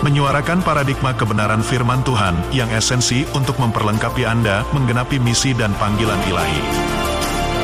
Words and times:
menyuarakan 0.00 0.64
paradigma 0.64 1.12
kebenaran 1.12 1.60
firman 1.60 2.00
Tuhan 2.00 2.32
yang 2.56 2.72
esensi 2.72 3.28
untuk 3.36 3.60
memperlengkapi 3.60 4.24
Anda 4.24 4.64
menggenapi 4.72 5.20
misi 5.20 5.52
dan 5.52 5.76
panggilan 5.76 6.16
ilahi. 6.24 6.62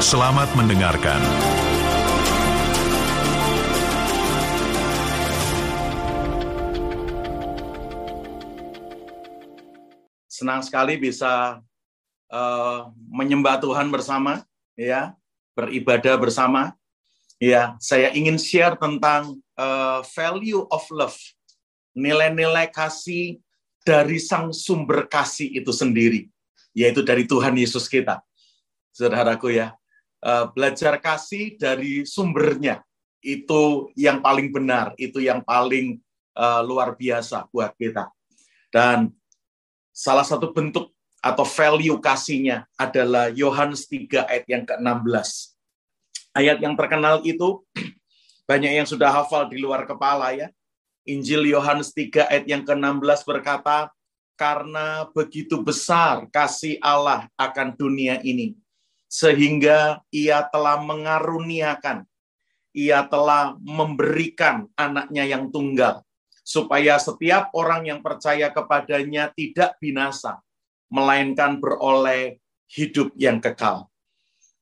Selamat 0.04 0.44
mendengarkan. 0.52 1.16
Senang 10.28 10.60
sekali 10.60 11.00
bisa 11.00 11.64
uh, 12.28 12.92
menyembah 13.08 13.56
Tuhan 13.64 13.88
bersama, 13.88 14.44
ya, 14.76 15.16
beribadah 15.56 16.20
bersama. 16.20 16.76
Ya, 17.40 17.80
saya 17.80 18.12
ingin 18.12 18.36
share 18.36 18.76
tentang 18.76 19.40
uh, 19.56 20.04
value 20.12 20.68
of 20.68 20.84
love 20.92 21.16
nilai-nilai 21.96 22.68
kasih 22.68 23.40
dari 23.80 24.20
sang 24.20 24.52
sumber 24.52 25.08
kasih 25.08 25.48
itu 25.56 25.72
sendiri, 25.72 26.28
yaitu 26.76 27.00
dari 27.00 27.24
Tuhan 27.24 27.56
Yesus 27.56 27.88
kita. 27.88 28.20
Saudaraku 28.92 29.56
ya, 29.56 29.72
eh, 30.20 30.44
belajar 30.52 31.00
kasih 31.00 31.56
dari 31.56 32.04
sumbernya, 32.04 32.84
itu 33.24 33.90
yang 33.96 34.20
paling 34.20 34.52
benar, 34.52 34.92
itu 35.00 35.24
yang 35.24 35.40
paling 35.40 35.98
eh, 36.36 36.62
luar 36.68 36.92
biasa 36.92 37.48
buat 37.48 37.72
kita. 37.80 38.12
Dan 38.68 39.08
salah 39.88 40.20
satu 40.20 40.52
bentuk 40.52 40.92
atau 41.24 41.48
value 41.48 41.96
kasihnya 41.96 42.68
adalah 42.76 43.32
Yohanes 43.32 43.88
3 43.88 44.28
ayat 44.28 44.44
yang 44.46 44.62
ke-16. 44.68 45.56
Ayat 46.36 46.58
yang 46.60 46.76
terkenal 46.76 47.24
itu 47.24 47.64
banyak 48.50 48.76
yang 48.76 48.84
sudah 48.84 49.08
hafal 49.08 49.48
di 49.48 49.56
luar 49.56 49.88
kepala 49.88 50.36
ya. 50.36 50.52
Injil 51.06 51.46
Yohanes 51.46 51.94
3 51.94 52.26
ayat 52.26 52.44
yang 52.50 52.66
ke-16 52.66 53.22
berkata, 53.22 53.94
karena 54.36 55.08
begitu 55.16 55.62
besar 55.62 56.28
kasih 56.28 56.76
Allah 56.84 57.30
akan 57.40 57.72
dunia 57.78 58.20
ini, 58.20 58.58
sehingga 59.08 60.04
ia 60.12 60.44
telah 60.50 60.76
mengaruniakan, 60.82 62.04
ia 62.76 63.06
telah 63.08 63.56
memberikan 63.62 64.68
anaknya 64.76 65.24
yang 65.24 65.48
tunggal, 65.48 66.04
supaya 66.44 67.00
setiap 67.00 67.48
orang 67.56 67.88
yang 67.88 68.00
percaya 68.04 68.52
kepadanya 68.52 69.32
tidak 69.32 69.78
binasa, 69.80 70.42
melainkan 70.92 71.56
beroleh 71.62 72.42
hidup 72.66 73.14
yang 73.16 73.40
kekal 73.40 73.88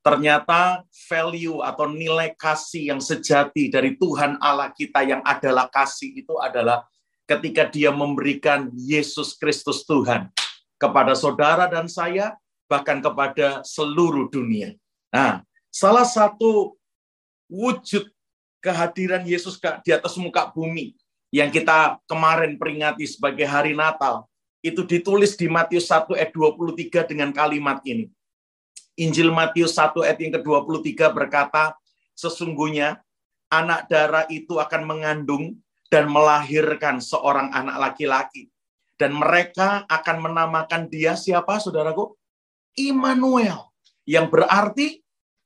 ternyata 0.04 0.84
value 1.08 1.64
atau 1.64 1.88
nilai 1.88 2.36
kasih 2.36 2.92
yang 2.92 3.00
sejati 3.00 3.72
dari 3.72 3.96
Tuhan 3.96 4.36
Allah 4.36 4.68
kita 4.68 5.00
yang 5.00 5.24
adalah 5.24 5.72
kasih 5.72 6.12
itu 6.12 6.36
adalah 6.36 6.84
ketika 7.24 7.64
dia 7.64 7.88
memberikan 7.88 8.68
Yesus 8.76 9.32
Kristus 9.40 9.88
Tuhan 9.88 10.28
kepada 10.76 11.16
saudara 11.16 11.64
dan 11.64 11.88
saya, 11.88 12.36
bahkan 12.68 13.00
kepada 13.00 13.64
seluruh 13.64 14.28
dunia. 14.28 14.76
Nah, 15.08 15.40
salah 15.72 16.04
satu 16.04 16.76
wujud 17.48 18.12
kehadiran 18.60 19.24
Yesus 19.24 19.56
di 19.80 19.90
atas 19.92 20.16
muka 20.20 20.52
bumi 20.52 20.92
yang 21.32 21.48
kita 21.48 21.96
kemarin 22.04 22.60
peringati 22.60 23.08
sebagai 23.08 23.48
hari 23.48 23.72
Natal, 23.72 24.28
itu 24.60 24.84
ditulis 24.84 25.36
di 25.36 25.48
Matius 25.48 25.88
1 25.88 26.12
ayat 26.16 26.32
23 26.32 27.08
dengan 27.08 27.32
kalimat 27.32 27.80
ini. 27.88 28.12
Injil 28.94 29.34
Matius 29.34 29.74
1 29.74 30.06
ayat 30.06 30.18
yang 30.22 30.32
ke-23 30.38 31.10
berkata, 31.10 31.74
sesungguhnya 32.14 33.02
anak 33.50 33.90
darah 33.90 34.26
itu 34.30 34.62
akan 34.62 34.82
mengandung 34.86 35.58
dan 35.90 36.06
melahirkan 36.06 37.02
seorang 37.02 37.50
anak 37.50 37.76
laki-laki. 37.78 38.50
Dan 38.94 39.18
mereka 39.18 39.82
akan 39.90 40.30
menamakan 40.30 40.86
dia 40.86 41.18
siapa, 41.18 41.58
saudaraku? 41.58 42.14
Immanuel. 42.78 43.74
Yang 44.06 44.26
berarti 44.30 44.86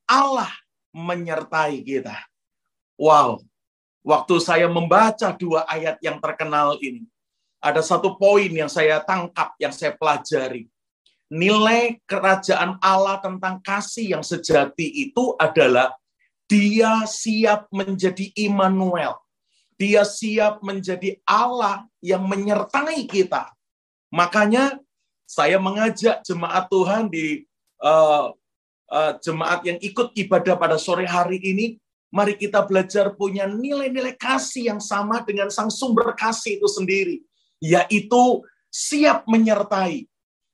Allah 0.04 0.52
menyertai 0.92 1.80
kita. 1.80 2.16
Wow. 3.00 3.40
Waktu 4.04 4.34
saya 4.44 4.68
membaca 4.68 5.32
dua 5.32 5.64
ayat 5.64 5.96
yang 6.04 6.20
terkenal 6.20 6.76
ini, 6.84 7.08
ada 7.60 7.80
satu 7.80 8.20
poin 8.20 8.48
yang 8.48 8.68
saya 8.68 9.00
tangkap, 9.00 9.56
yang 9.56 9.72
saya 9.72 9.96
pelajari 9.96 10.68
nilai 11.28 12.00
kerajaan 12.08 12.80
Allah 12.80 13.20
tentang 13.20 13.60
kasih 13.60 14.16
yang 14.18 14.24
sejati 14.24 15.08
itu 15.08 15.36
adalah 15.36 15.92
dia 16.48 17.04
siap 17.04 17.68
menjadi 17.68 18.32
Immanuel. 18.34 19.20
Dia 19.78 20.02
siap 20.02 20.64
menjadi 20.64 21.20
Allah 21.22 21.86
yang 22.02 22.24
menyertai 22.26 23.04
kita. 23.06 23.52
Makanya 24.10 24.80
saya 25.28 25.60
mengajak 25.60 26.24
jemaat 26.24 26.66
Tuhan 26.72 27.12
di 27.12 27.44
uh, 27.84 28.32
uh, 28.88 29.12
jemaat 29.20 29.60
yang 29.68 29.78
ikut 29.78 30.16
ibadah 30.16 30.56
pada 30.56 30.80
sore 30.80 31.04
hari 31.04 31.38
ini, 31.44 31.76
mari 32.08 32.34
kita 32.34 32.64
belajar 32.64 33.12
punya 33.12 33.44
nilai-nilai 33.44 34.16
kasih 34.16 34.72
yang 34.72 34.80
sama 34.80 35.20
dengan 35.22 35.52
sang 35.52 35.68
sumber 35.68 36.16
kasih 36.16 36.56
itu 36.56 36.66
sendiri, 36.66 37.16
yaitu 37.60 38.42
siap 38.72 39.28
menyertai, 39.28 40.08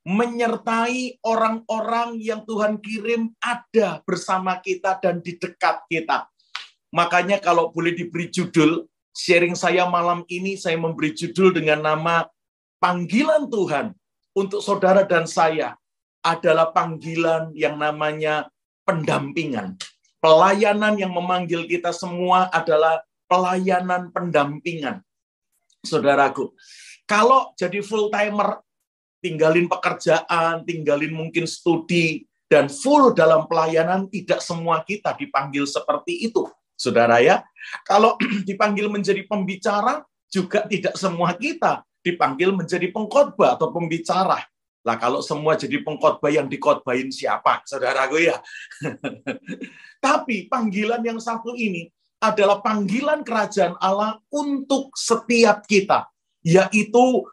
menyertai 0.04 1.25
orang-orang 1.25 2.20
yang 2.20 2.44
Tuhan 2.44 2.76
kirim 2.84 3.32
ada 3.41 4.04
bersama 4.04 4.60
kita 4.60 5.00
dan 5.00 5.25
di 5.25 5.41
dekat 5.41 5.81
kita. 5.88 6.28
Makanya 6.92 7.41
kalau 7.41 7.72
boleh 7.72 7.97
diberi 7.97 8.28
judul, 8.28 8.84
sharing 9.16 9.56
saya 9.56 9.88
malam 9.88 10.22
ini 10.28 10.60
saya 10.60 10.76
memberi 10.76 11.16
judul 11.16 11.56
dengan 11.56 11.81
nama 11.81 12.28
panggilan 12.78 13.48
Tuhan 13.48 13.97
untuk 14.37 14.60
saudara 14.60 15.09
dan 15.09 15.25
saya 15.25 15.72
adalah 16.21 16.71
panggilan 16.71 17.56
yang 17.56 17.81
namanya 17.81 18.53
pendampingan. 18.84 19.81
Pelayanan 20.21 21.00
yang 21.00 21.12
memanggil 21.12 21.65
kita 21.65 21.92
semua 21.92 22.53
adalah 22.53 23.00
pelayanan 23.28 24.12
pendampingan. 24.12 25.00
Saudaraku, 25.84 26.53
kalau 27.04 27.53
jadi 27.56 27.84
full 27.84 28.09
timer 28.09 28.65
tinggalin 29.24 29.64
pekerjaan, 29.64 30.68
tinggalin 30.68 31.16
mungkin 31.16 31.48
studi, 31.48 32.28
dan 32.44 32.68
full 32.68 33.16
dalam 33.16 33.48
pelayanan, 33.48 34.04
tidak 34.12 34.44
semua 34.44 34.84
kita 34.84 35.16
dipanggil 35.16 35.64
seperti 35.64 36.28
itu. 36.28 36.44
Saudara 36.76 37.24
ya, 37.24 37.40
kalau 37.88 38.20
dipanggil 38.48 38.92
menjadi 38.92 39.24
pembicara, 39.24 40.04
juga 40.28 40.68
tidak 40.68 40.98
semua 41.00 41.32
kita 41.32 41.86
dipanggil 42.04 42.52
menjadi 42.52 42.90
pengkhotbah 42.92 43.56
atau 43.56 43.72
pembicara. 43.72 44.44
Lah 44.84 44.96
kalau 45.00 45.24
semua 45.24 45.56
jadi 45.56 45.80
pengkhotbah 45.80 46.28
yang 46.28 46.44
dikotbahin 46.44 47.08
siapa? 47.08 47.64
Saudaraku 47.64 48.20
ya. 48.20 48.36
Tapi 50.04 50.44
panggilan 50.50 51.00
yang 51.00 51.16
satu 51.16 51.56
ini 51.56 51.88
adalah 52.20 52.60
panggilan 52.60 53.24
kerajaan 53.24 53.80
Allah 53.80 54.20
untuk 54.28 54.92
setiap 54.92 55.64
kita, 55.64 56.04
yaitu 56.44 57.24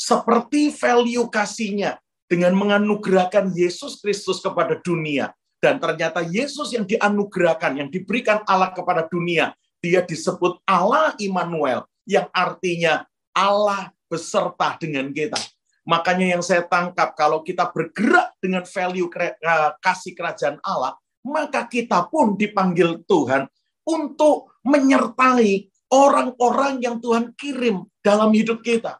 seperti 0.00 0.72
value 0.72 1.28
kasihnya 1.28 2.00
dengan 2.24 2.56
menganugerahkan 2.56 3.52
Yesus 3.52 4.00
Kristus 4.00 4.40
kepada 4.40 4.80
dunia. 4.80 5.36
Dan 5.60 5.76
ternyata 5.76 6.24
Yesus 6.24 6.72
yang 6.72 6.88
dianugerahkan, 6.88 7.76
yang 7.76 7.92
diberikan 7.92 8.40
Allah 8.48 8.72
kepada 8.72 9.04
dunia, 9.04 9.52
dia 9.84 10.00
disebut 10.00 10.64
Allah 10.64 11.12
Immanuel, 11.20 11.84
yang 12.08 12.32
artinya 12.32 13.04
Allah 13.36 13.92
beserta 14.08 14.80
dengan 14.80 15.12
kita. 15.12 15.36
Makanya 15.84 16.32
yang 16.32 16.40
saya 16.40 16.64
tangkap, 16.64 17.12
kalau 17.12 17.44
kita 17.44 17.68
bergerak 17.68 18.32
dengan 18.40 18.64
value 18.64 19.12
eh, 19.20 19.70
kasih 19.84 20.16
kerajaan 20.16 20.56
Allah, 20.64 20.96
maka 21.28 21.68
kita 21.68 22.08
pun 22.08 22.40
dipanggil 22.40 23.04
Tuhan 23.04 23.44
untuk 23.84 24.56
menyertai 24.64 25.68
orang-orang 25.92 26.80
yang 26.80 26.96
Tuhan 27.04 27.36
kirim 27.36 27.84
dalam 28.00 28.32
hidup 28.32 28.64
kita. 28.64 28.96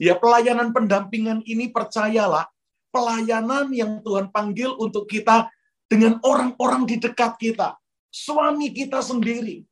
Ya 0.00 0.18
pelayanan 0.18 0.74
pendampingan 0.74 1.46
ini 1.46 1.70
percayalah, 1.70 2.50
pelayanan 2.90 3.70
yang 3.70 4.02
Tuhan 4.02 4.30
panggil 4.34 4.74
untuk 4.78 5.06
kita 5.06 5.50
dengan 5.86 6.18
orang-orang 6.26 6.86
di 6.86 6.98
dekat 6.98 7.38
kita. 7.38 7.78
Suami 8.10 8.70
kita 8.70 9.02
sendiri, 9.02 9.62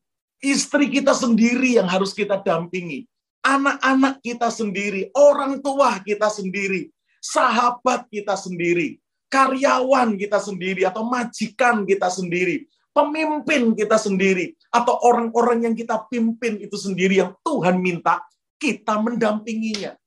istri 0.43 0.91
kita 0.91 1.15
sendiri 1.15 1.79
yang 1.79 1.87
harus 1.87 2.11
kita 2.11 2.39
dampingi. 2.39 3.07
Anak-anak 3.43 4.23
kita 4.23 4.47
sendiri, 4.47 5.11
orang 5.15 5.59
tua 5.59 5.99
kita 5.99 6.31
sendiri, 6.31 6.87
sahabat 7.19 8.07
kita 8.07 8.39
sendiri. 8.39 9.03
karyawan 9.33 10.13
kita 10.13 10.37
sendiri 10.37 10.85
atau 10.85 11.01
majikan 11.09 11.81
kita 11.89 12.05
sendiri, 12.13 12.69
pemimpin 12.93 13.73
kita 13.73 13.97
sendiri 13.97 14.53
atau 14.69 14.93
orang-orang 15.01 15.65
yang 15.65 15.73
kita 15.73 16.05
pimpin 16.05 16.61
itu 16.61 16.77
sendiri 16.77 17.17
yang 17.17 17.33
Tuhan 17.41 17.81
minta 17.81 18.21
kita 18.61 19.01
mendampinginya. 19.01 19.97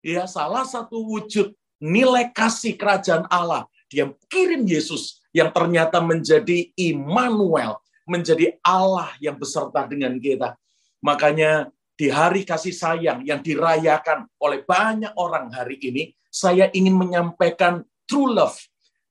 Ya, 0.00 0.24
salah 0.24 0.64
satu 0.64 0.96
wujud 1.04 1.52
nilai 1.76 2.32
kasih 2.32 2.76
kerajaan 2.76 3.28
Allah, 3.28 3.68
dia 3.92 4.08
kirim 4.32 4.64
Yesus 4.64 5.20
yang 5.32 5.52
ternyata 5.52 6.00
menjadi 6.00 6.72
Immanuel, 6.76 7.80
menjadi 8.08 8.56
Allah 8.64 9.12
yang 9.20 9.36
beserta 9.36 9.84
dengan 9.84 10.16
kita. 10.16 10.56
Makanya 11.04 11.68
di 12.00 12.08
hari 12.08 12.48
kasih 12.48 12.72
sayang 12.72 13.28
yang 13.28 13.44
dirayakan 13.44 14.24
oleh 14.40 14.64
banyak 14.64 15.12
orang 15.20 15.52
hari 15.52 15.76
ini, 15.84 16.16
saya 16.32 16.72
ingin 16.72 16.96
menyampaikan 16.96 17.84
true 18.08 18.32
love, 18.32 18.56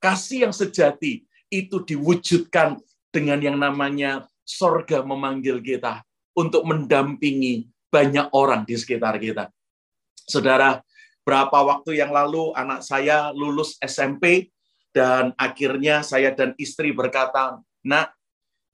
kasih 0.02 0.50
yang 0.50 0.54
sejati 0.56 1.26
itu 1.54 1.86
diwujudkan 1.86 2.82
dengan 3.14 3.42
yang 3.42 3.58
namanya 3.62 4.26
sorga 4.42 5.06
memanggil 5.06 5.62
kita 5.62 6.02
untuk 6.34 6.66
mendampingi 6.66 7.70
banyak 7.94 8.30
orang 8.34 8.66
di 8.66 8.74
sekitar 8.74 9.22
kita. 9.22 9.54
Saudara, 10.30 10.86
berapa 11.26 11.58
waktu 11.66 11.98
yang 11.98 12.14
lalu 12.14 12.54
anak 12.54 12.86
saya 12.86 13.34
lulus 13.34 13.76
SMP 13.82 14.54
dan 14.94 15.34
akhirnya 15.36 16.06
saya 16.06 16.30
dan 16.32 16.54
istri 16.62 16.94
berkata, 16.94 17.58
nak, 17.82 18.14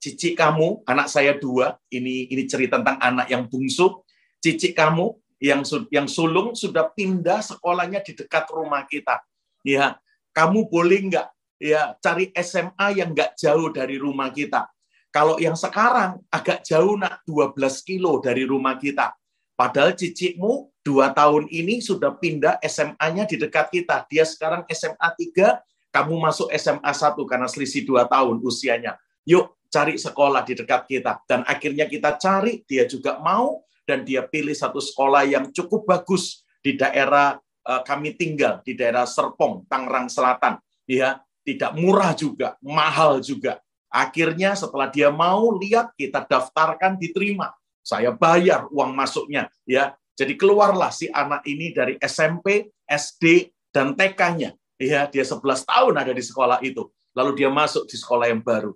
cici 0.03 0.35
kamu, 0.35 0.83
anak 0.83 1.07
saya 1.07 1.39
dua, 1.39 1.79
ini 1.87 2.27
ini 2.27 2.43
cerita 2.45 2.77
tentang 2.77 2.99
anak 2.99 3.31
yang 3.31 3.47
bungsu, 3.47 4.05
Cici 4.45 4.77
kamu 4.77 5.09
yang 5.41 5.65
yang 5.89 6.05
sulung 6.05 6.53
sudah 6.53 6.93
pindah 6.93 7.41
sekolahnya 7.41 8.05
di 8.05 8.13
dekat 8.13 8.45
rumah 8.53 8.85
kita. 8.85 9.17
Ya, 9.65 9.97
kamu 10.37 10.69
boleh 10.69 11.09
nggak 11.09 11.27
ya 11.57 11.97
cari 11.97 12.29
SMA 12.37 13.01
yang 13.01 13.17
nggak 13.17 13.33
jauh 13.41 13.73
dari 13.73 13.97
rumah 13.97 14.29
kita. 14.29 14.69
Kalau 15.09 15.41
yang 15.41 15.57
sekarang 15.57 16.21
agak 16.29 16.61
jauh 16.61 16.93
nak 16.93 17.25
12 17.25 17.57
kilo 17.81 18.21
dari 18.21 18.45
rumah 18.45 18.77
kita. 18.77 19.17
Padahal 19.57 19.97
cicikmu 19.97 20.69
dua 20.85 21.09
tahun 21.11 21.49
ini 21.49 21.81
sudah 21.81 22.13
pindah 22.13 22.61
SMA-nya 22.61 23.25
di 23.25 23.41
dekat 23.41 23.73
kita. 23.73 24.05
Dia 24.05 24.21
sekarang 24.21 24.69
SMA 24.69 25.09
3, 25.17 25.65
kamu 25.89 26.13
masuk 26.21 26.53
SMA 26.53 26.91
1 26.93 27.17
karena 27.25 27.49
selisih 27.49 27.89
dua 27.89 28.05
tahun 28.05 28.37
usianya. 28.45 28.93
Yuk 29.25 29.57
cari 29.73 29.97
sekolah 29.97 30.45
di 30.45 30.53
dekat 30.53 30.85
kita. 30.85 31.25
Dan 31.25 31.41
akhirnya 31.49 31.89
kita 31.89 32.21
cari, 32.21 32.61
dia 32.69 32.85
juga 32.85 33.17
mau, 33.17 33.65
dan 33.83 34.05
dia 34.05 34.21
pilih 34.23 34.53
satu 34.53 34.77
sekolah 34.77 35.25
yang 35.25 35.49
cukup 35.49 35.89
bagus 35.89 36.45
di 36.61 36.77
daerah 36.77 37.37
uh, 37.65 37.81
kami 37.81 38.13
tinggal 38.13 38.61
di 38.61 38.77
daerah 38.77 39.09
Serpong, 39.09 39.65
Tangerang 39.65 40.07
Selatan. 40.07 40.61
Ya, 40.85 41.25
tidak 41.41 41.73
murah 41.73 42.13
juga, 42.13 42.57
mahal 42.61 43.19
juga. 43.25 43.57
Akhirnya 43.89 44.53
setelah 44.53 44.89
dia 44.89 45.09
mau 45.09 45.55
lihat 45.57 45.93
kita 45.97 46.25
daftarkan 46.25 47.01
diterima. 47.01 47.53
Saya 47.85 48.13
bayar 48.13 48.69
uang 48.73 48.91
masuknya 48.97 49.49
ya. 49.65 49.93
Jadi 50.15 50.39
keluarlah 50.39 50.95
si 50.95 51.11
anak 51.11 51.43
ini 51.43 51.75
dari 51.75 51.99
SMP, 51.99 52.71
SD 52.87 53.51
dan 53.75 53.93
TK-nya. 53.99 54.55
Ya, 54.79 55.07
dia 55.07 55.23
11 55.23 55.67
tahun 55.67 55.93
ada 55.95 56.11
di 56.15 56.23
sekolah 56.23 56.63
itu. 56.63 56.87
Lalu 57.15 57.43
dia 57.43 57.51
masuk 57.51 57.87
di 57.87 57.95
sekolah 57.99 58.31
yang 58.31 58.43
baru. 58.43 58.75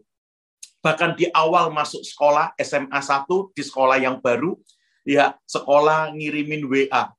Bahkan 0.80 1.19
di 1.19 1.27
awal 1.31 1.71
masuk 1.75 2.03
sekolah 2.03 2.56
SMA 2.59 3.00
1 3.00 3.27
di 3.51 3.63
sekolah 3.63 4.00
yang 4.00 4.24
baru, 4.24 4.56
ya 5.03 5.36
sekolah 5.44 6.15
ngirimin 6.15 6.63
WA. 6.68 7.12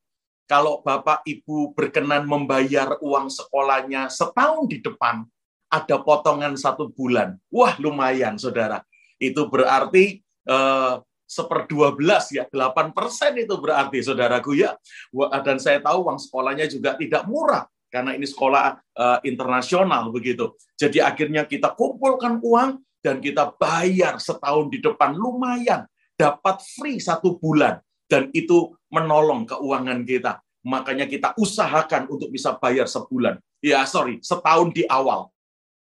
Kalau 0.48 0.80
Bapak 0.80 1.22
Ibu 1.28 1.76
berkenan 1.76 2.24
membayar 2.24 2.96
uang 3.04 3.28
sekolahnya 3.28 4.08
setahun 4.08 4.64
di 4.66 4.80
depan, 4.80 5.22
ada 5.70 5.96
potongan 6.02 6.56
satu 6.58 6.90
bulan. 6.90 7.38
Wah 7.52 7.78
lumayan 7.78 8.34
saudara. 8.40 8.82
Itu 9.20 9.46
berarti 9.46 10.18
eh, 10.24 10.94
seper 11.30 11.70
dua 11.70 11.94
belas 11.94 12.26
ya, 12.34 12.50
delapan 12.50 12.90
persen 12.90 13.38
itu 13.38 13.54
berarti 13.54 14.02
saudaraku 14.02 14.58
ya. 14.58 14.74
Dan 15.46 15.62
saya 15.62 15.78
tahu 15.78 16.10
uang 16.10 16.18
sekolahnya 16.18 16.66
juga 16.66 16.98
tidak 16.98 17.22
murah 17.30 17.70
karena 17.86 18.18
ini 18.18 18.26
sekolah 18.26 18.82
uh, 18.98 19.18
internasional 19.22 20.10
begitu. 20.10 20.58
Jadi 20.74 20.98
akhirnya 20.98 21.46
kita 21.46 21.74
kumpulkan 21.78 22.42
uang 22.42 22.82
dan 22.98 23.22
kita 23.22 23.54
bayar 23.54 24.18
setahun 24.18 24.70
di 24.74 24.82
depan 24.82 25.14
lumayan 25.14 25.86
dapat 26.18 26.62
free 26.76 26.98
satu 26.98 27.38
bulan 27.38 27.78
dan 28.10 28.26
itu 28.34 28.74
menolong 28.90 29.46
keuangan 29.46 30.02
kita. 30.02 30.42
Makanya 30.66 31.06
kita 31.06 31.32
usahakan 31.38 32.10
untuk 32.10 32.28
bisa 32.28 32.58
bayar 32.58 32.84
sebulan. 32.84 33.38
Ya 33.62 33.86
sorry, 33.86 34.18
setahun 34.20 34.74
di 34.74 34.82
awal. 34.90 35.30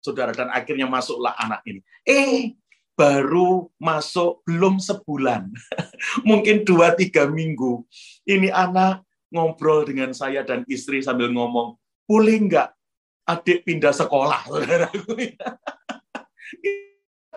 Saudara, 0.04 0.30
dan 0.30 0.46
akhirnya 0.54 0.86
masuklah 0.86 1.34
anak 1.34 1.66
ini. 1.66 1.82
Eh, 2.06 2.54
baru 2.96 3.68
masuk 3.76 4.42
belum 4.48 4.80
sebulan. 4.80 5.52
Mungkin 6.28 6.64
dua 6.64 6.96
tiga 6.96 7.28
minggu. 7.28 7.84
Ini 8.24 8.50
anak 8.50 9.04
ngobrol 9.30 9.84
dengan 9.84 10.16
saya 10.16 10.42
dan 10.42 10.64
istri 10.66 11.04
sambil 11.04 11.28
ngomong, 11.30 11.76
boleh 12.08 12.36
nggak 12.48 12.68
adik 13.28 13.68
pindah 13.68 13.92
sekolah, 13.92 14.48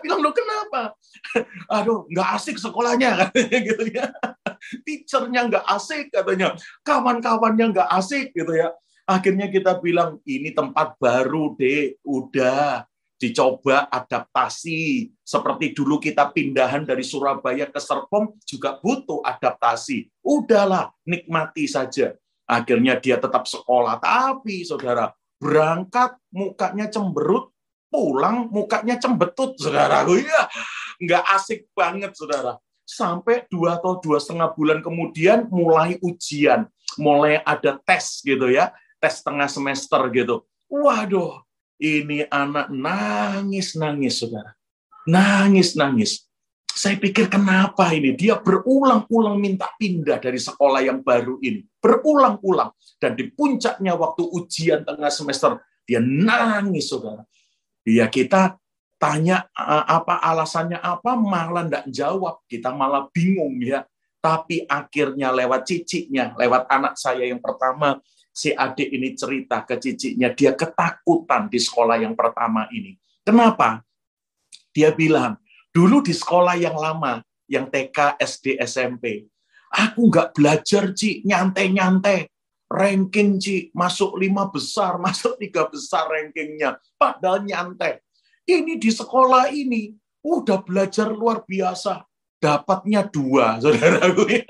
bilang 0.00 0.20
lo 0.24 0.32
kenapa? 0.32 0.96
Aduh, 1.76 2.08
nggak 2.08 2.28
asik 2.40 2.56
sekolahnya 2.56 3.28
katanya 3.28 3.58
gitu 3.60 3.84
ya. 3.92 4.06
Teachernya 4.84 5.40
nggak 5.46 5.64
asik 5.76 6.08
katanya, 6.10 6.56
kawan-kawannya 6.82 7.76
nggak 7.76 7.88
asik 7.94 8.32
gitu 8.32 8.56
ya. 8.56 8.72
Akhirnya 9.04 9.50
kita 9.50 9.78
bilang 9.82 10.22
ini 10.24 10.54
tempat 10.54 10.96
baru 10.96 11.54
deh, 11.58 11.98
udah 12.06 12.86
dicoba 13.20 13.92
adaptasi. 13.92 15.12
Seperti 15.20 15.76
dulu 15.76 16.00
kita 16.00 16.32
pindahan 16.32 16.88
dari 16.88 17.04
Surabaya 17.04 17.68
ke 17.68 17.76
Serpong 17.76 18.40
juga 18.48 18.80
butuh 18.80 19.20
adaptasi. 19.20 20.08
Udahlah, 20.24 20.96
nikmati 21.04 21.68
saja. 21.68 22.16
Akhirnya 22.48 22.98
dia 22.98 23.20
tetap 23.20 23.44
sekolah, 23.46 24.00
tapi 24.00 24.66
saudara 24.66 25.12
berangkat 25.38 26.18
mukanya 26.34 26.90
cemberut 26.90 27.54
pulang 27.90 28.48
mukanya 28.48 28.96
cembetut, 28.96 29.58
saudara. 29.58 30.06
Iya, 30.08 30.42
nggak 31.02 31.24
asik 31.36 31.60
banget, 31.74 32.14
saudara. 32.14 32.56
Sampai 32.86 33.46
dua 33.50 33.78
atau 33.78 33.98
dua 34.02 34.18
setengah 34.18 34.50
bulan 34.54 34.82
kemudian 34.82 35.46
mulai 35.50 35.98
ujian, 36.02 36.66
mulai 36.98 37.38
ada 37.42 37.78
tes 37.82 38.22
gitu 38.22 38.50
ya, 38.50 38.74
tes 38.98 39.22
tengah 39.22 39.46
semester 39.46 40.00
gitu. 40.10 40.46
Waduh, 40.70 41.42
ini 41.80 42.28
anak 42.28 42.68
nangis-nangis, 42.68 44.20
saudara. 44.20 44.52
Nangis-nangis. 45.08 46.28
Saya 46.70 47.00
pikir 47.00 47.26
kenapa 47.26 47.90
ini? 47.96 48.14
Dia 48.14 48.38
berulang-ulang 48.38 49.40
minta 49.40 49.72
pindah 49.74 50.20
dari 50.20 50.38
sekolah 50.38 50.84
yang 50.84 51.00
baru 51.00 51.40
ini. 51.40 51.64
Berulang-ulang. 51.80 52.70
Dan 53.00 53.16
di 53.16 53.32
puncaknya 53.32 53.96
waktu 53.96 54.22
ujian 54.22 54.84
tengah 54.84 55.10
semester, 55.10 55.58
dia 55.88 55.98
nangis, 55.98 56.92
saudara. 56.92 57.24
Ya 57.82 58.06
kita 58.06 58.60
tanya 59.00 59.48
apa 59.88 60.20
alasannya 60.20 60.76
apa 60.76 61.16
malah 61.16 61.64
tidak 61.64 61.84
jawab 61.88 62.44
kita 62.44 62.68
malah 62.68 63.08
bingung 63.08 63.56
ya 63.64 63.88
tapi 64.20 64.68
akhirnya 64.68 65.32
lewat 65.32 65.64
ciciknya 65.64 66.36
lewat 66.36 66.68
anak 66.68 67.00
saya 67.00 67.24
yang 67.24 67.40
pertama 67.40 67.96
si 68.30 68.54
adik 68.54 68.88
ini 68.90 69.18
cerita 69.18 69.66
ke 69.66 69.76
ciciknya 69.76 70.32
dia 70.32 70.54
ketakutan 70.54 71.50
di 71.50 71.58
sekolah 71.58 71.98
yang 71.98 72.14
pertama 72.14 72.70
ini 72.70 72.94
kenapa 73.26 73.82
dia 74.70 74.94
bilang 74.94 75.36
dulu 75.74 76.00
di 76.00 76.14
sekolah 76.14 76.54
yang 76.56 76.78
lama 76.78 77.20
yang 77.50 77.66
TK 77.66 78.22
SD 78.22 78.62
SMP 78.62 79.26
aku 79.74 80.06
nggak 80.06 80.38
belajar 80.38 80.94
Ci 80.94 81.26
nyantai-nyantai 81.26 82.30
ranking 82.70 83.42
Ci, 83.42 83.74
masuk 83.74 84.14
lima 84.14 84.46
besar, 84.46 84.96
masuk 85.04 85.36
tiga 85.42 85.66
besar 85.66 86.06
rankingnya. 86.06 86.78
Padahal 86.94 87.42
nyantai. 87.42 87.98
Ini 88.46 88.78
di 88.78 88.90
sekolah 88.90 89.50
ini, 89.50 89.92
udah 90.22 90.62
belajar 90.62 91.10
luar 91.10 91.42
biasa. 91.42 92.06
Dapatnya 92.40 93.04
dua, 93.04 93.56
saudaraku. 93.62 94.46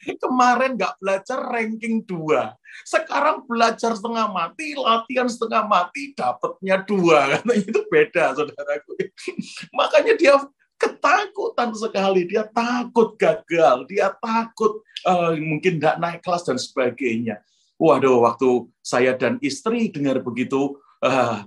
Kemarin 0.00 0.80
nggak 0.80 0.96
belajar 0.96 1.38
ranking 1.52 2.00
dua. 2.08 2.56
Sekarang 2.88 3.44
belajar 3.44 3.92
setengah 3.92 4.32
mati, 4.32 4.72
latihan 4.72 5.28
setengah 5.28 5.68
mati, 5.68 6.16
dapatnya 6.16 6.80
dua. 6.86 7.18
Karena 7.36 7.52
itu 7.58 7.80
beda, 7.92 8.32
saudaraku. 8.32 8.92
Makanya 9.78 10.14
dia 10.16 10.34
ketakutan 10.80 11.76
sekali. 11.76 12.24
Dia 12.24 12.48
takut 12.48 13.20
gagal, 13.20 13.84
dia 13.84 14.08
takut 14.16 14.80
uh, 15.04 15.36
mungkin 15.36 15.76
tidak 15.76 15.96
naik 16.00 16.20
kelas 16.24 16.48
dan 16.48 16.56
sebagainya. 16.56 17.44
Waduh, 17.76 18.24
waktu 18.24 18.68
saya 18.80 19.16
dan 19.16 19.36
istri 19.40 19.92
dengar 19.92 20.20
begitu, 20.20 20.80
uh, 21.04 21.44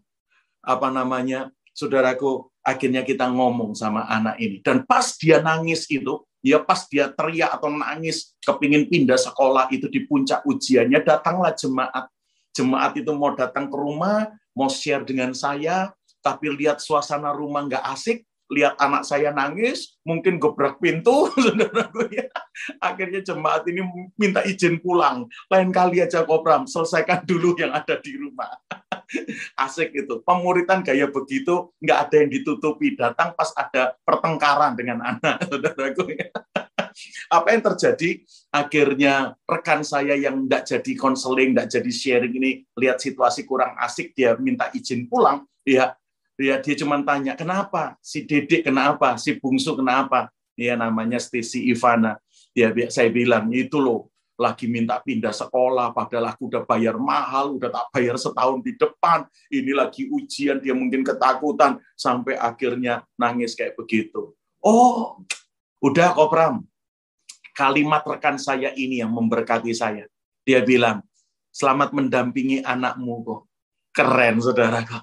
apa 0.61 0.87
namanya, 0.89 1.49
saudaraku, 1.73 2.49
akhirnya 2.65 3.05
kita 3.05 3.29
ngomong 3.29 3.77
sama 3.77 4.05
anak 4.09 4.41
ini. 4.41 4.57
Dan 4.61 4.85
pas 4.85 5.13
dia 5.17 5.41
nangis 5.41 5.85
itu, 5.89 6.21
ya 6.43 6.59
pas 6.59 6.83
dia 6.91 7.07
teriak 7.07 7.55
atau 7.55 7.71
nangis, 7.71 8.35
kepingin 8.43 8.91
pindah 8.91 9.15
sekolah 9.15 9.71
itu 9.71 9.87
di 9.87 10.03
puncak 10.03 10.43
ujiannya, 10.43 10.99
datanglah 11.01 11.55
jemaat. 11.55 12.11
jemaat 12.53 12.93
itu 13.01 13.09
mau 13.17 13.33
datang 13.33 13.65
ke 13.65 13.73
rumah, 13.73 14.29
mau 14.53 14.69
share 14.69 15.01
dengan 15.01 15.33
saya, 15.33 15.89
tapi 16.21 16.53
lihat 16.53 16.77
suasana 16.77 17.33
rumah 17.33 17.65
nggak 17.65 17.81
asik, 17.97 18.21
lihat 18.53 18.77
anak 18.77 19.03
saya 19.03 19.33
nangis, 19.33 19.97
mungkin 20.05 20.37
gebrak 20.37 20.77
pintu, 20.77 21.27
saudaraku 21.43 22.07
ya. 22.13 22.29
Akhirnya 22.77 23.25
jemaat 23.25 23.65
ini 23.65 23.81
minta 24.13 24.45
izin 24.45 24.77
pulang. 24.77 25.25
Lain 25.49 25.73
kali 25.73 25.99
aja 25.99 26.21
Kopram, 26.21 26.69
selesaikan 26.69 27.25
dulu 27.29 27.57
yang 27.57 27.73
ada 27.73 27.97
di 27.97 28.13
rumah. 28.13 28.53
Asik 29.65 29.91
itu. 29.97 30.21
Pemuritan 30.21 30.85
gaya 30.85 31.09
begitu, 31.09 31.73
nggak 31.81 31.99
ada 32.09 32.15
yang 32.21 32.29
ditutupi. 32.29 32.93
Datang 32.93 33.33
pas 33.33 33.49
ada 33.57 33.97
pertengkaran 34.05 34.77
dengan 34.77 35.01
anak, 35.01 35.49
saudaraku 35.49 36.13
ya. 36.13 36.29
Apa 37.33 37.57
yang 37.57 37.65
terjadi? 37.73 38.21
Akhirnya 38.53 39.33
rekan 39.49 39.81
saya 39.81 40.13
yang 40.13 40.45
tidak 40.45 40.69
jadi 40.69 40.91
konseling, 40.93 41.57
tidak 41.57 41.67
jadi 41.73 41.91
sharing 41.91 42.33
ini, 42.37 42.51
lihat 42.77 43.01
situasi 43.01 43.49
kurang 43.49 43.73
asik, 43.81 44.13
dia 44.13 44.37
minta 44.37 44.69
izin 44.77 45.09
pulang, 45.09 45.41
ya 45.65 45.97
Ya, 46.39 46.57
dia 46.57 46.75
cuma 46.77 46.97
tanya, 47.05 47.37
kenapa? 47.37 47.93
Si 48.01 48.25
Dedek 48.25 48.65
kenapa? 48.65 49.17
Si 49.21 49.37
Bungsu 49.37 49.77
kenapa? 49.77 50.33
Ya 50.57 50.73
namanya 50.73 51.21
Stacy 51.21 51.69
Ivana. 51.69 52.17
Ya 52.57 52.73
saya 52.89 53.09
bilang, 53.13 53.49
itu 53.53 53.77
loh, 53.77 54.13
lagi 54.33 54.65
minta 54.65 54.97
pindah 54.97 55.29
sekolah, 55.29 55.93
padahal 55.93 56.33
aku 56.33 56.49
udah 56.49 56.65
bayar 56.65 56.97
mahal, 56.97 57.53
udah 57.57 57.69
tak 57.69 57.85
bayar 57.93 58.17
setahun 58.17 58.65
di 58.65 58.73
depan, 58.73 59.29
ini 59.53 59.71
lagi 59.77 60.09
ujian, 60.09 60.57
dia 60.57 60.73
mungkin 60.73 61.05
ketakutan, 61.05 61.77
sampai 61.93 62.33
akhirnya 62.37 63.05
nangis 63.13 63.53
kayak 63.53 63.77
begitu. 63.77 64.33
Oh, 64.57 65.21
udah 65.85 66.17
kok 66.17 66.29
Pram, 66.33 66.55
kalimat 67.53 68.01
rekan 68.01 68.41
saya 68.41 68.73
ini 68.73 69.05
yang 69.05 69.13
memberkati 69.13 69.69
saya. 69.73 70.09
Dia 70.41 70.65
bilang, 70.65 71.05
selamat 71.53 71.93
mendampingi 71.93 72.65
anakmu 72.65 73.13
kok. 73.21 73.41
Keren, 73.93 74.41
saudaraku. 74.41 74.97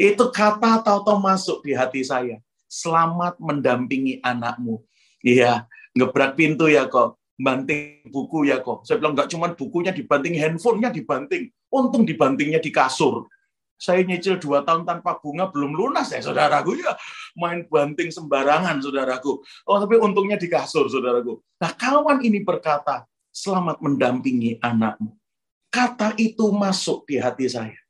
Itu 0.00 0.32
kata 0.32 0.80
tahu-tahu 0.80 1.20
masuk 1.20 1.58
di 1.60 1.76
hati 1.76 2.00
saya. 2.00 2.40
Selamat 2.64 3.36
mendampingi 3.36 4.24
anakmu. 4.24 4.80
Iya, 5.20 5.68
ngebrak 5.92 6.40
pintu 6.40 6.66
ya 6.72 6.88
kok. 6.88 7.20
Banting 7.36 8.08
buku 8.08 8.48
ya 8.48 8.64
kok. 8.64 8.88
Saya 8.88 9.00
bilang, 9.00 9.12
nggak 9.12 9.28
cuma 9.32 9.52
bukunya 9.52 9.92
dibanting, 9.92 10.36
handphonenya 10.40 10.88
dibanting. 10.88 11.52
Untung 11.68 12.08
dibantingnya 12.08 12.60
di 12.60 12.72
kasur. 12.72 13.28
Saya 13.80 14.04
nyicil 14.04 14.36
dua 14.36 14.60
tahun 14.60 14.84
tanpa 14.84 15.16
bunga 15.16 15.48
belum 15.48 15.72
lunas 15.72 16.12
ya 16.12 16.20
saudaraku 16.20 16.76
ya. 16.84 16.92
Main 17.32 17.64
banting 17.64 18.12
sembarangan 18.12 18.76
saudaraku. 18.84 19.40
Oh 19.64 19.80
tapi 19.80 19.96
untungnya 19.96 20.36
di 20.36 20.52
kasur 20.52 20.84
saudaraku. 20.92 21.40
Nah 21.56 21.72
kawan 21.72 22.20
ini 22.20 22.44
berkata, 22.44 23.08
selamat 23.32 23.80
mendampingi 23.80 24.60
anakmu. 24.60 25.16
Kata 25.72 26.12
itu 26.20 26.52
masuk 26.52 27.08
di 27.08 27.16
hati 27.16 27.48
saya. 27.48 27.80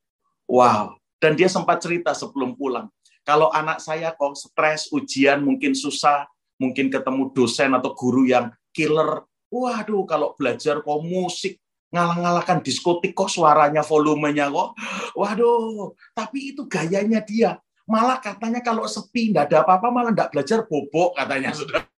Wow. 0.50 0.98
Dan 1.22 1.38
dia 1.38 1.46
sempat 1.46 1.78
cerita 1.78 2.10
sebelum 2.10 2.58
pulang. 2.58 2.90
Kalau 3.22 3.54
anak 3.54 3.78
saya 3.78 4.10
kok 4.10 4.34
stres, 4.34 4.90
ujian 4.90 5.38
mungkin 5.38 5.78
susah, 5.78 6.26
mungkin 6.58 6.90
ketemu 6.90 7.30
dosen 7.30 7.70
atau 7.70 7.94
guru 7.94 8.26
yang 8.26 8.50
killer. 8.74 9.22
Waduh, 9.46 10.02
kalau 10.10 10.34
belajar 10.34 10.82
kok 10.82 11.00
musik, 11.06 11.62
ngalah-ngalahkan 11.94 12.64
diskotik 12.66 13.14
kok 13.14 13.30
suaranya, 13.30 13.86
volumenya 13.86 14.50
kok. 14.50 14.74
Waduh, 15.14 15.94
tapi 16.16 16.54
itu 16.56 16.66
gayanya 16.66 17.22
dia. 17.22 17.60
Malah 17.86 18.18
katanya 18.22 18.62
kalau 18.62 18.86
sepi, 18.86 19.34
nggak 19.34 19.50
ada 19.50 19.66
apa-apa, 19.66 19.90
malah 19.90 20.10
nggak 20.14 20.30
belajar 20.34 20.62
bobok 20.66 21.18
katanya, 21.18 21.50
sudah 21.50 21.89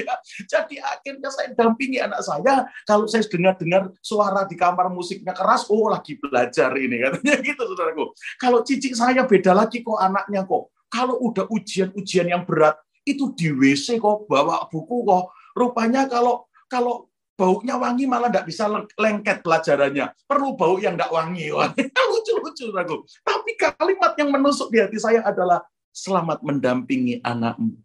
ya. 0.00 0.14
Jadi 0.46 0.78
akhirnya 0.78 1.30
saya 1.30 1.50
dampingi 1.52 1.98
anak 1.98 2.20
saya. 2.22 2.68
Kalau 2.86 3.10
saya 3.10 3.26
dengar-dengar 3.26 3.90
suara 3.98 4.46
di 4.46 4.54
kamar 4.54 4.90
musiknya 4.90 5.34
keras, 5.34 5.66
oh 5.68 5.90
lagi 5.90 6.16
belajar 6.18 6.70
ini 6.78 7.02
katanya 7.02 7.34
gitu 7.46 7.62
saudaraku. 7.62 8.14
Kalau 8.38 8.62
cicik 8.62 8.94
saya 8.94 9.26
beda 9.26 9.52
lagi 9.52 9.82
kok 9.82 9.98
anaknya 9.98 10.46
kok. 10.46 10.70
Kalau 10.90 11.18
udah 11.18 11.50
ujian-ujian 11.50 12.30
yang 12.30 12.46
berat 12.46 12.78
itu 13.04 13.34
di 13.34 13.50
WC 13.50 13.98
kok 13.98 14.30
bawa 14.30 14.70
buku 14.70 15.02
kok. 15.02 15.34
Rupanya 15.54 16.06
kalau 16.06 16.46
kalau 16.70 17.10
baunya 17.34 17.74
wangi 17.74 18.06
malah 18.06 18.30
nggak 18.30 18.46
bisa 18.46 18.70
lengket 18.98 19.42
pelajarannya. 19.42 20.14
Perlu 20.26 20.54
bau 20.54 20.78
yang 20.78 20.94
nggak 20.94 21.10
wangi. 21.10 21.50
Lucu-lucu, 22.10 22.70
saudaraku. 22.70 23.02
Tapi 23.26 23.50
kalimat 23.58 24.14
yang 24.18 24.30
menusuk 24.30 24.70
di 24.70 24.78
hati 24.78 24.98
saya 25.02 25.20
adalah 25.26 25.62
selamat 25.94 26.42
mendampingi 26.42 27.22
anakmu. 27.22 27.78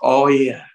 Oh 0.00 0.32
iya, 0.32 0.69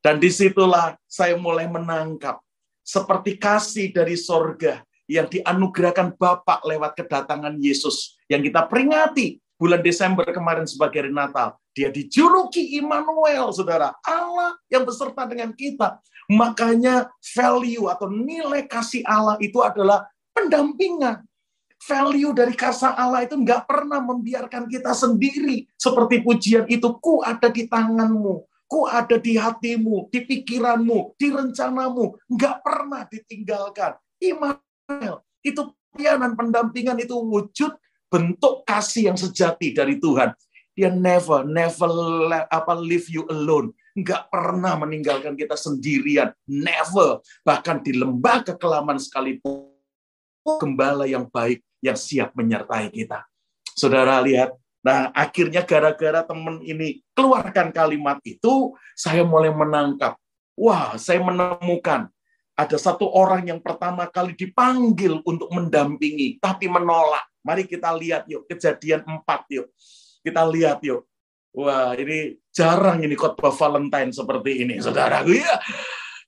dan 0.00 0.16
di 0.16 0.32
situlah 0.32 0.96
saya 1.04 1.36
mulai 1.36 1.68
menangkap 1.68 2.40
seperti 2.80 3.36
kasih 3.36 3.92
dari 3.92 4.16
sorga 4.16 4.80
yang 5.04 5.28
dianugerahkan 5.28 6.16
Bapak 6.16 6.64
lewat 6.64 6.96
kedatangan 6.96 7.60
Yesus 7.60 8.16
yang 8.26 8.40
kita 8.40 8.64
peringati 8.64 9.38
bulan 9.60 9.84
Desember 9.84 10.24
kemarin 10.32 10.64
sebagai 10.64 11.04
hari 11.04 11.12
Natal. 11.12 11.60
Dia 11.76 11.92
dijuluki 11.92 12.80
Immanuel, 12.80 13.52
saudara. 13.52 13.94
Allah 14.02 14.56
yang 14.72 14.88
beserta 14.88 15.28
dengan 15.28 15.52
kita. 15.52 16.00
Makanya 16.30 17.12
value 17.36 17.90
atau 17.90 18.08
nilai 18.08 18.64
kasih 18.64 19.04
Allah 19.04 19.36
itu 19.42 19.60
adalah 19.60 20.08
pendampingan. 20.32 21.22
Value 21.80 22.32
dari 22.32 22.54
kasih 22.56 22.92
Allah 22.96 23.24
itu 23.24 23.36
nggak 23.36 23.68
pernah 23.68 24.00
membiarkan 24.00 24.70
kita 24.70 24.96
sendiri. 24.96 25.68
Seperti 25.76 26.22
pujian 26.24 26.64
itu, 26.70 26.88
ku 27.02 27.20
ada 27.20 27.50
di 27.50 27.66
tanganmu 27.66 28.49
ku 28.70 28.86
ada 28.86 29.18
di 29.18 29.34
hatimu, 29.34 30.06
di 30.14 30.22
pikiranmu, 30.22 31.18
di 31.18 31.34
rencanamu, 31.34 32.14
nggak 32.30 32.56
pernah 32.62 33.02
ditinggalkan. 33.10 33.98
Immanuel, 34.22 35.26
itu 35.42 35.74
pelayanan 35.90 36.38
pendampingan 36.38 37.02
itu 37.02 37.18
wujud 37.18 37.74
bentuk 38.06 38.62
kasih 38.62 39.10
yang 39.10 39.18
sejati 39.18 39.74
dari 39.74 39.98
Tuhan. 39.98 40.30
Dia 40.78 40.86
never, 40.94 41.42
never 41.42 41.90
apa 42.46 42.72
leave 42.78 43.10
you 43.10 43.26
alone. 43.26 43.74
Nggak 43.98 44.30
pernah 44.30 44.78
meninggalkan 44.78 45.34
kita 45.34 45.58
sendirian. 45.58 46.30
Never. 46.46 47.18
Bahkan 47.42 47.82
di 47.82 47.98
lembah 47.98 48.46
kekelaman 48.46 49.02
sekalipun, 49.02 49.66
gembala 50.62 51.10
yang 51.10 51.26
baik 51.26 51.66
yang 51.82 51.98
siap 51.98 52.38
menyertai 52.38 52.86
kita. 52.94 53.26
Saudara 53.74 54.22
lihat, 54.22 54.54
Nah, 54.80 55.12
akhirnya 55.12 55.60
gara-gara 55.60 56.24
teman 56.24 56.64
ini 56.64 57.04
keluarkan 57.12 57.68
kalimat 57.68 58.16
itu, 58.24 58.72
saya 58.96 59.20
mulai 59.20 59.52
menangkap. 59.52 60.16
Wah, 60.56 60.96
saya 60.96 61.20
menemukan 61.20 62.08
ada 62.56 62.76
satu 62.76 63.08
orang 63.08 63.48
yang 63.48 63.60
pertama 63.60 64.04
kali 64.08 64.36
dipanggil 64.36 65.20
untuk 65.24 65.48
mendampingi, 65.52 66.40
tapi 66.40 66.68
menolak. 66.68 67.24
Mari 67.40 67.64
kita 67.64 67.92
lihat 67.96 68.28
yuk, 68.28 68.44
kejadian 68.48 69.04
4 69.04 69.24
yuk. 69.52 69.68
Kita 70.20 70.44
lihat 70.44 70.84
yuk. 70.84 71.08
Wah, 71.56 71.96
ini 71.96 72.36
jarang 72.52 73.00
ini 73.00 73.16
khotbah 73.16 73.52
Valentine 73.52 74.12
seperti 74.12 74.64
ini, 74.64 74.76
saudara. 74.80 75.24
Ya. 75.24 75.56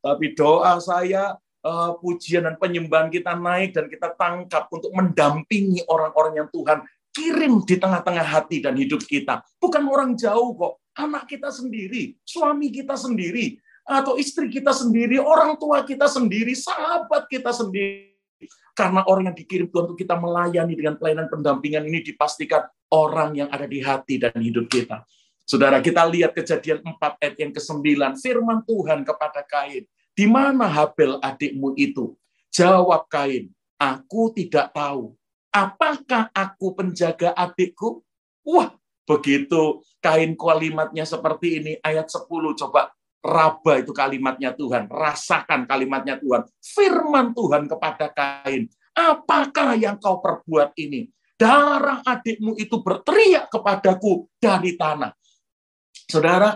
Tapi 0.02 0.34
doa 0.34 0.80
saya, 0.82 1.36
uh, 1.62 1.90
pujian 1.98 2.44
dan 2.44 2.58
penyembahan 2.58 3.08
kita 3.08 3.38
naik 3.38 3.70
dan 3.72 3.86
kita 3.86 4.12
tangkap 4.18 4.66
untuk 4.74 4.90
mendampingi 4.90 5.86
orang-orang 5.86 6.42
yang 6.42 6.48
Tuhan 6.50 6.82
kirim 7.12 7.62
di 7.62 7.76
tengah-tengah 7.76 8.24
hati 8.24 8.64
dan 8.64 8.74
hidup 8.74 9.04
kita. 9.04 9.44
Bukan 9.60 9.84
orang 9.84 10.16
jauh 10.16 10.56
kok, 10.56 10.80
anak 10.96 11.28
kita 11.28 11.52
sendiri, 11.52 12.16
suami 12.24 12.72
kita 12.72 12.96
sendiri, 12.96 13.60
atau 13.84 14.16
istri 14.16 14.48
kita 14.48 14.72
sendiri, 14.72 15.20
orang 15.20 15.60
tua 15.60 15.84
kita 15.84 16.08
sendiri, 16.08 16.56
sahabat 16.56 17.28
kita 17.28 17.52
sendiri. 17.52 18.10
Karena 18.72 19.04
orang 19.04 19.30
yang 19.30 19.36
dikirim 19.36 19.68
Tuhan 19.68 19.92
untuk 19.92 20.00
kita 20.00 20.16
melayani 20.16 20.72
dengan 20.72 20.96
pelayanan 20.96 21.28
pendampingan 21.28 21.84
ini 21.86 22.00
dipastikan 22.00 22.64
orang 22.88 23.36
yang 23.36 23.48
ada 23.52 23.68
di 23.68 23.84
hati 23.84 24.16
dan 24.16 24.32
hidup 24.40 24.66
kita. 24.72 25.04
Saudara, 25.44 25.84
kita 25.84 26.00
lihat 26.08 26.32
kejadian 26.32 26.80
4 26.80 26.96
ayat 27.20 27.36
yang 27.36 27.52
ke-9. 27.52 27.84
Firman 28.22 28.64
Tuhan 28.64 29.04
kepada 29.04 29.44
Kain. 29.44 29.84
Di 30.16 30.24
mana 30.24 30.64
Habel 30.64 31.20
adikmu 31.20 31.76
itu? 31.76 32.16
Jawab 32.48 33.08
Kain, 33.12 33.52
aku 33.76 34.32
tidak 34.32 34.72
tahu 34.72 35.12
apakah 35.52 36.32
aku 36.32 36.74
penjaga 36.74 37.36
adikku? 37.36 38.00
Wah, 38.42 38.74
begitu 39.06 39.84
kain 40.02 40.34
kalimatnya 40.34 41.06
seperti 41.06 41.62
ini, 41.62 41.72
ayat 41.84 42.10
10, 42.10 42.26
coba 42.58 42.90
raba 43.22 43.78
itu 43.78 43.94
kalimatnya 43.94 44.50
Tuhan, 44.56 44.90
rasakan 44.90 45.68
kalimatnya 45.70 46.18
Tuhan. 46.18 46.42
Firman 46.58 47.30
Tuhan 47.36 47.70
kepada 47.70 48.10
kain, 48.10 48.66
apakah 48.96 49.78
yang 49.78 50.00
kau 50.02 50.18
perbuat 50.18 50.74
ini? 50.74 51.06
Darah 51.38 52.02
adikmu 52.06 52.54
itu 52.58 52.82
berteriak 52.82 53.50
kepadaku 53.50 54.30
dari 54.38 54.78
tanah. 54.78 55.10
Saudara, 56.06 56.54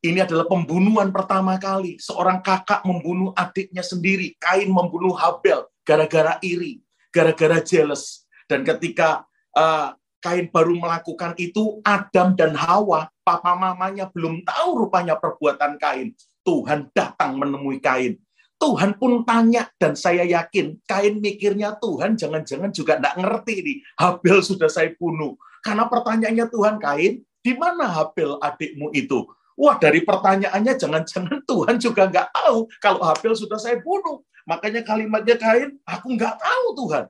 ini 0.00 0.22
adalah 0.22 0.46
pembunuhan 0.46 1.12
pertama 1.12 1.58
kali. 1.58 1.98
Seorang 1.98 2.40
kakak 2.40 2.86
membunuh 2.86 3.34
adiknya 3.36 3.84
sendiri. 3.84 4.32
Kain 4.40 4.70
membunuh 4.70 5.12
Habel 5.12 5.66
gara-gara 5.84 6.40
iri, 6.40 6.80
gara-gara 7.10 7.60
jealous. 7.60 8.19
Dan 8.50 8.66
ketika 8.66 9.22
uh, 9.54 9.94
Kain 10.20 10.52
baru 10.52 10.76
melakukan 10.76 11.32
itu, 11.40 11.80
Adam 11.80 12.36
dan 12.36 12.52
Hawa, 12.52 13.08
papa 13.24 13.56
mamanya 13.56 14.10
belum 14.10 14.42
tahu 14.42 14.84
rupanya 14.84 15.16
perbuatan 15.16 15.78
Kain. 15.78 16.12
Tuhan 16.42 16.90
datang 16.92 17.38
menemui 17.38 17.78
Kain. 17.78 18.18
Tuhan 18.60 19.00
pun 19.00 19.24
tanya 19.24 19.72
dan 19.80 19.96
saya 19.96 20.20
yakin 20.28 20.76
Kain 20.84 21.24
mikirnya 21.24 21.80
Tuhan 21.80 22.20
jangan-jangan 22.20 22.68
juga 22.68 23.00
tidak 23.00 23.16
ngerti 23.16 23.54
nih 23.64 23.78
Habel 23.96 24.44
sudah 24.44 24.68
saya 24.68 24.92
bunuh. 25.00 25.40
Karena 25.64 25.88
pertanyaannya 25.88 26.46
Tuhan 26.52 26.76
Kain, 26.76 27.24
di 27.40 27.52
mana 27.56 27.88
Habel 27.88 28.36
adikmu 28.36 28.92
itu? 28.92 29.24
Wah 29.56 29.80
dari 29.80 30.04
pertanyaannya 30.04 30.76
jangan-jangan 30.76 31.40
Tuhan 31.48 31.76
juga 31.80 32.12
nggak 32.12 32.28
tahu 32.36 32.68
kalau 32.84 33.00
Habel 33.08 33.32
sudah 33.32 33.56
saya 33.56 33.80
bunuh. 33.80 34.20
Makanya 34.44 34.84
kalimatnya 34.84 35.40
Kain, 35.40 35.80
aku 35.88 36.12
nggak 36.12 36.36
tahu 36.36 36.66
Tuhan. 36.84 37.04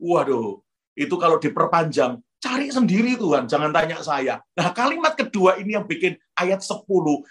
Waduh, 0.00 0.60
itu 1.00 1.16
kalau 1.16 1.40
diperpanjang, 1.40 2.20
cari 2.36 2.68
sendiri 2.68 3.16
Tuhan, 3.16 3.48
jangan 3.48 3.72
tanya 3.72 4.04
saya. 4.04 4.44
Nah 4.52 4.68
kalimat 4.76 5.16
kedua 5.16 5.56
ini 5.56 5.72
yang 5.72 5.88
bikin 5.88 6.20
ayat 6.36 6.60
10, 6.60 6.84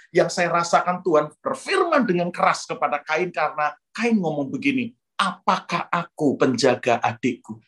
yang 0.09 0.25
saya 0.25 0.49
rasakan 0.49 1.05
Tuhan 1.05 1.29
berfirman 1.38 2.01
dengan 2.09 2.33
keras 2.33 2.65
kepada 2.65 2.97
Kain 3.05 3.29
karena 3.29 3.77
Kain 3.93 4.17
ngomong 4.17 4.49
begini, 4.49 4.89
apakah 5.21 5.85
aku 5.93 6.33
penjaga 6.33 6.97
adikku? 6.97 7.61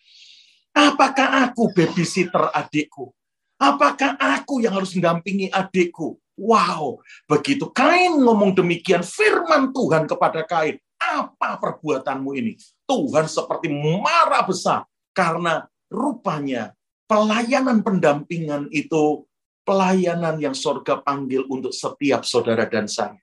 Apakah 0.73 1.45
aku 1.45 1.69
babysitter 1.69 2.49
adikku? 2.49 3.13
Apakah 3.61 4.17
aku 4.17 4.65
yang 4.65 4.73
harus 4.73 4.97
mendampingi 4.97 5.53
adikku? 5.53 6.17
Wow, 6.33 6.97
begitu 7.29 7.69
Kain 7.69 8.17
ngomong 8.17 8.57
demikian, 8.57 9.05
firman 9.05 9.69
Tuhan 9.69 10.09
kepada 10.09 10.41
Kain, 10.49 10.81
apa 10.97 11.61
perbuatanmu 11.61 12.33
ini? 12.37 12.57
Tuhan 12.89 13.29
seperti 13.29 13.69
marah 14.01 14.41
besar 14.45 14.89
karena 15.11 15.67
rupanya 15.91 16.71
pelayanan 17.11 17.83
pendampingan 17.83 18.71
itu 18.71 19.27
pelayanan 19.67 20.39
yang 20.39 20.55
sorga 20.55 21.03
panggil 21.03 21.43
untuk 21.51 21.75
setiap 21.75 22.23
saudara 22.23 22.63
dan 22.65 22.87
saya. 22.87 23.19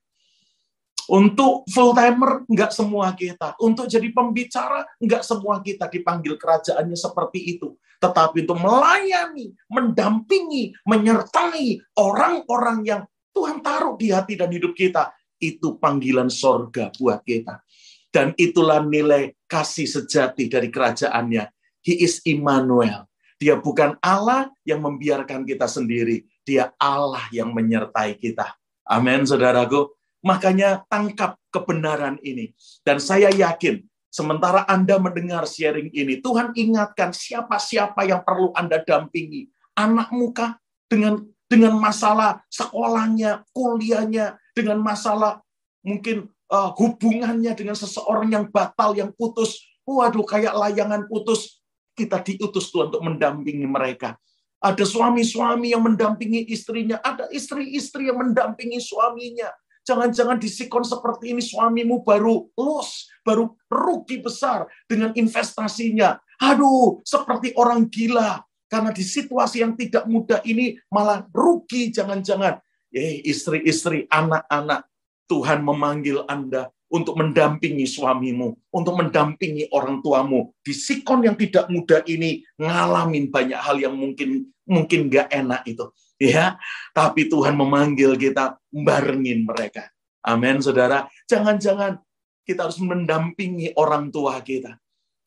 Untuk 1.08 1.64
full 1.72 1.96
timer, 1.96 2.44
enggak 2.44 2.68
semua 2.68 3.16
kita. 3.16 3.56
Untuk 3.64 3.88
jadi 3.88 4.12
pembicara, 4.12 4.84
enggak 5.00 5.25
semua 5.25 5.64
kita 5.64 5.88
dipanggil 5.88 6.37
kerajaannya 6.37 7.00
seperti 7.00 7.56
itu. 7.56 7.80
Tetapi 7.96 8.44
untuk 8.44 8.60
melayani, 8.60 9.56
mendampingi, 9.72 10.76
menyertai 10.84 11.80
orang-orang 11.96 12.78
yang 12.84 13.02
Tuhan 13.32 13.64
taruh 13.64 13.96
di 13.96 14.12
hati 14.12 14.37
dan 14.37 14.52
hidup 14.52 14.76
kita. 14.76 15.16
Itu 15.40 15.80
panggilan 15.80 16.28
sorga 16.28 16.92
buat 16.92 17.25
kita. 17.25 17.64
Dan 18.12 18.37
itulah 18.37 18.84
nilai 18.84 19.32
kasih 19.48 19.88
sejati 19.88 20.52
dari 20.52 20.68
kerajaannya. 20.68 21.58
He 21.88 22.04
is 22.04 22.21
Immanuel. 22.28 23.09
Dia 23.40 23.57
bukan 23.57 23.97
Allah 24.04 24.52
yang 24.68 24.85
membiarkan 24.85 25.49
kita 25.49 25.64
sendiri. 25.64 26.28
Dia 26.45 26.76
Allah 26.76 27.25
yang 27.33 27.57
menyertai 27.57 28.21
kita. 28.21 28.52
Amin, 28.85 29.25
saudaraku. 29.25 29.97
Makanya 30.21 30.85
tangkap 30.92 31.40
kebenaran 31.49 32.21
ini. 32.21 32.52
Dan 32.85 33.00
saya 33.00 33.33
yakin, 33.33 33.80
sementara 34.12 34.68
Anda 34.68 35.00
mendengar 35.00 35.49
sharing 35.49 35.88
ini, 35.97 36.21
Tuhan 36.21 36.52
ingatkan 36.52 37.16
siapa-siapa 37.16 38.04
yang 38.04 38.21
perlu 38.21 38.52
Anda 38.52 38.85
dampingi. 38.85 39.49
Anak 39.73 40.12
muka 40.12 40.61
dengan 40.92 41.25
dengan 41.49 41.80
masalah 41.80 42.45
sekolahnya, 42.52 43.49
kuliahnya, 43.57 44.37
dengan 44.52 44.85
masalah 44.85 45.40
mungkin 45.80 46.28
uh, 46.52 46.68
hubungannya 46.76 47.57
dengan 47.57 47.78
seseorang 47.78 48.28
yang 48.28 48.45
batal, 48.52 48.92
yang 48.92 49.09
putus. 49.16 49.57
Waduh, 49.88 50.26
kayak 50.28 50.52
layangan 50.52 51.09
putus 51.09 51.58
kita 51.99 52.23
diutus 52.23 52.71
Tuhan 52.71 52.95
untuk 52.95 53.02
mendampingi 53.02 53.67
mereka. 53.67 54.14
Ada 54.62 54.87
suami-suami 54.87 55.75
yang 55.75 55.83
mendampingi 55.83 56.47
istrinya, 56.50 57.02
ada 57.02 57.26
istri-istri 57.35 58.07
yang 58.07 58.23
mendampingi 58.23 58.78
suaminya. 58.78 59.50
Jangan-jangan 59.83 60.38
di 60.38 60.47
sikon 60.47 60.87
seperti 60.87 61.35
ini 61.35 61.43
suamimu 61.43 62.07
baru 62.07 62.47
loss, 62.55 63.11
baru 63.26 63.55
rugi 63.67 64.23
besar 64.23 64.71
dengan 64.87 65.11
investasinya. 65.14 66.19
Aduh, 66.38 67.02
seperti 67.02 67.55
orang 67.59 67.90
gila. 67.90 68.43
Karena 68.69 68.93
di 68.93 69.00
situasi 69.00 69.64
yang 69.64 69.75
tidak 69.75 70.05
mudah 70.05 70.44
ini 70.44 70.77
malah 70.92 71.25
rugi 71.33 71.88
jangan-jangan. 71.88 72.61
Eh, 72.92 73.25
istri-istri, 73.25 74.05
anak-anak, 74.12 74.85
Tuhan 75.25 75.64
memanggil 75.64 76.25
Anda 76.29 76.68
untuk 76.88 77.20
mendampingi 77.20 77.85
suamimu, 77.85 78.57
untuk 78.72 78.94
mendampingi 78.96 79.68
orang 79.72 80.01
tuamu. 80.01 80.53
Di 80.64 80.72
sikon 80.72 81.24
yang 81.24 81.37
tidak 81.37 81.68
mudah 81.68 82.01
ini 82.09 82.44
ngalamin 82.57 83.29
banyak 83.29 83.61
hal 83.61 83.77
yang 83.77 83.94
mungkin 83.96 84.48
mungkin 84.64 85.09
nggak 85.09 85.29
enak 85.33 85.62
itu, 85.68 85.85
ya. 86.20 86.57
Tapi 86.96 87.29
Tuhan 87.29 87.57
memanggil 87.57 88.16
kita 88.16 88.57
barengin 88.72 89.44
mereka. 89.44 89.88
Amin, 90.24 90.61
saudara. 90.61 91.09
Jangan-jangan 91.29 92.01
kita 92.48 92.68
harus 92.68 92.81
mendampingi 92.81 93.77
orang 93.77 94.09
tua 94.09 94.40
kita 94.40 94.81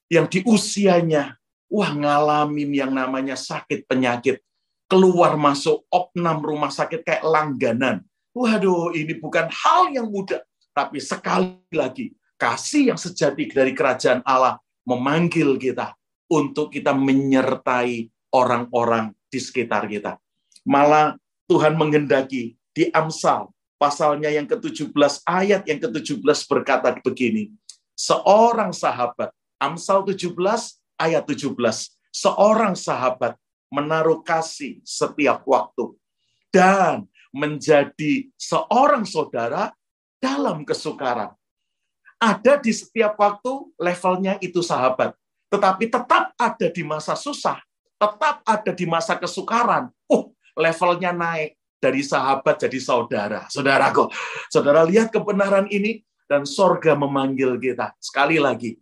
yang 0.10 0.26
di 0.26 0.42
usianya 0.44 1.38
wah 1.70 1.94
ngalamin 1.94 2.74
yang 2.74 2.92
namanya 2.92 3.38
sakit 3.38 3.88
penyakit 3.88 4.44
keluar 4.92 5.40
masuk 5.40 5.88
opnam 5.88 6.44
rumah 6.44 6.68
sakit 6.68 7.08
kayak 7.08 7.24
langganan. 7.24 8.04
Waduh, 8.36 8.92
ini 8.92 9.16
bukan 9.16 9.48
hal 9.48 9.88
yang 9.96 10.12
mudah 10.12 10.44
tapi 10.82 10.98
sekali 10.98 11.62
lagi, 11.70 12.10
kasih 12.42 12.90
yang 12.90 12.98
sejati 12.98 13.46
dari 13.54 13.78
kerajaan 13.78 14.26
Allah 14.26 14.58
memanggil 14.82 15.62
kita 15.62 15.94
untuk 16.26 16.74
kita 16.74 16.90
menyertai 16.98 18.10
orang-orang 18.34 19.14
di 19.30 19.38
sekitar 19.38 19.86
kita. 19.86 20.18
Malah 20.66 21.22
Tuhan 21.46 21.78
menghendaki 21.78 22.58
di 22.74 22.90
Amsal 22.98 23.54
pasalnya 23.78 24.34
yang 24.34 24.50
ke-17 24.50 25.22
ayat 25.22 25.62
yang 25.70 25.78
ke-17 25.86 26.50
berkata 26.50 26.98
begini. 26.98 27.54
Seorang 27.94 28.74
sahabat, 28.74 29.30
Amsal 29.62 30.02
17 30.02 30.34
ayat 30.98 31.30
17. 31.30 31.54
Seorang 32.10 32.74
sahabat 32.74 33.38
menaruh 33.70 34.26
kasih 34.26 34.82
setiap 34.82 35.46
waktu 35.46 35.94
dan 36.50 37.06
menjadi 37.30 38.34
seorang 38.34 39.06
saudara 39.06 39.70
dalam 40.22 40.62
kesukaran. 40.62 41.34
Ada 42.22 42.62
di 42.62 42.70
setiap 42.70 43.18
waktu 43.18 43.74
levelnya 43.82 44.38
itu 44.38 44.62
sahabat. 44.62 45.18
Tetapi 45.50 45.90
tetap 45.90 46.38
ada 46.38 46.68
di 46.70 46.86
masa 46.86 47.18
susah. 47.18 47.58
Tetap 47.98 48.46
ada 48.46 48.72
di 48.72 48.86
masa 48.86 49.18
kesukaran. 49.18 49.90
Oh, 50.06 50.30
levelnya 50.54 51.12
naik 51.12 51.58
dari 51.82 52.06
sahabat 52.06 52.62
jadi 52.62 52.78
saudara. 52.78 53.50
Saudaraku, 53.50 54.14
saudara 54.54 54.86
lihat 54.86 55.10
kebenaran 55.10 55.66
ini 55.74 56.06
dan 56.30 56.46
sorga 56.46 56.94
memanggil 56.94 57.58
kita. 57.58 57.98
Sekali 57.98 58.38
lagi, 58.38 58.78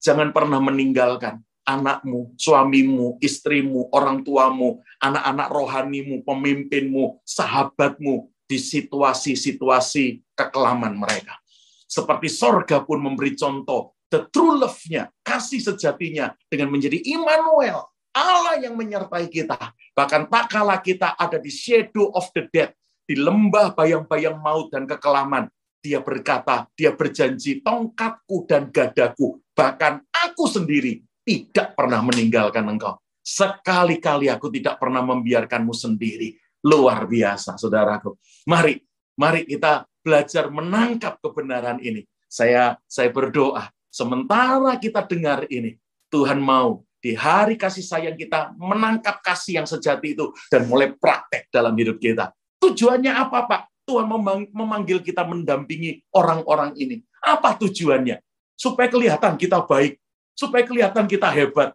jangan 0.00 0.32
pernah 0.32 0.58
meninggalkan 0.58 1.44
anakmu, 1.68 2.32
suamimu, 2.40 3.20
istrimu, 3.20 3.92
orang 3.92 4.24
tuamu, 4.24 4.80
anak-anak 5.04 5.48
rohanimu, 5.52 6.24
pemimpinmu, 6.24 7.20
sahabatmu, 7.28 8.32
di 8.48 8.56
situasi-situasi 8.56 10.32
kekelaman 10.32 10.96
mereka. 10.96 11.36
Seperti 11.84 12.32
sorga 12.32 12.80
pun 12.80 13.04
memberi 13.04 13.36
contoh, 13.36 14.00
the 14.08 14.24
true 14.32 14.56
love-nya, 14.56 15.12
kasih 15.20 15.60
sejatinya, 15.60 16.32
dengan 16.48 16.72
menjadi 16.72 16.96
Immanuel, 17.04 17.84
Allah 18.16 18.56
yang 18.56 18.74
menyertai 18.74 19.28
kita. 19.28 19.76
Bahkan 19.92 20.32
tak 20.32 20.48
kala 20.48 20.80
kita 20.80 21.12
ada 21.14 21.36
di 21.36 21.52
shadow 21.52 22.08
of 22.16 22.28
the 22.32 22.48
death, 22.48 22.72
di 23.04 23.16
lembah 23.16 23.76
bayang-bayang 23.76 24.40
maut 24.40 24.72
dan 24.72 24.88
kekelaman, 24.88 25.48
dia 25.78 26.02
berkata, 26.02 26.66
dia 26.74 26.92
berjanji, 26.92 27.62
tongkatku 27.62 28.44
dan 28.48 28.68
gadaku, 28.68 29.38
bahkan 29.54 30.02
aku 30.10 30.44
sendiri 30.50 31.04
tidak 31.22 31.76
pernah 31.76 32.00
meninggalkan 32.02 32.64
engkau. 32.66 32.98
Sekali-kali 33.22 34.32
aku 34.32 34.48
tidak 34.48 34.80
pernah 34.80 35.04
membiarkanmu 35.04 35.76
sendiri. 35.76 36.40
Luar 36.66 37.06
biasa, 37.06 37.54
saudaraku. 37.54 38.18
Mari, 38.50 38.82
mari 39.14 39.46
kita 39.46 39.86
belajar 40.02 40.50
menangkap 40.50 41.18
kebenaran 41.22 41.78
ini. 41.78 42.02
Saya 42.28 42.76
saya 42.84 43.08
berdoa, 43.08 43.70
sementara 43.88 44.76
kita 44.76 45.06
dengar 45.06 45.48
ini, 45.48 45.78
Tuhan 46.12 46.42
mau 46.42 46.84
di 46.98 47.14
hari 47.14 47.54
kasih 47.54 47.84
sayang 47.84 48.18
kita 48.18 48.52
menangkap 48.58 49.22
kasih 49.22 49.62
yang 49.62 49.68
sejati 49.70 50.18
itu 50.18 50.34
dan 50.50 50.66
mulai 50.66 50.90
praktek 50.92 51.46
dalam 51.48 51.72
hidup 51.78 52.02
kita. 52.02 52.34
Tujuannya 52.58 53.14
apa, 53.14 53.46
Pak? 53.46 53.62
Tuhan 53.88 54.04
memanggil 54.52 55.00
kita 55.00 55.24
mendampingi 55.24 56.04
orang-orang 56.12 56.76
ini. 56.76 57.00
Apa 57.24 57.56
tujuannya? 57.56 58.20
Supaya 58.58 58.90
kelihatan 58.90 59.40
kita 59.40 59.64
baik, 59.64 59.96
supaya 60.36 60.66
kelihatan 60.66 61.08
kita 61.08 61.30
hebat. 61.32 61.72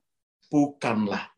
Bukanlah 0.52 1.33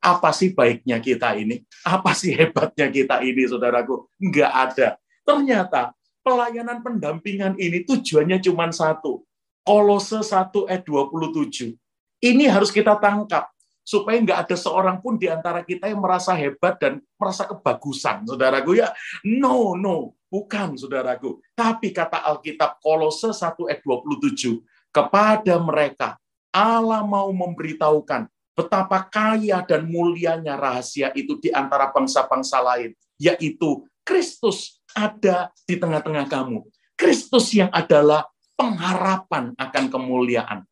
apa 0.00 0.32
sih 0.32 0.56
baiknya 0.56 0.96
kita 0.96 1.36
ini? 1.36 1.60
Apa 1.84 2.16
sih 2.16 2.32
hebatnya 2.32 2.88
kita 2.88 3.20
ini, 3.20 3.44
saudaraku? 3.44 4.08
Enggak 4.16 4.52
ada. 4.52 4.88
Ternyata 5.22 5.92
pelayanan 6.24 6.80
pendampingan 6.80 7.60
ini 7.60 7.84
tujuannya 7.84 8.40
cuma 8.40 8.72
satu. 8.72 9.22
Kolose 9.60 10.24
1 10.24 10.66
ayat 10.72 10.82
27. 10.88 11.76
Ini 12.24 12.44
harus 12.48 12.72
kita 12.72 12.96
tangkap. 12.96 13.52
Supaya 13.84 14.16
enggak 14.16 14.48
ada 14.48 14.56
seorang 14.56 14.96
pun 15.04 15.20
di 15.20 15.28
antara 15.28 15.60
kita 15.60 15.92
yang 15.92 16.00
merasa 16.00 16.32
hebat 16.32 16.80
dan 16.80 17.04
merasa 17.20 17.44
kebagusan. 17.44 18.24
Saudaraku 18.24 18.80
ya, 18.80 18.92
no, 19.24 19.76
no. 19.76 20.16
Bukan, 20.30 20.80
saudaraku. 20.80 21.42
Tapi 21.52 21.92
kata 21.92 22.24
Alkitab 22.24 22.80
Kolose 22.80 23.36
1 23.36 23.68
ayat 23.68 23.82
27, 23.84 24.62
kepada 24.94 25.54
mereka 25.60 26.16
Allah 26.50 27.02
mau 27.06 27.30
memberitahukan 27.30 28.30
betapa 28.60 29.08
kaya 29.08 29.64
dan 29.64 29.88
mulianya 29.88 30.60
rahasia 30.60 31.08
itu 31.16 31.40
di 31.40 31.48
antara 31.48 31.88
bangsa-bangsa 31.88 32.60
lain, 32.60 32.92
yaitu 33.16 33.88
Kristus 34.04 34.84
ada 34.92 35.48
di 35.64 35.80
tengah-tengah 35.80 36.28
kamu. 36.28 36.68
Kristus 36.92 37.56
yang 37.56 37.72
adalah 37.72 38.28
pengharapan 38.60 39.56
akan 39.56 39.84
kemuliaan. 39.88 40.68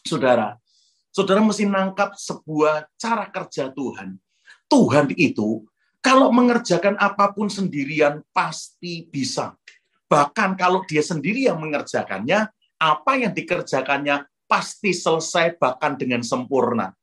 Saudara, 0.00 0.56
saudara 1.12 1.44
mesti 1.44 1.68
nangkap 1.68 2.16
sebuah 2.16 2.88
cara 2.96 3.28
kerja 3.28 3.68
Tuhan. 3.68 4.16
Tuhan 4.72 5.12
itu 5.20 5.68
kalau 6.00 6.32
mengerjakan 6.32 6.96
apa 6.96 7.36
pun 7.36 7.52
sendirian 7.52 8.24
pasti 8.32 9.04
bisa. 9.04 9.52
Bahkan 10.08 10.56
kalau 10.56 10.80
dia 10.88 11.04
sendiri 11.04 11.44
yang 11.44 11.60
mengerjakannya, 11.60 12.48
apa 12.80 13.12
yang 13.20 13.36
dikerjakannya 13.36 14.24
pasti 14.48 14.96
selesai 14.96 15.60
bahkan 15.60 16.00
dengan 16.00 16.24
sempurna. 16.24 16.96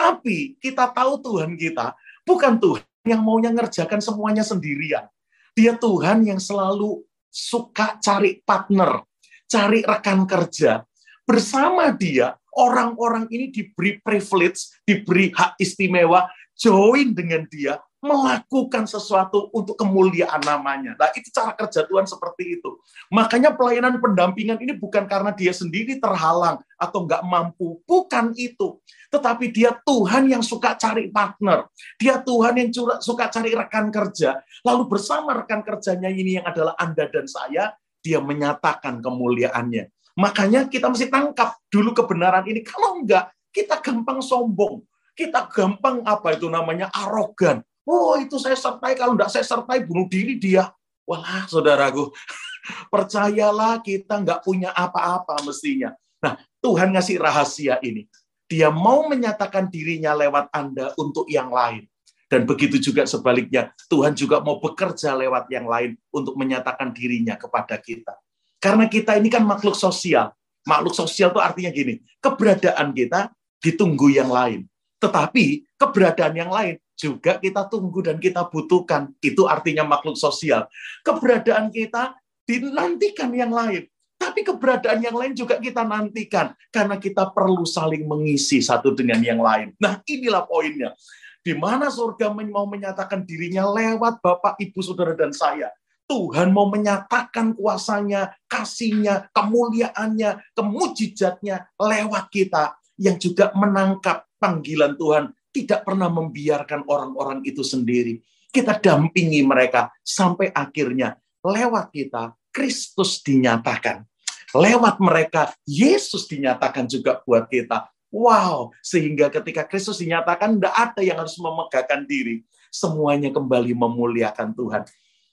Tapi 0.00 0.56
kita 0.56 0.88
tahu 0.96 1.20
Tuhan 1.20 1.60
kita 1.60 1.92
bukan 2.24 2.56
Tuhan 2.56 2.88
yang 3.04 3.20
maunya 3.20 3.52
ngerjakan 3.52 4.00
semuanya 4.00 4.40
sendirian. 4.40 5.04
Dia 5.52 5.76
Tuhan 5.76 6.24
yang 6.24 6.40
selalu 6.40 7.04
suka 7.28 8.00
cari 8.00 8.40
partner, 8.40 9.04
cari 9.44 9.84
rekan 9.84 10.24
kerja. 10.24 10.80
Bersama 11.28 11.92
dia, 11.92 12.32
orang-orang 12.56 13.28
ini 13.28 13.52
diberi 13.52 14.00
privilege, 14.00 14.72
diberi 14.88 15.36
hak 15.36 15.60
istimewa, 15.60 16.32
join 16.56 17.12
dengan 17.12 17.44
dia, 17.52 17.76
melakukan 18.00 18.88
sesuatu 18.88 19.52
untuk 19.52 19.76
kemuliaan 19.76 20.40
namanya. 20.40 20.96
Nah, 20.96 21.12
itu 21.12 21.28
cara 21.28 21.52
kerja 21.52 21.84
Tuhan 21.84 22.08
seperti 22.08 22.56
itu. 22.56 22.80
Makanya 23.12 23.52
pelayanan 23.52 24.00
pendampingan 24.00 24.56
ini 24.56 24.72
bukan 24.72 25.04
karena 25.04 25.36
dia 25.36 25.52
sendiri 25.52 26.00
terhalang 26.00 26.64
atau 26.80 27.04
nggak 27.04 27.20
mampu. 27.28 27.84
Bukan 27.84 28.32
itu. 28.40 28.80
Tetapi 29.12 29.52
dia 29.52 29.76
Tuhan 29.84 30.32
yang 30.32 30.40
suka 30.40 30.80
cari 30.80 31.12
partner. 31.12 31.68
Dia 32.00 32.24
Tuhan 32.24 32.56
yang 32.56 32.68
suka 33.04 33.28
cari 33.28 33.52
rekan 33.52 33.92
kerja. 33.92 34.40
Lalu 34.64 34.82
bersama 34.88 35.36
rekan 35.36 35.60
kerjanya 35.60 36.08
ini 36.08 36.40
yang 36.40 36.48
adalah 36.48 36.72
Anda 36.80 37.04
dan 37.04 37.28
saya, 37.28 37.76
dia 38.00 38.18
menyatakan 38.24 39.04
kemuliaannya. 39.04 39.92
Makanya 40.16 40.72
kita 40.72 40.88
mesti 40.88 41.12
tangkap 41.12 41.60
dulu 41.68 41.92
kebenaran 41.92 42.48
ini. 42.48 42.64
Kalau 42.64 42.96
enggak, 42.96 43.28
kita 43.52 43.76
gampang 43.84 44.24
sombong. 44.24 44.80
Kita 45.12 45.52
gampang 45.52 46.00
apa 46.08 46.32
itu 46.32 46.48
namanya 46.48 46.88
arogan 46.96 47.60
Oh 47.88 48.16
itu 48.20 48.36
saya 48.36 48.56
sertai, 48.56 48.96
kalau 48.96 49.16
enggak 49.16 49.32
saya 49.32 49.44
sertai 49.44 49.84
bunuh 49.84 50.06
diri 50.06 50.36
dia. 50.36 50.68
Wah 51.08 51.48
saudaraku, 51.48 52.12
percayalah 52.92 53.80
kita 53.82 54.20
enggak 54.20 54.40
punya 54.44 54.70
apa-apa 54.70 55.42
mestinya. 55.42 55.96
Nah 56.20 56.38
Tuhan 56.60 56.92
ngasih 56.94 57.16
rahasia 57.18 57.80
ini. 57.80 58.06
Dia 58.50 58.68
mau 58.68 59.06
menyatakan 59.06 59.70
dirinya 59.70 60.10
lewat 60.14 60.50
Anda 60.50 60.90
untuk 60.98 61.30
yang 61.30 61.54
lain. 61.54 61.86
Dan 62.30 62.46
begitu 62.46 62.78
juga 62.78 63.02
sebaliknya, 63.10 63.74
Tuhan 63.90 64.14
juga 64.14 64.38
mau 64.38 64.62
bekerja 64.62 65.18
lewat 65.18 65.50
yang 65.50 65.66
lain 65.66 65.98
untuk 66.14 66.38
menyatakan 66.38 66.94
dirinya 66.94 67.34
kepada 67.34 67.74
kita. 67.74 68.14
Karena 68.62 68.86
kita 68.86 69.18
ini 69.18 69.26
kan 69.26 69.42
makhluk 69.42 69.74
sosial. 69.74 70.30
Makhluk 70.62 70.94
sosial 70.94 71.34
itu 71.34 71.42
artinya 71.42 71.74
gini, 71.74 71.98
keberadaan 72.22 72.94
kita 72.94 73.34
ditunggu 73.58 74.14
yang 74.14 74.30
lain. 74.30 74.69
Tetapi 75.00 75.64
keberadaan 75.80 76.36
yang 76.36 76.52
lain 76.52 76.76
juga 76.92 77.40
kita 77.40 77.64
tunggu 77.72 78.04
dan 78.04 78.20
kita 78.20 78.44
butuhkan. 78.44 79.16
Itu 79.24 79.48
artinya 79.48 79.88
makhluk 79.88 80.20
sosial. 80.20 80.68
Keberadaan 81.00 81.72
kita 81.72 82.14
dinantikan 82.44 83.32
yang 83.32 83.50
lain. 83.50 83.88
Tapi 84.20 84.44
keberadaan 84.44 85.00
yang 85.00 85.16
lain 85.16 85.32
juga 85.32 85.56
kita 85.56 85.80
nantikan. 85.80 86.52
Karena 86.68 87.00
kita 87.00 87.32
perlu 87.32 87.64
saling 87.64 88.04
mengisi 88.04 88.60
satu 88.60 88.92
dengan 88.92 89.24
yang 89.24 89.40
lain. 89.40 89.72
Nah 89.80 90.04
inilah 90.04 90.44
poinnya. 90.44 90.92
Di 91.40 91.56
mana 91.56 91.88
surga 91.88 92.28
mau 92.36 92.68
menyatakan 92.68 93.24
dirinya 93.24 93.64
lewat 93.64 94.20
Bapak, 94.20 94.60
Ibu, 94.60 94.84
Saudara, 94.84 95.16
dan 95.16 95.32
saya. 95.32 95.72
Tuhan 96.04 96.52
mau 96.52 96.68
menyatakan 96.68 97.56
kuasanya, 97.56 98.34
kasihnya, 98.50 99.30
kemuliaannya, 99.32 100.42
kemujizatnya 100.52 101.70
lewat 101.78 102.28
kita 102.34 102.76
yang 103.00 103.16
juga 103.16 103.48
menangkap 103.56 104.28
panggilan 104.36 104.94
Tuhan 105.00 105.32
tidak 105.50 105.88
pernah 105.88 106.12
membiarkan 106.12 106.84
orang-orang 106.84 107.40
itu 107.48 107.64
sendiri. 107.64 108.20
Kita 108.52 108.76
dampingi 108.76 109.40
mereka 109.40 109.88
sampai 110.04 110.52
akhirnya 110.52 111.16
lewat 111.40 111.88
kita 111.90 112.36
Kristus 112.52 113.24
dinyatakan. 113.24 114.04
Lewat 114.50 114.98
mereka 114.98 115.54
Yesus 115.62 116.26
dinyatakan 116.26 116.90
juga 116.90 117.22
buat 117.22 117.46
kita. 117.46 117.86
Wow, 118.10 118.74
sehingga 118.82 119.30
ketika 119.30 119.62
Kristus 119.62 120.02
dinyatakan 120.02 120.58
tidak 120.58 120.74
ada 120.74 121.00
yang 121.00 121.22
harus 121.22 121.38
memegahkan 121.38 122.02
diri. 122.10 122.42
Semuanya 122.74 123.30
kembali 123.30 123.70
memuliakan 123.70 124.50
Tuhan. 124.54 124.82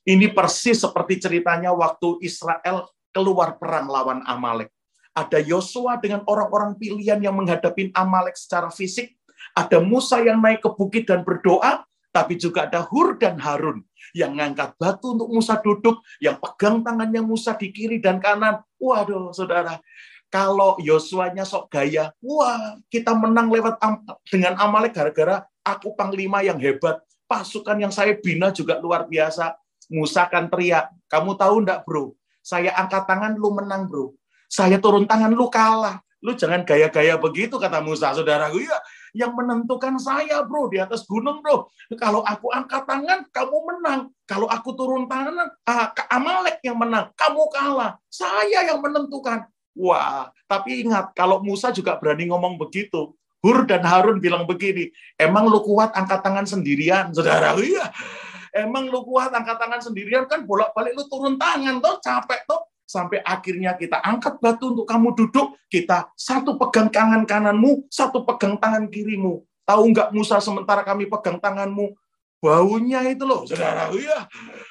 Ini 0.05 0.29
persis 0.31 0.77
seperti 0.77 1.17
ceritanya 1.17 1.73
waktu 1.73 2.21
Israel 2.21 2.85
keluar 3.09 3.57
perang 3.57 3.89
lawan 3.89 4.21
Amalek. 4.29 4.69
Ada 5.17 5.41
Yosua 5.41 5.97
dengan 5.97 6.21
orang-orang 6.29 6.77
pilihan 6.77 7.17
yang 7.17 7.33
menghadapi 7.33 7.89
Amalek 7.97 8.37
secara 8.37 8.69
fisik, 8.69 9.17
ada 9.57 9.81
Musa 9.81 10.21
yang 10.21 10.37
naik 10.37 10.61
ke 10.61 10.69
bukit 10.69 11.09
dan 11.09 11.25
berdoa, 11.25 11.81
tapi 12.13 12.37
juga 12.37 12.69
ada 12.69 12.85
Hur 12.85 13.17
dan 13.17 13.41
Harun 13.41 13.81
yang 14.13 14.37
ngangkat 14.37 14.77
batu 14.77 15.17
untuk 15.17 15.29
Musa 15.33 15.57
duduk, 15.57 16.05
yang 16.21 16.37
pegang 16.37 16.85
tangannya 16.85 17.25
Musa 17.25 17.57
di 17.57 17.73
kiri 17.73 17.97
dan 17.97 18.21
kanan. 18.21 18.61
Waduh, 18.77 19.33
saudara, 19.33 19.81
kalau 20.29 20.77
Yosuanya 20.81 21.47
sok 21.47 21.71
gaya, 21.71 22.13
wah 22.21 22.77
kita 22.91 23.15
menang 23.17 23.47
lewat 23.49 23.79
am 23.81 24.05
dengan 24.27 24.59
Amalek 24.59 24.93
gara-gara 24.97 25.45
aku 25.63 25.93
panglima 25.93 26.43
yang 26.43 26.59
hebat, 26.59 26.99
pasukan 27.29 27.77
yang 27.77 27.93
saya 27.93 28.15
bina 28.17 28.49
juga 28.49 28.79
luar 28.79 29.05
biasa. 29.05 29.55
Musa 29.87 30.27
kan 30.27 30.51
teriak, 30.51 30.91
kamu 31.07 31.39
tahu 31.39 31.63
enggak 31.63 31.87
bro, 31.87 32.11
saya 32.43 32.75
angkat 32.75 33.07
tangan 33.07 33.39
lu 33.39 33.55
menang 33.55 33.87
bro, 33.87 34.16
saya 34.47 34.79
turun 34.79 35.03
tangan 35.03 35.31
lu 35.31 35.51
kalah. 35.51 35.99
Lu 36.17 36.33
jangan 36.33 36.65
gaya-gaya 36.65 37.13
begitu 37.21 37.61
kata 37.61 37.77
Musa, 37.79 38.09
saudaraku. 38.09 38.65
Ya, 38.65 38.77
yang 39.13 39.37
menentukan 39.37 40.01
saya, 40.01 40.41
bro, 40.41 40.65
di 40.65 40.81
atas 40.81 41.05
gunung, 41.05 41.45
bro. 41.45 41.69
Kalau 41.93 42.25
aku 42.25 42.49
angkat 42.49 42.89
tangan, 42.89 43.29
kamu 43.29 43.57
menang. 43.69 44.09
Kalau 44.25 44.49
aku 44.49 44.73
turun 44.73 45.05
tangan, 45.05 45.53
ah, 45.69 45.93
Amalek 46.09 46.57
yang 46.65 46.81
menang. 46.81 47.13
Kamu 47.13 47.53
kalah. 47.53 48.01
Saya 48.09 48.65
yang 48.65 48.81
menentukan. 48.81 49.45
Wah, 49.77 50.33
tapi 50.49 50.81
ingat, 50.81 51.13
kalau 51.13 51.45
Musa 51.45 51.69
juga 51.69 52.01
berani 52.01 52.25
ngomong 52.33 52.57
begitu. 52.57 53.13
Hur 53.45 53.69
dan 53.69 53.85
Harun 53.85 54.17
bilang 54.17 54.49
begini, 54.49 54.89
emang 55.13 55.45
lu 55.45 55.61
kuat 55.61 55.93
angkat 55.93 56.25
tangan 56.25 56.49
sendirian, 56.49 57.13
saudara? 57.13 57.53
Iya. 57.61 57.93
Emang 58.57 58.89
lu 58.89 59.05
kuat 59.05 59.29
angkat 59.29 59.61
tangan 59.61 59.85
sendirian 59.85 60.25
kan 60.25 60.41
bolak-balik 60.41 60.97
lu 60.97 61.05
turun 61.05 61.37
tangan 61.37 61.77
tuh 61.77 62.01
capek 62.01 62.41
tuh 62.49 62.57
sampai 62.87 63.19
akhirnya 63.21 63.75
kita 63.75 63.99
angkat 63.99 64.39
batu 64.39 64.71
untuk 64.71 64.87
kamu 64.87 65.11
duduk, 65.13 65.59
kita 65.67 66.07
satu 66.15 66.55
pegang 66.55 66.87
tangan 66.87 67.27
kananmu, 67.27 67.85
satu 67.91 68.23
pegang 68.23 68.55
tangan 68.55 68.87
kirimu. 68.87 69.43
Tahu 69.67 69.83
nggak 69.91 70.15
Musa 70.15 70.39
sementara 70.39 70.87
kami 70.87 71.11
pegang 71.11 71.37
tanganmu, 71.43 71.91
baunya 72.39 73.03
itu 73.11 73.27
loh, 73.27 73.43
saudaraku 73.43 73.99
ya. 73.99 74.23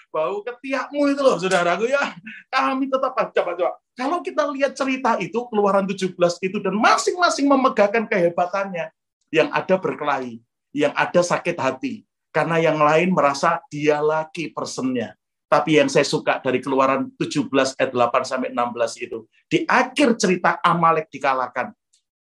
Bau 0.09 0.41
ketiakmu 0.41 1.13
itu 1.13 1.21
loh, 1.21 1.37
saudaraku 1.37 1.93
ya. 1.93 2.17
Kami 2.49 2.89
tetap 2.89 3.13
coba-coba. 3.13 3.77
Kalau 3.93 4.25
kita 4.25 4.49
lihat 4.53 4.73
cerita 4.73 5.21
itu, 5.21 5.37
keluaran 5.53 5.85
17 5.85 6.17
itu, 6.41 6.57
dan 6.61 6.73
masing-masing 6.77 7.45
memegahkan 7.45 8.09
kehebatannya. 8.09 8.89
Yang 9.29 9.49
ada 9.53 9.75
berkelahi, 9.77 10.41
yang 10.73 10.95
ada 10.97 11.21
sakit 11.21 11.57
hati. 11.59 12.09
Karena 12.31 12.61
yang 12.61 12.81
lain 12.81 13.13
merasa 13.13 13.61
dia 13.73 14.01
lagi 14.01 14.53
personnya. 14.53 15.17
Tapi 15.47 15.79
yang 15.79 15.87
saya 15.87 16.03
suka 16.03 16.43
dari 16.43 16.59
keluaran 16.59 17.15
17 17.15 17.79
ayat 17.79 17.91
8 17.95 18.27
sampai 18.27 18.51
16 18.51 19.07
itu, 19.07 19.19
di 19.47 19.63
akhir 19.63 20.19
cerita 20.19 20.59
Amalek 20.59 21.07
dikalahkan, 21.07 21.71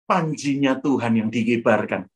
panjinya 0.06 0.78
Tuhan 0.78 1.26
yang 1.26 1.28
dikibarkan. 1.28 2.06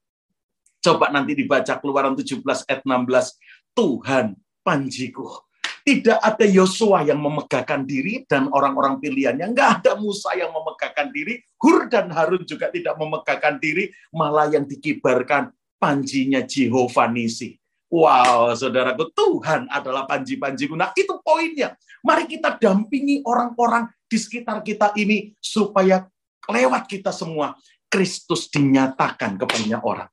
Coba 0.81 1.13
nanti 1.13 1.35
dibaca 1.37 1.77
keluaran 1.83 2.15
17 2.15 2.41
ayat 2.71 2.83
16, 2.87 3.37
Tuhan 3.75 4.39
panjiku. 4.63 5.45
Tidak 5.81 6.23
ada 6.23 6.47
Yosua 6.47 7.03
yang 7.03 7.19
memegahkan 7.21 7.85
diri 7.85 8.25
dan 8.25 8.49
orang-orang 8.53 9.01
pilihannya. 9.01 9.51
Enggak 9.51 9.81
ada 9.81 9.99
Musa 9.99 10.33
yang 10.37 10.53
memegahkan 10.53 11.09
diri. 11.11 11.41
Hur 11.59 11.89
dan 11.89 12.13
Harun 12.13 12.45
juga 12.45 12.69
tidak 12.69 12.95
memegahkan 13.01 13.59
diri. 13.59 13.89
Malah 14.13 14.53
yang 14.53 14.69
dikibarkan 14.69 15.51
panjinya 15.81 16.45
Jehovah 16.45 17.09
Nisi. 17.09 17.60
Wow, 17.91 18.55
saudaraku, 18.55 19.11
Tuhan 19.11 19.67
adalah 19.67 20.07
panji-panjiku. 20.07 20.79
Nah, 20.79 20.95
itu 20.95 21.11
poinnya. 21.27 21.75
Mari 22.07 22.31
kita 22.31 22.55
dampingi 22.55 23.21
orang-orang 23.27 23.91
di 24.07 24.15
sekitar 24.15 24.63
kita 24.63 24.95
ini 24.95 25.35
supaya 25.43 26.07
lewat 26.47 26.87
kita 26.87 27.11
semua 27.11 27.59
Kristus 27.91 28.47
dinyatakan 28.47 29.35
kepada 29.35 29.83
orang. 29.83 30.07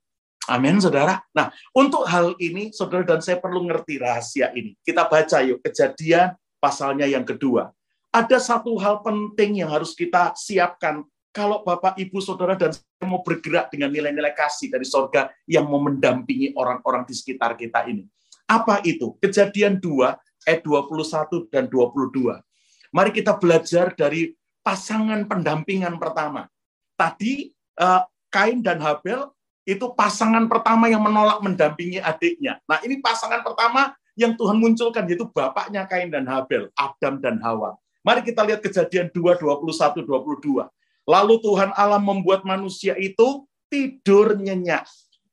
Amin, 0.49 0.81
saudara. 0.81 1.21
Nah, 1.37 1.53
untuk 1.75 2.07
hal 2.09 2.33
ini, 2.41 2.73
saudara 2.73 3.05
dan 3.05 3.21
saya 3.21 3.37
perlu 3.37 3.67
ngerti 3.69 4.01
rahasia 4.01 4.49
ini. 4.57 4.73
Kita 4.81 5.05
baca 5.05 5.43
yuk, 5.45 5.61
kejadian 5.61 6.33
pasalnya 6.57 7.05
yang 7.05 7.27
kedua. 7.27 7.69
Ada 8.09 8.41
satu 8.41 8.73
hal 8.81 9.05
penting 9.05 9.61
yang 9.61 9.69
harus 9.69 9.93
kita 9.93 10.33
siapkan 10.33 11.05
kalau 11.37 11.61
Bapak, 11.61 12.01
Ibu, 12.01 12.17
Saudara, 12.17 12.57
dan 12.57 12.73
saya 12.73 13.05
mau 13.05 13.21
bergerak 13.21 13.69
dengan 13.69 13.93
nilai-nilai 13.93 14.33
kasih 14.33 14.73
dari 14.73 14.89
sorga 14.89 15.29
yang 15.45 15.69
mau 15.69 15.77
mendampingi 15.77 16.57
orang-orang 16.57 17.05
di 17.05 17.13
sekitar 17.13 17.53
kita 17.53 17.85
ini. 17.85 18.09
Apa 18.49 18.81
itu? 18.81 19.13
Kejadian 19.21 19.77
2, 19.77 20.17
ayat 20.49 20.65
21 20.65 21.45
dan 21.53 21.69
22. 21.69 22.41
Mari 22.89 23.11
kita 23.13 23.37
belajar 23.37 23.93
dari 23.93 24.33
pasangan 24.65 25.29
pendampingan 25.29 26.01
pertama. 26.01 26.49
Tadi 26.97 27.53
eh, 27.53 28.03
Kain 28.33 28.65
dan 28.65 28.81
Habel 28.81 29.29
itu 29.61 29.93
pasangan 29.93 30.49
pertama 30.49 30.89
yang 30.89 31.05
menolak 31.05 31.37
mendampingi 31.45 32.01
adiknya. 32.01 32.57
Nah 32.65 32.81
ini 32.81 32.97
pasangan 32.97 33.45
pertama 33.45 33.93
yang 34.17 34.33
Tuhan 34.33 34.57
munculkan, 34.57 35.05
yaitu 35.05 35.29
bapaknya 35.29 35.85
Kain 35.85 36.09
dan 36.09 36.25
Habel, 36.25 36.73
Adam 36.73 37.21
dan 37.21 37.37
Hawa. 37.45 37.77
Mari 38.01 38.23
kita 38.25 38.41
lihat 38.47 38.63
kejadian 38.63 39.11
2, 39.13 39.37
21, 39.37 40.01
22. 40.01 40.65
Lalu 41.07 41.39
Tuhan 41.39 41.71
Allah 41.71 42.03
membuat 42.03 42.43
manusia 42.43 42.99
itu 42.99 43.47
tidur 43.71 44.35
nyenyak. 44.35 44.83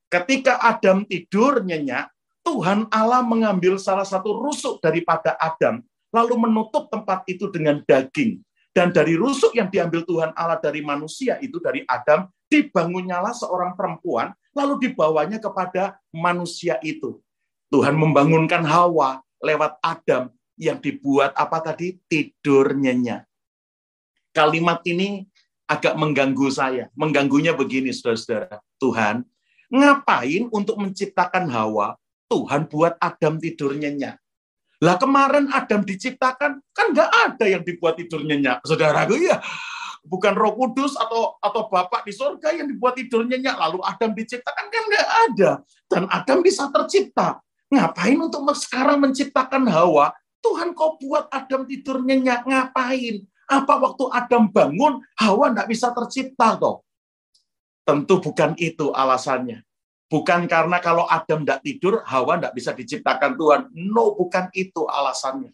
Ketika 0.07 0.63
Adam 0.63 1.03
tidur 1.03 1.67
nyenyak, 1.67 2.15
Tuhan 2.47 2.87
Allah 2.95 3.27
mengambil 3.27 3.75
salah 3.83 4.07
satu 4.07 4.39
rusuk 4.39 4.79
daripada 4.79 5.35
Adam, 5.43 5.83
lalu 6.15 6.39
menutup 6.39 6.87
tempat 6.87 7.27
itu 7.27 7.51
dengan 7.51 7.83
daging. 7.83 8.39
Dan 8.71 8.95
dari 8.95 9.19
rusuk 9.19 9.55
yang 9.59 9.67
diambil 9.67 10.07
Tuhan 10.07 10.31
Allah 10.39 10.63
dari 10.63 10.79
manusia 10.79 11.43
itu, 11.43 11.59
dari 11.59 11.83
Adam, 11.91 12.31
dibangunnyalah 12.47 13.35
seorang 13.35 13.75
perempuan, 13.75 14.31
lalu 14.55 14.87
dibawanya 14.87 15.43
kepada 15.43 15.99
manusia 16.15 16.79
itu. 16.87 17.19
Tuhan 17.75 17.99
membangunkan 17.99 18.63
Hawa 18.63 19.19
lewat 19.43 19.83
Adam 19.83 20.31
yang 20.55 20.79
dibuat 20.79 21.35
apa 21.35 21.59
tadi? 21.59 21.99
Tidur 22.07 22.79
nyenyak. 22.79 23.27
Kalimat 24.35 24.83
ini 24.87 25.27
agak 25.69 25.95
mengganggu 25.97 26.49
saya. 26.53 26.93
Mengganggunya 26.97 27.57
begini, 27.57 27.91
saudara-saudara. 27.91 28.61
Tuhan, 28.81 29.25
ngapain 29.73 30.49
untuk 30.53 30.77
menciptakan 30.81 31.49
Hawa, 31.49 31.97
Tuhan 32.29 32.69
buat 32.69 32.97
Adam 33.01 33.41
tidur 33.41 33.77
nyenyak. 33.77 34.21
Lah 34.83 35.01
kemarin 35.01 35.49
Adam 35.49 35.81
diciptakan, 35.87 36.61
kan 36.75 36.87
nggak 36.93 37.11
ada 37.11 37.45
yang 37.49 37.63
dibuat 37.65 37.97
tidur 37.97 38.21
nyenyak. 38.21 38.61
Saudaraku, 38.67 39.17
ya 39.17 39.41
bukan 40.05 40.37
roh 40.37 40.53
kudus 40.53 40.93
atau 41.01 41.41
atau 41.41 41.67
Bapak 41.73 42.05
di 42.05 42.13
surga 42.13 42.53
yang 42.53 42.69
dibuat 42.69 42.95
tidur 42.95 43.25
nyenyak. 43.25 43.57
Lalu 43.57 43.81
Adam 43.81 44.13
diciptakan, 44.13 44.65
kan 44.69 44.83
nggak 44.85 45.09
ada. 45.31 45.51
Dan 45.89 46.05
Adam 46.13 46.39
bisa 46.45 46.69
tercipta. 46.69 47.41
Ngapain 47.73 48.21
untuk 48.21 48.45
sekarang 48.55 49.01
menciptakan 49.01 49.67
Hawa? 49.67 50.13
Tuhan 50.45 50.77
kau 50.77 51.01
buat 51.01 51.33
Adam 51.33 51.65
tidur 51.65 52.05
nyenyak, 52.05 52.45
ngapain? 52.45 53.25
Apa 53.45 53.77
waktu 53.77 54.05
Adam 54.09 54.49
bangun, 54.49 55.05
Hawa 55.21 55.53
tidak 55.53 55.69
bisa 55.69 55.93
tercipta 55.93 56.57
toh? 56.57 56.81
Tentu 57.85 58.17
bukan 58.21 58.57
itu 58.57 58.89
alasannya. 58.97 59.61
Bukan 60.09 60.49
karena 60.49 60.81
kalau 60.81 61.05
Adam 61.05 61.45
tidak 61.45 61.61
tidur, 61.61 62.01
Hawa 62.09 62.41
tidak 62.41 62.55
bisa 62.57 62.71
diciptakan 62.73 63.37
Tuhan. 63.37 63.61
No, 63.77 64.17
bukan 64.17 64.49
itu 64.57 64.89
alasannya. 64.89 65.53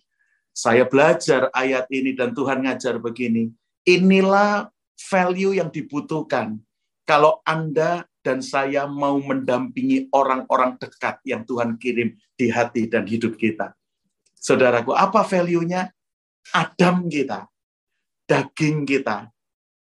Saya 0.55 0.87
belajar 0.87 1.51
ayat 1.55 1.91
ini 1.91 2.15
dan 2.15 2.35
Tuhan 2.35 2.63
ngajar 2.67 3.03
begini. 3.03 3.51
Inilah 3.87 4.71
value 5.11 5.59
yang 5.59 5.71
dibutuhkan. 5.73 6.61
Kalau 7.09 7.43
Anda 7.43 8.07
dan 8.21 8.45
saya 8.45 8.87
mau 8.87 9.19
mendampingi 9.19 10.13
orang-orang 10.13 10.77
dekat 10.79 11.19
yang 11.27 11.43
Tuhan 11.49 11.81
kirim 11.81 12.15
di 12.37 12.53
hati 12.53 12.87
dan 12.87 13.09
hidup 13.09 13.35
kita. 13.35 13.75
Saudaraku, 14.37 14.95
apa 14.95 15.25
value-nya? 15.25 15.91
Adam 16.55 17.05
kita 17.11 17.50
daging 18.31 18.87
kita, 18.87 19.27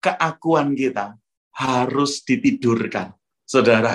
keakuan 0.03 0.75
kita 0.75 1.15
harus 1.55 2.27
ditidurkan. 2.27 3.15
Saudara, 3.47 3.95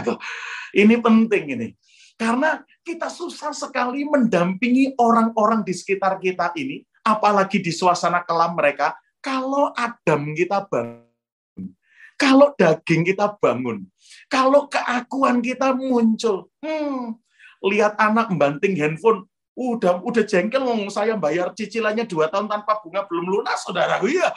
ini 0.72 0.96
penting 0.96 1.46
ini. 1.60 1.68
Karena 2.16 2.64
kita 2.80 3.12
susah 3.12 3.52
sekali 3.52 4.08
mendampingi 4.08 4.96
orang-orang 4.96 5.68
di 5.68 5.76
sekitar 5.76 6.16
kita 6.24 6.56
ini, 6.56 6.80
apalagi 7.04 7.60
di 7.60 7.76
suasana 7.76 8.24
kelam 8.24 8.56
mereka, 8.56 8.96
kalau 9.20 9.76
Adam 9.76 10.32
kita 10.32 10.64
bangun, 10.72 11.68
kalau 12.16 12.56
daging 12.56 13.04
kita 13.04 13.36
bangun, 13.36 13.84
kalau 14.32 14.72
keakuan 14.72 15.44
kita 15.44 15.76
muncul, 15.76 16.48
hmm, 16.64 17.20
lihat 17.68 18.00
anak 18.00 18.32
membanting 18.32 18.80
handphone, 18.80 19.28
udah 19.56 20.04
udah 20.04 20.24
jengkel 20.28 20.68
ngomong 20.68 20.92
saya 20.92 21.16
bayar 21.16 21.56
cicilannya 21.56 22.04
dua 22.04 22.28
tahun 22.28 22.52
tanpa 22.52 22.84
bunga 22.84 23.08
belum 23.08 23.40
lunas 23.40 23.64
saudaraku 23.64 24.12
ya 24.12 24.30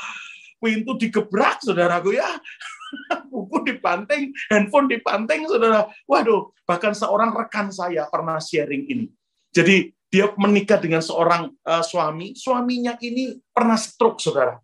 pintu 0.62 0.94
digebrak 0.94 1.59
saudaraku 1.62 2.14
ya 2.14 2.38
buku 3.33 3.64
dibanting 3.68 4.33
handphone 4.48 4.88
dibanting 4.88 5.44
saudara. 5.46 5.88
Waduh 6.09 6.52
bahkan 6.64 6.92
seorang 6.96 7.33
rekan 7.33 7.68
saya 7.72 8.09
pernah 8.09 8.40
sharing 8.40 8.85
ini. 8.88 9.07
Jadi 9.52 9.92
dia 10.09 10.33
menikah 10.40 10.81
dengan 10.81 11.04
seorang 11.04 11.52
uh, 11.64 11.85
suami. 11.85 12.33
Suaminya 12.37 12.96
ini 13.04 13.37
pernah 13.52 13.76
stroke 13.76 14.20
saudara. 14.20 14.57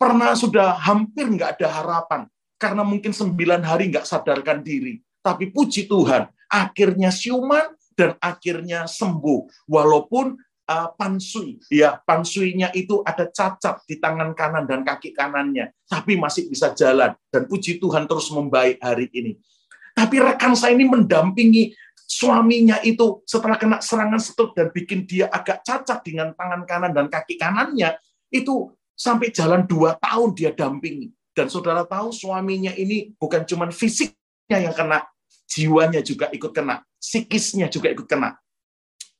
Pernah 0.00 0.32
sudah 0.34 0.80
hampir 0.80 1.28
nggak 1.28 1.60
ada 1.60 1.68
harapan. 1.70 2.20
Karena 2.60 2.84
mungkin 2.84 3.14
sembilan 3.14 3.62
hari 3.64 3.88
nggak 3.88 4.04
sadarkan 4.04 4.60
diri. 4.60 5.00
Tapi 5.20 5.52
puji 5.52 5.84
Tuhan 5.84 6.28
akhirnya 6.50 7.12
siuman 7.12 7.76
dan 8.00 8.16
akhirnya 8.16 8.88
sembuh. 8.88 9.68
Walaupun 9.68 10.32
uh, 10.64 10.88
pansui 10.96 11.60
ya 11.68 12.00
pansuinya 12.00 12.72
itu 12.72 13.04
ada 13.04 13.28
cacat 13.28 13.84
di 13.84 14.00
tangan 14.00 14.32
kanan 14.32 14.64
dan 14.64 14.80
kaki 14.80 15.12
kanannya 15.12 15.76
tapi 15.84 16.16
masih 16.16 16.48
bisa 16.48 16.72
jalan. 16.72 17.12
Dan 17.28 17.44
puji 17.44 17.76
Tuhan 17.76 18.08
terus 18.08 18.32
membaik 18.32 18.80
hari 18.80 19.12
ini. 19.12 19.36
Tapi 19.92 20.16
rekan 20.16 20.56
saya 20.56 20.72
ini 20.72 20.88
mendampingi 20.88 21.76
suaminya 22.08 22.80
itu 22.80 23.20
setelah 23.28 23.60
kena 23.60 23.78
serangan 23.84 24.18
stroke 24.18 24.56
dan 24.56 24.72
bikin 24.72 25.04
dia 25.04 25.28
agak 25.28 25.60
cacat 25.60 26.00
dengan 26.00 26.32
tangan 26.32 26.64
kanan 26.64 26.96
dan 26.96 27.06
kaki 27.12 27.36
kanannya 27.36 28.00
itu 28.32 28.72
sampai 28.96 29.28
jalan 29.30 29.68
dua 29.68 29.98
tahun 30.00 30.32
dia 30.32 30.56
dampingi. 30.56 31.12
Dan 31.30 31.46
saudara 31.46 31.86
tahu 31.86 32.10
suaminya 32.10 32.74
ini 32.74 33.14
bukan 33.14 33.46
cuma 33.46 33.70
fisiknya 33.70 34.58
yang 34.58 34.74
kena 34.74 35.06
jiwanya 35.50 36.00
juga 36.06 36.30
ikut 36.30 36.54
kena, 36.54 36.86
psikisnya 37.02 37.66
juga 37.66 37.90
ikut 37.90 38.06
kena. 38.06 38.38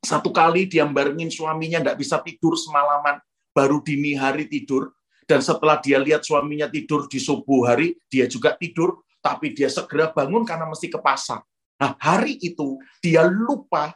Satu 0.01 0.31
kali 0.31 0.71
dia 0.71 0.87
barengin 0.87 1.29
suaminya 1.29 1.83
tidak 1.83 1.99
bisa 1.99 2.23
tidur 2.23 2.55
semalaman, 2.55 3.19
baru 3.51 3.83
dini 3.83 4.15
hari 4.15 4.47
tidur, 4.47 4.95
dan 5.27 5.43
setelah 5.43 5.83
dia 5.83 5.99
lihat 5.99 6.23
suaminya 6.23 6.71
tidur 6.71 7.11
di 7.11 7.19
subuh 7.19 7.69
hari, 7.69 7.99
dia 8.09 8.31
juga 8.31 8.55
tidur, 8.55 9.03
tapi 9.21 9.53
dia 9.53 9.69
segera 9.69 10.09
bangun 10.09 10.47
karena 10.47 10.65
mesti 10.71 10.89
ke 10.89 11.03
pasar. 11.03 11.45
Nah, 11.77 11.99
hari 12.01 12.41
itu 12.41 12.81
dia 13.05 13.27
lupa 13.29 13.93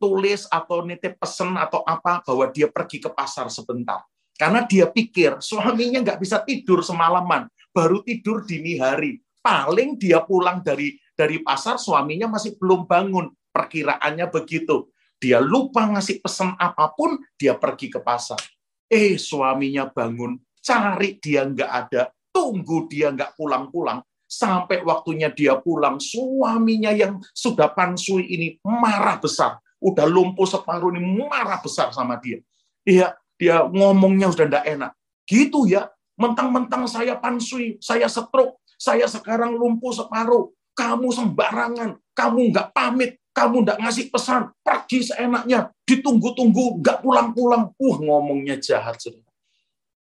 tulis 0.00 0.48
atau 0.50 0.82
nitip 0.82 1.20
pesan 1.20 1.54
atau 1.54 1.86
apa 1.86 2.24
bahwa 2.26 2.50
dia 2.50 2.66
pergi 2.66 2.98
ke 2.98 3.10
pasar 3.12 3.46
sebentar. 3.52 4.02
Karena 4.38 4.62
dia 4.66 4.86
pikir 4.86 5.38
suaminya 5.42 6.02
nggak 6.02 6.20
bisa 6.22 6.42
tidur 6.42 6.82
semalaman, 6.82 7.50
baru 7.70 8.02
tidur 8.02 8.42
dini 8.46 8.78
hari. 8.78 9.18
Paling 9.38 9.96
dia 9.96 10.20
pulang 10.26 10.60
dari 10.60 10.98
dari 11.18 11.42
pasar 11.42 11.82
suaminya 11.82 12.30
masih 12.30 12.54
belum 12.54 12.86
bangun. 12.86 13.34
Perkiraannya 13.50 14.30
begitu. 14.30 14.86
Dia 15.18 15.42
lupa 15.42 15.82
ngasih 15.90 16.22
pesan 16.22 16.54
apa 16.54 16.94
pun, 16.94 17.18
dia 17.34 17.58
pergi 17.58 17.90
ke 17.90 17.98
pasar. 17.98 18.38
Eh, 18.86 19.18
suaminya 19.18 19.90
bangun, 19.90 20.38
cari 20.62 21.18
dia 21.18 21.42
nggak 21.42 21.66
ada, 21.66 22.14
tunggu 22.30 22.86
dia 22.86 23.10
nggak 23.10 23.34
pulang-pulang. 23.34 23.98
Sampai 24.30 24.86
waktunya 24.86 25.26
dia 25.34 25.58
pulang, 25.58 25.98
suaminya 25.98 26.94
yang 26.94 27.18
sudah 27.34 27.74
pansui 27.74 28.30
ini 28.30 28.62
marah 28.62 29.18
besar. 29.18 29.58
Udah 29.82 30.06
lumpuh 30.06 30.46
separuh 30.46 30.94
ini 30.94 31.02
marah 31.26 31.58
besar 31.58 31.90
sama 31.90 32.14
dia. 32.22 32.38
Iya, 32.86 33.18
dia 33.34 33.66
ngomongnya 33.66 34.30
sudah 34.30 34.46
nggak 34.54 34.66
enak. 34.70 34.92
Gitu 35.26 35.66
ya, 35.66 35.90
mentang-mentang 36.14 36.86
saya 36.86 37.18
pansui, 37.18 37.82
saya 37.82 38.06
stroke, 38.06 38.62
saya 38.78 39.10
sekarang 39.10 39.58
lumpuh 39.58 39.90
separuh 39.90 40.54
kamu 40.78 41.10
sembarangan, 41.10 41.98
kamu 42.14 42.54
nggak 42.54 42.70
pamit, 42.70 43.18
kamu 43.34 43.66
nggak 43.66 43.78
ngasih 43.82 44.06
pesan, 44.14 44.54
pergi 44.62 45.10
seenaknya, 45.10 45.74
ditunggu-tunggu, 45.82 46.78
nggak 46.78 47.02
pulang-pulang. 47.02 47.74
Uh, 47.74 47.96
ngomongnya 47.98 48.54
jahat. 48.62 48.94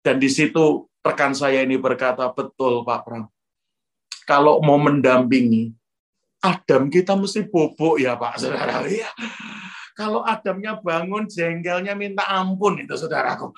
Dan 0.03 0.19
di 0.19 0.27
situ 0.27 0.91
rekan 0.99 1.39
saya 1.39 1.63
ini 1.63 1.79
berkata, 1.79 2.27
betul 2.35 2.83
Pak 2.83 3.01
Pram. 3.07 3.31
Kalau 4.27 4.59
mau 4.59 4.83
mendampingi, 4.83 5.71
Adam 6.43 6.91
kita 6.91 7.15
mesti 7.15 7.47
bobok 7.47 8.03
ya 8.03 8.19
Pak, 8.19 8.43
saudara. 8.43 8.83
Ya. 8.91 9.15
Kalau 9.99 10.23
Adamnya 10.23 10.79
bangun, 10.79 11.27
jengkelnya 11.27 11.99
minta 11.99 12.23
ampun 12.31 12.79
itu 12.79 12.95
saudaraku 12.95 13.51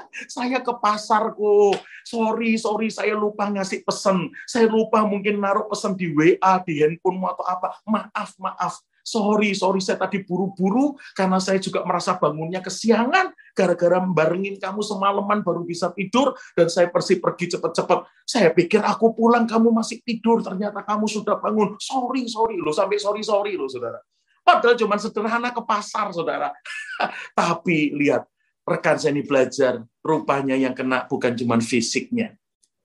saya 0.34 0.60
ke 0.60 0.72
pasarku. 0.78 1.76
Sorry, 2.02 2.58
sorry, 2.58 2.88
saya 2.88 3.14
lupa 3.14 3.48
ngasih 3.48 3.84
pesan. 3.86 4.32
Saya 4.48 4.66
lupa 4.68 5.04
mungkin 5.06 5.38
naruh 5.38 5.68
pesan 5.68 5.94
di 5.94 6.10
WA, 6.12 6.54
di 6.64 6.82
handphonemu 6.82 7.26
atau 7.32 7.44
apa. 7.46 7.68
Maaf, 7.86 8.36
maaf. 8.40 8.74
Sorry, 9.02 9.50
sorry, 9.50 9.82
saya 9.82 9.98
tadi 9.98 10.22
buru-buru 10.22 10.94
karena 11.18 11.42
saya 11.42 11.58
juga 11.58 11.82
merasa 11.82 12.14
bangunnya 12.14 12.62
kesiangan. 12.62 13.34
gara-gara 13.52 14.00
barengin 14.00 14.56
kamu 14.56 14.80
semalaman 14.80 15.44
baru 15.44 15.68
bisa 15.68 15.92
tidur, 15.92 16.32
dan 16.56 16.72
saya 16.72 16.88
persi 16.88 17.20
pergi 17.20 17.52
cepat-cepat. 17.52 18.24
Saya 18.24 18.48
pikir 18.48 18.80
aku 18.80 19.12
pulang, 19.12 19.44
kamu 19.44 19.68
masih 19.76 20.00
tidur, 20.00 20.40
ternyata 20.40 20.80
kamu 20.80 21.04
sudah 21.04 21.36
bangun. 21.36 21.76
Sorry, 21.76 22.24
sorry 22.32 22.56
loh, 22.56 22.72
sampai 22.72 22.96
sorry-sorry 22.96 23.60
loh, 23.60 23.68
saudara. 23.68 24.00
Padahal 24.40 24.74
cuma 24.80 24.96
sederhana 24.96 25.52
ke 25.52 25.60
pasar, 25.68 26.08
saudara. 26.16 26.48
Tapi 27.38 27.92
lihat, 27.92 28.24
rekan 28.62 28.96
saya 28.98 29.14
ini 29.14 29.22
belajar, 29.26 29.82
rupanya 30.02 30.54
yang 30.54 30.74
kena 30.74 31.06
bukan 31.06 31.34
cuma 31.34 31.58
fisiknya. 31.58 32.34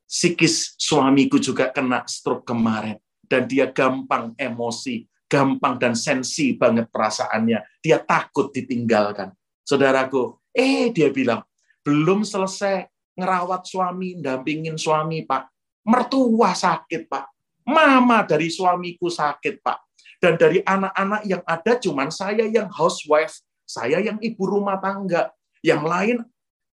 Psikis 0.08 0.74
suamiku 0.80 1.36
juga 1.38 1.70
kena 1.70 2.08
stroke 2.08 2.48
kemarin. 2.48 2.98
Dan 3.28 3.44
dia 3.44 3.68
gampang 3.68 4.32
emosi, 4.40 5.04
gampang 5.28 5.76
dan 5.76 5.94
sensi 6.00 6.56
banget 6.56 6.88
perasaannya. 6.88 7.84
Dia 7.84 8.00
takut 8.00 8.56
ditinggalkan. 8.56 9.36
Saudaraku, 9.68 10.40
eh 10.56 10.96
dia 10.96 11.12
bilang, 11.12 11.44
belum 11.84 12.24
selesai 12.24 12.88
ngerawat 13.20 13.68
suami, 13.68 14.16
dampingin 14.24 14.80
suami, 14.80 15.28
Pak. 15.28 15.52
Mertua 15.84 16.56
sakit, 16.56 17.12
Pak. 17.12 17.26
Mama 17.68 18.24
dari 18.24 18.48
suamiku 18.48 19.12
sakit, 19.12 19.60
Pak. 19.60 19.78
Dan 20.24 20.40
dari 20.40 20.64
anak-anak 20.64 21.22
yang 21.28 21.44
ada 21.44 21.76
cuman 21.76 22.08
saya 22.08 22.48
yang 22.48 22.72
housewife, 22.72 23.44
saya 23.68 24.00
yang 24.00 24.18
ibu 24.24 24.40
rumah 24.48 24.80
tangga. 24.80 25.36
Yang 25.68 25.84
lain, 25.84 26.18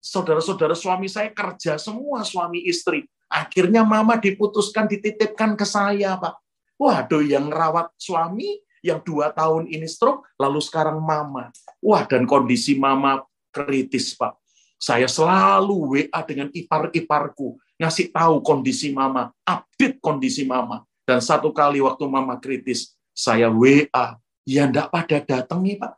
saudara-saudara 0.02 0.74
suami 0.74 1.06
saya 1.06 1.30
kerja 1.30 1.78
semua 1.78 2.26
suami 2.26 2.66
istri. 2.66 3.06
Akhirnya 3.30 3.86
mama 3.86 4.18
diputuskan 4.18 4.90
dititipkan 4.90 5.54
ke 5.54 5.62
saya, 5.62 6.18
Pak. 6.18 6.34
Waduh, 6.74 7.22
yang 7.22 7.46
rawat 7.46 7.94
suami 7.94 8.58
yang 8.82 8.98
dua 9.06 9.30
tahun 9.30 9.70
ini 9.70 9.86
stroke, 9.86 10.26
lalu 10.40 10.58
sekarang 10.58 10.98
mama. 10.98 11.54
Wah, 11.78 12.02
dan 12.08 12.26
kondisi 12.26 12.74
mama 12.74 13.22
kritis, 13.54 14.18
Pak. 14.18 14.34
Saya 14.80 15.06
selalu 15.06 15.76
WA 15.76 16.20
dengan 16.24 16.48
ipar-iparku, 16.50 17.60
ngasih 17.76 18.10
tahu 18.10 18.40
kondisi 18.40 18.90
mama, 18.90 19.30
update 19.44 20.00
kondisi 20.00 20.42
mama. 20.48 20.82
Dan 21.04 21.20
satu 21.20 21.52
kali 21.52 21.78
waktu 21.84 22.04
mama 22.08 22.40
kritis, 22.40 22.96
saya 23.12 23.52
WA, 23.52 24.16
ya 24.48 24.66
enggak 24.66 24.88
pada 24.88 25.20
datang 25.20 25.60
nih, 25.62 25.76
Pak. 25.78 25.92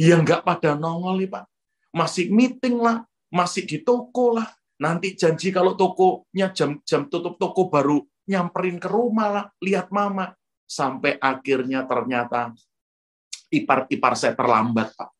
Ya 0.00 0.16
enggak 0.18 0.42
pada 0.42 0.72
nongol 0.74 1.22
nih, 1.22 1.30
Pak. 1.30 1.44
Masih 1.94 2.26
meeting 2.34 2.82
lah, 2.82 3.06
masih 3.30 3.62
di 3.62 3.80
toko 3.86 4.34
lah. 4.34 4.50
Nanti 4.82 5.14
janji 5.14 5.54
kalau 5.54 5.78
tokonya 5.78 6.50
jam 6.50 6.82
jam 6.82 7.06
tutup 7.06 7.38
toko 7.38 7.70
baru 7.70 8.02
nyamperin 8.26 8.82
ke 8.82 8.88
rumah 8.90 9.28
lah, 9.30 9.44
lihat 9.62 9.94
mama. 9.94 10.34
Sampai 10.66 11.14
akhirnya 11.22 11.86
ternyata 11.86 12.50
ipar-ipar 13.54 14.18
saya 14.18 14.34
terlambat, 14.34 14.90
Pak. 14.98 15.10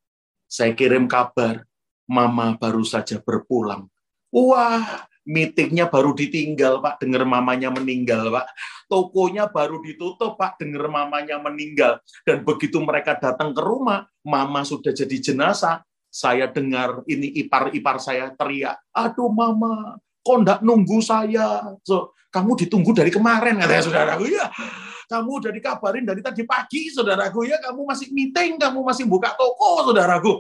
Saya 0.50 0.74
kirim 0.74 1.06
kabar, 1.06 1.62
mama 2.10 2.58
baru 2.58 2.82
saja 2.82 3.22
berpulang. 3.22 3.86
Wah, 4.34 5.06
meetingnya 5.22 5.86
baru 5.86 6.10
ditinggal, 6.16 6.82
Pak. 6.82 6.98
Dengar 6.98 7.22
mamanya 7.22 7.70
meninggal, 7.70 8.34
Pak. 8.34 8.46
Tokonya 8.90 9.46
baru 9.46 9.78
ditutup, 9.84 10.34
Pak. 10.34 10.58
Dengar 10.58 10.90
mamanya 10.90 11.38
meninggal. 11.38 12.02
Dan 12.26 12.42
begitu 12.42 12.82
mereka 12.82 13.14
datang 13.14 13.54
ke 13.54 13.62
rumah, 13.62 14.10
mama 14.26 14.66
sudah 14.66 14.90
jadi 14.90 15.16
jenazah. 15.20 15.84
Saya 16.14 16.46
dengar 16.46 17.02
ini 17.10 17.26
ipar-ipar 17.42 17.98
saya 17.98 18.30
teriak, 18.38 18.78
aduh 18.94 19.34
mama, 19.34 19.98
kok 20.22 20.36
enggak 20.46 20.62
nunggu 20.62 21.02
saya? 21.02 21.74
So, 21.82 22.14
kamu 22.30 22.54
ditunggu 22.54 22.94
dari 22.94 23.10
kemarin, 23.10 23.58
katanya 23.58 23.82
saudaraku. 23.82 24.30
Ya, 24.30 24.46
kamu 25.10 25.30
udah 25.42 25.50
dikabarin 25.50 26.06
dari 26.06 26.22
tadi 26.22 26.46
pagi, 26.46 26.86
saudaraku. 26.94 27.50
Ya, 27.50 27.58
kamu 27.58 27.82
masih 27.82 28.14
meeting, 28.14 28.62
kamu 28.62 28.78
masih 28.86 29.10
buka 29.10 29.34
toko, 29.34 29.90
saudaraku. 29.90 30.38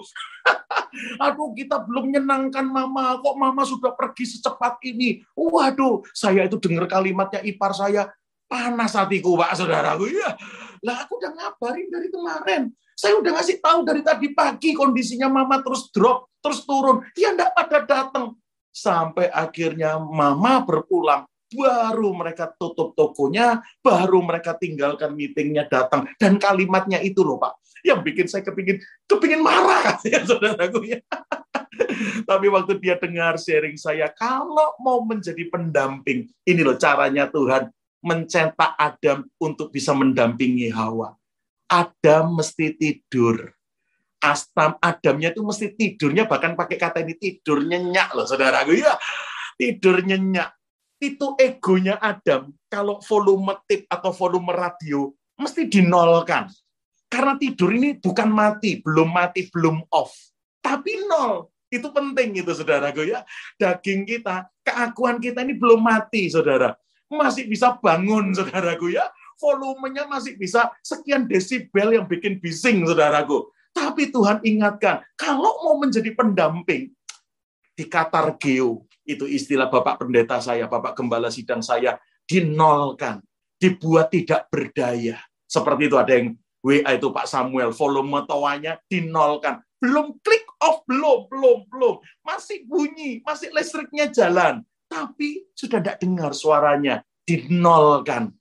Aduh, 1.26 1.50
kita 1.58 1.82
belum 1.82 2.10
menyenangkan 2.10 2.66
mama. 2.70 3.18
Kok 3.18 3.34
mama 3.34 3.66
sudah 3.66 3.98
pergi 3.98 4.38
secepat 4.38 4.78
ini? 4.86 5.26
Waduh, 5.34 6.06
saya 6.14 6.46
itu 6.46 6.58
dengar 6.62 6.86
kalimatnya 6.86 7.42
ipar 7.42 7.74
saya, 7.74 8.14
panas 8.46 8.94
hatiku, 8.94 9.34
Pak, 9.38 9.58
saudaraku. 9.58 10.06
Ya, 10.06 10.38
lah 10.86 11.02
aku 11.02 11.18
udah 11.18 11.34
ngabarin 11.34 11.88
dari 11.90 12.08
kemarin. 12.14 12.62
Saya 12.94 13.18
udah 13.18 13.38
ngasih 13.38 13.58
tahu 13.58 13.82
dari 13.82 14.00
tadi 14.00 14.30
pagi 14.30 14.70
kondisinya 14.72 15.26
mama 15.26 15.60
terus 15.60 15.90
drop, 15.90 16.30
terus 16.38 16.62
turun. 16.62 17.02
Dia 17.14 17.34
enggak 17.34 17.52
pada 17.54 17.78
datang. 17.82 18.38
Sampai 18.74 19.30
akhirnya 19.30 19.98
mama 20.02 20.62
berpulang 20.66 21.26
baru 21.54 22.10
mereka 22.10 22.50
tutup 22.58 22.98
tokonya, 22.98 23.62
baru 23.78 24.18
mereka 24.18 24.58
tinggalkan 24.58 25.14
meetingnya 25.14 25.70
datang. 25.70 26.10
Dan 26.18 26.42
kalimatnya 26.42 26.98
itu 26.98 27.22
loh 27.22 27.38
Pak, 27.38 27.62
yang 27.86 28.02
bikin 28.02 28.26
saya 28.26 28.42
kepingin, 28.42 28.82
kepingin 29.06 29.40
marah 29.40 29.80
katanya 29.94 30.26
saudaraku 30.26 30.82
ya. 30.90 30.98
Tapi 32.28 32.46
waktu 32.50 32.82
dia 32.82 32.98
dengar 32.98 33.38
sharing 33.38 33.78
saya, 33.78 34.10
kalau 34.14 34.74
mau 34.82 35.02
menjadi 35.06 35.46
pendamping, 35.46 36.26
ini 36.46 36.60
loh 36.66 36.74
caranya 36.74 37.30
Tuhan 37.30 37.70
mencetak 38.04 38.76
Adam 38.76 39.24
untuk 39.40 39.72
bisa 39.72 39.96
mendampingi 39.96 40.68
Hawa. 40.68 41.14
Adam 41.68 42.38
mesti 42.38 42.76
tidur. 42.76 43.50
Astam 44.24 44.80
Adamnya 44.80 45.36
itu 45.36 45.44
mesti 45.44 45.76
tidurnya 45.76 46.24
bahkan 46.24 46.56
pakai 46.56 46.80
kata 46.80 47.04
ini 47.04 47.12
tidur 47.20 47.60
nyenyak 47.60 48.16
loh 48.16 48.24
saudaraku 48.24 48.80
ya. 48.80 48.96
Tidur 49.60 50.00
nyenyak 50.00 50.48
itu 50.96 51.36
egonya 51.36 52.00
Adam 52.00 52.48
kalau 52.72 53.04
volume 53.04 53.60
tip 53.68 53.84
atau 53.92 54.10
volume 54.16 54.48
radio 54.56 55.12
mesti 55.36 55.68
dinolkan. 55.68 56.48
Karena 57.12 57.38
tidur 57.38 57.70
ini 57.70 57.94
bukan 58.00 58.26
mati, 58.26 58.82
belum 58.82 59.12
mati, 59.12 59.46
belum 59.52 59.86
off. 59.94 60.10
Tapi 60.58 61.04
nol. 61.06 61.52
Itu 61.70 61.90
penting 61.90 62.38
itu 62.38 62.50
saudaraku 62.54 63.06
ya. 63.06 63.22
Daging 63.58 64.06
kita, 64.06 64.50
keakuan 64.62 65.18
kita 65.18 65.42
ini 65.42 65.54
belum 65.54 65.82
mati 65.82 66.30
saudara. 66.30 66.74
Masih 67.10 67.46
bisa 67.46 67.78
bangun 67.78 68.34
saudaraku 68.34 68.94
ya. 68.94 69.06
Volumenya 69.40 70.06
masih 70.06 70.38
bisa 70.38 70.70
sekian 70.80 71.26
desibel 71.26 71.94
yang 71.94 72.06
bikin 72.06 72.38
bising 72.38 72.86
saudaraku. 72.86 73.50
Tapi 73.74 74.14
Tuhan 74.14 74.38
ingatkan, 74.46 75.02
kalau 75.18 75.66
mau 75.66 75.76
menjadi 75.82 76.14
pendamping, 76.14 76.94
di 77.74 77.84
Katargeo, 77.90 78.86
itu 79.02 79.26
istilah 79.26 79.66
Bapak 79.66 80.06
Pendeta 80.06 80.38
saya, 80.38 80.70
Bapak 80.70 80.94
Gembala 80.94 81.28
Sidang 81.28 81.60
saya, 81.60 81.98
dinolkan, 82.24 83.20
dibuat 83.58 84.14
tidak 84.14 84.46
berdaya. 84.48 85.18
Seperti 85.44 85.90
itu 85.90 85.98
ada 85.98 86.12
yang 86.14 86.38
WA 86.64 86.96
itu 86.96 87.12
Pak 87.12 87.28
Samuel, 87.28 87.74
volume 87.74 88.24
toanya 88.24 88.80
dinolkan. 88.88 89.60
Belum 89.76 90.16
klik 90.24 90.48
off, 90.64 90.80
belum, 90.88 91.28
belum, 91.28 91.68
belum. 91.68 92.00
Masih 92.24 92.64
bunyi, 92.64 93.20
masih 93.20 93.52
listriknya 93.52 94.08
jalan. 94.08 94.64
Tapi 94.88 95.44
sudah 95.52 95.84
tidak 95.84 96.00
dengar 96.00 96.32
suaranya, 96.32 97.04
dinolkan. 97.28 98.32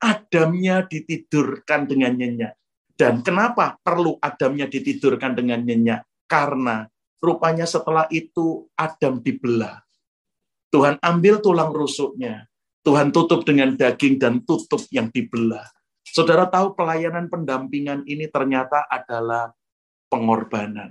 Adamnya 0.00 0.88
ditidurkan 0.88 1.84
dengan 1.84 2.16
nyenyak. 2.16 2.56
Dan 2.96 3.20
kenapa 3.20 3.76
perlu 3.80 4.16
Adamnya 4.20 4.68
ditidurkan 4.68 5.36
dengan 5.36 5.60
nyenyak? 5.60 6.04
Karena 6.24 6.88
rupanya 7.20 7.68
setelah 7.68 8.08
itu 8.08 8.68
Adam 8.76 9.20
dibelah 9.20 9.80
Tuhan 10.70 11.02
ambil 11.02 11.42
tulang 11.42 11.74
rusuknya. 11.74 12.46
Tuhan 12.80 13.12
tutup 13.12 13.44
dengan 13.44 13.76
daging 13.76 14.16
dan 14.16 14.40
tutup 14.40 14.80
yang 14.88 15.12
dibelah. 15.12 15.66
Saudara 16.00 16.48
tahu 16.48 16.72
pelayanan 16.72 17.28
pendampingan 17.28 18.08
ini 18.08 18.24
ternyata 18.32 18.88
adalah 18.88 19.52
pengorbanan. 20.08 20.88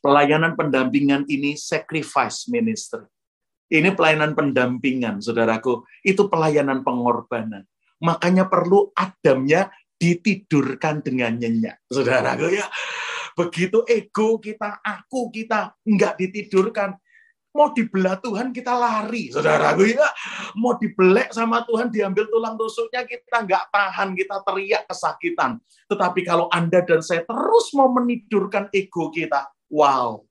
Pelayanan 0.00 0.56
pendampingan 0.56 1.28
ini 1.28 1.52
sacrifice 1.58 2.48
ministry. 2.48 3.04
Ini 3.68 3.92
pelayanan 3.92 4.32
pendampingan, 4.32 5.20
saudaraku. 5.20 5.84
Itu 6.00 6.32
pelayanan 6.32 6.80
pengorbanan. 6.80 7.68
Makanya 8.00 8.48
perlu 8.48 8.88
Adamnya 8.96 9.68
ditidurkan 9.98 11.04
dengan 11.04 11.36
nyenyak. 11.36 11.84
Saudaraku 11.92 12.48
ya. 12.48 12.64
Begitu 13.36 13.84
ego 13.86 14.40
kita, 14.40 14.82
aku 14.82 15.30
kita 15.30 15.76
nggak 15.84 16.14
ditidurkan, 16.18 16.96
Mau 17.58 17.72
dibelah 17.72 18.20
Tuhan 18.20 18.52
kita 18.52 18.76
lari, 18.76 19.32
saudaraku 19.32 19.88
ya. 19.88 20.06
Mau 20.60 20.76
dibelek 20.76 21.32
sama 21.32 21.64
Tuhan 21.64 21.88
diambil 21.88 22.28
tulang 22.28 22.60
rusuknya 22.60 23.08
kita 23.08 23.40
nggak 23.40 23.72
tahan, 23.72 24.12
kita 24.12 24.36
teriak 24.44 24.82
kesakitan. 24.84 25.56
Tetapi 25.88 26.20
kalau 26.28 26.52
Anda 26.52 26.84
dan 26.84 27.00
saya 27.00 27.24
terus 27.24 27.72
mau 27.72 27.88
menidurkan 27.88 28.68
ego 28.68 29.08
kita, 29.08 29.48
wow, 29.72 30.27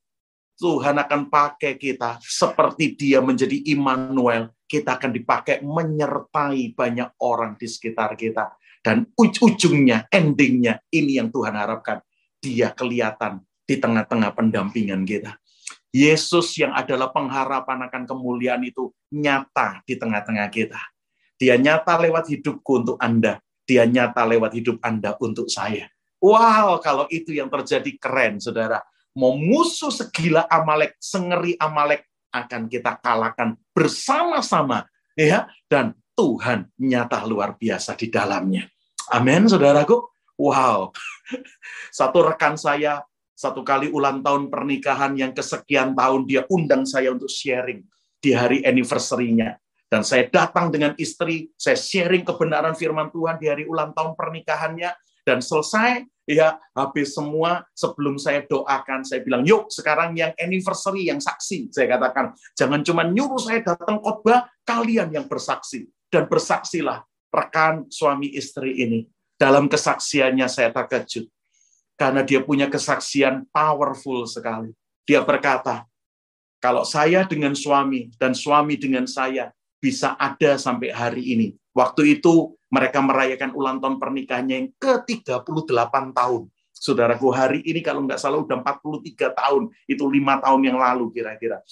Tuhan 0.58 0.98
akan 0.98 1.30
pakai 1.30 1.78
kita 1.78 2.18
seperti 2.18 2.98
dia 2.98 3.22
menjadi 3.22 3.62
Immanuel. 3.70 4.50
Kita 4.66 4.98
akan 4.98 5.14
dipakai 5.14 5.62
menyertai 5.62 6.74
banyak 6.74 7.22
orang 7.22 7.56
di 7.56 7.70
sekitar 7.70 8.18
kita. 8.18 8.58
Dan 8.82 9.06
ujungnya, 9.16 10.10
endingnya, 10.10 10.82
ini 10.90 11.22
yang 11.22 11.30
Tuhan 11.30 11.54
harapkan. 11.54 12.02
Dia 12.42 12.74
kelihatan 12.74 13.46
di 13.64 13.78
tengah-tengah 13.78 14.34
pendampingan 14.34 15.06
kita. 15.06 15.38
Yesus 15.94 16.58
yang 16.60 16.76
adalah 16.76 17.14
pengharapan 17.14 17.88
akan 17.88 18.04
kemuliaan 18.04 18.64
itu 18.66 18.92
nyata 19.14 19.82
di 19.88 19.96
tengah-tengah 19.96 20.48
kita. 20.52 20.82
Dia 21.38 21.56
nyata 21.56 22.02
lewat 22.02 22.34
hidupku 22.34 22.72
untuk 22.86 22.98
Anda. 22.98 23.40
Dia 23.68 23.86
nyata 23.86 24.26
lewat 24.26 24.58
hidup 24.58 24.82
Anda 24.82 25.14
untuk 25.22 25.48
saya. 25.54 25.86
Wow, 26.18 26.82
kalau 26.82 27.06
itu 27.14 27.30
yang 27.36 27.48
terjadi 27.48 27.94
keren, 28.02 28.42
saudara. 28.42 28.82
Mau 29.18 29.34
musuh 29.34 29.90
segila 29.90 30.46
Amalek, 30.46 30.96
sengeri 31.02 31.58
Amalek 31.58 32.06
akan 32.30 32.70
kita 32.70 33.02
kalahkan 33.02 33.58
bersama-sama 33.74 34.86
ya 35.18 35.50
dan 35.66 35.98
Tuhan 36.14 36.70
nyata 36.78 37.26
luar 37.26 37.58
biasa 37.58 37.98
di 37.98 38.14
dalamnya. 38.14 38.70
Amin, 39.10 39.50
saudaraku. 39.50 40.14
Wow, 40.38 40.94
satu 41.98 42.30
rekan 42.30 42.54
saya 42.62 43.02
satu 43.38 43.62
kali 43.62 43.94
ulang 43.94 44.26
tahun 44.26 44.50
pernikahan 44.50 45.14
yang 45.14 45.30
kesekian 45.30 45.94
tahun 45.94 46.26
dia 46.26 46.50
undang 46.50 46.90
saya 46.90 47.14
untuk 47.14 47.30
sharing 47.30 47.86
di 48.18 48.34
hari 48.34 48.66
anniversary-nya. 48.66 49.62
Dan 49.88 50.02
saya 50.02 50.26
datang 50.26 50.74
dengan 50.74 50.98
istri, 50.98 51.54
saya 51.54 51.78
sharing 51.78 52.26
kebenaran 52.26 52.74
firman 52.74 53.14
Tuhan 53.14 53.38
di 53.38 53.46
hari 53.46 53.70
ulang 53.70 53.94
tahun 53.94 54.18
pernikahannya, 54.18 54.90
dan 55.28 55.44
selesai, 55.44 56.08
ya 56.24 56.56
habis 56.72 57.12
semua 57.12 57.68
sebelum 57.76 58.16
saya 58.16 58.48
doakan 58.48 59.04
saya 59.04 59.20
bilang 59.28 59.44
yuk 59.44 59.68
sekarang 59.68 60.16
yang 60.16 60.32
anniversary 60.40 61.12
yang 61.12 61.20
saksi 61.20 61.68
saya 61.68 62.00
katakan. 62.00 62.32
Jangan 62.56 62.80
cuma 62.88 63.04
nyuruh 63.04 63.44
saya 63.44 63.60
datang 63.60 64.00
khotbah 64.00 64.48
kalian 64.64 65.12
yang 65.12 65.28
bersaksi. 65.28 65.92
Dan 66.08 66.32
bersaksilah 66.32 67.04
rekan 67.28 67.92
suami 67.92 68.32
istri 68.32 68.80
ini. 68.80 69.04
Dalam 69.36 69.68
kesaksiannya 69.68 70.48
saya 70.48 70.72
terkejut. 70.72 71.28
Karena 72.00 72.24
dia 72.24 72.40
punya 72.40 72.72
kesaksian 72.72 73.52
powerful 73.52 74.24
sekali. 74.24 74.72
Dia 75.04 75.28
berkata 75.28 75.84
kalau 76.64 76.88
saya 76.88 77.28
dengan 77.28 77.52
suami 77.52 78.10
dan 78.16 78.32
suami 78.32 78.80
dengan 78.80 79.04
saya 79.04 79.52
bisa 79.78 80.16
ada 80.18 80.56
sampai 80.56 80.90
hari 80.90 81.36
ini. 81.36 81.48
Waktu 81.76 82.18
itu 82.18 82.57
mereka 82.68 83.00
merayakan 83.00 83.56
ulang 83.56 83.80
tahun 83.80 83.98
pernikahannya 84.00 84.56
yang 84.56 84.70
ke-38 84.76 85.96
tahun. 86.12 86.44
Saudaraku, 86.78 87.34
hari 87.34 87.66
ini 87.66 87.82
kalau 87.82 88.06
nggak 88.06 88.22
salah 88.22 88.38
udah 88.38 88.62
43 88.62 89.34
tahun, 89.34 89.64
itu 89.90 90.04
lima 90.06 90.38
tahun 90.38 90.62
yang 90.62 90.78
lalu 90.78 91.10
kira-kira. 91.10 91.64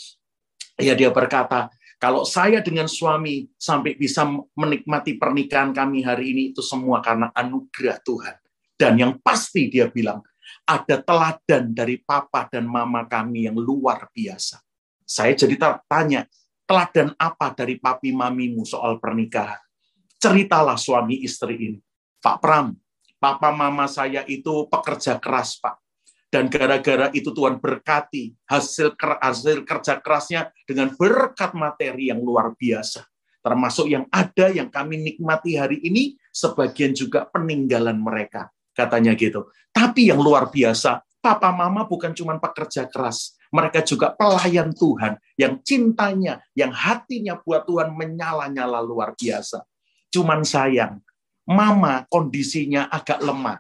Ya 0.82 0.98
dia 0.98 1.14
berkata, 1.14 1.70
kalau 2.02 2.28
saya 2.28 2.60
dengan 2.60 2.90
suami 2.90 3.48
sampai 3.56 3.96
bisa 3.96 4.28
menikmati 4.58 5.16
pernikahan 5.16 5.72
kami 5.72 6.04
hari 6.04 6.36
ini 6.36 6.44
itu 6.52 6.60
semua 6.60 7.00
karena 7.00 7.32
anugerah 7.32 7.98
Tuhan. 8.04 8.36
Dan 8.76 9.00
yang 9.00 9.14
pasti 9.24 9.72
dia 9.72 9.88
bilang, 9.88 10.20
ada 10.68 11.00
teladan 11.00 11.72
dari 11.72 12.02
papa 12.02 12.50
dan 12.52 12.68
mama 12.68 13.08
kami 13.08 13.48
yang 13.48 13.56
luar 13.56 14.12
biasa. 14.12 14.60
Saya 15.06 15.38
jadi 15.38 15.56
tanya, 15.86 16.28
teladan 16.66 17.14
apa 17.16 17.54
dari 17.54 17.78
papi 17.78 18.12
mamimu 18.12 18.66
soal 18.66 18.98
pernikahan? 18.98 19.65
Ceritalah 20.26 20.74
suami 20.74 21.22
istri 21.22 21.54
ini. 21.54 21.80
Pak 22.18 22.42
Pram, 22.42 22.74
papa 23.22 23.54
mama 23.54 23.86
saya 23.86 24.26
itu 24.26 24.66
pekerja 24.66 25.22
keras, 25.22 25.62
Pak. 25.62 25.78
Dan 26.34 26.50
gara-gara 26.50 27.14
itu 27.14 27.30
Tuhan 27.30 27.62
berkati 27.62 28.34
hasil, 28.50 28.98
hasil 28.98 29.62
kerja 29.64 30.02
kerasnya 30.02 30.50
dengan 30.66 30.90
berkat 30.98 31.54
materi 31.54 32.10
yang 32.10 32.26
luar 32.26 32.58
biasa. 32.58 33.06
Termasuk 33.46 33.86
yang 33.86 34.10
ada 34.10 34.50
yang 34.50 34.74
kami 34.74 34.98
nikmati 35.06 35.54
hari 35.54 35.78
ini, 35.86 36.18
sebagian 36.34 36.98
juga 36.98 37.30
peninggalan 37.30 38.02
mereka. 38.02 38.50
Katanya 38.74 39.14
gitu. 39.14 39.54
Tapi 39.70 40.10
yang 40.10 40.18
luar 40.18 40.50
biasa, 40.50 41.06
papa 41.22 41.54
mama 41.54 41.86
bukan 41.86 42.18
cuma 42.18 42.42
pekerja 42.42 42.90
keras, 42.90 43.38
mereka 43.54 43.86
juga 43.86 44.12
pelayan 44.18 44.74
Tuhan 44.74 45.22
yang 45.38 45.62
cintanya, 45.62 46.42
yang 46.58 46.74
hatinya 46.74 47.38
buat 47.38 47.70
Tuhan 47.70 47.94
menyala-nyala 47.94 48.82
luar 48.82 49.14
biasa 49.14 49.62
cuman 50.16 50.48
sayang. 50.48 51.04
Mama 51.44 52.08
kondisinya 52.08 52.88
agak 52.88 53.20
lemah. 53.20 53.60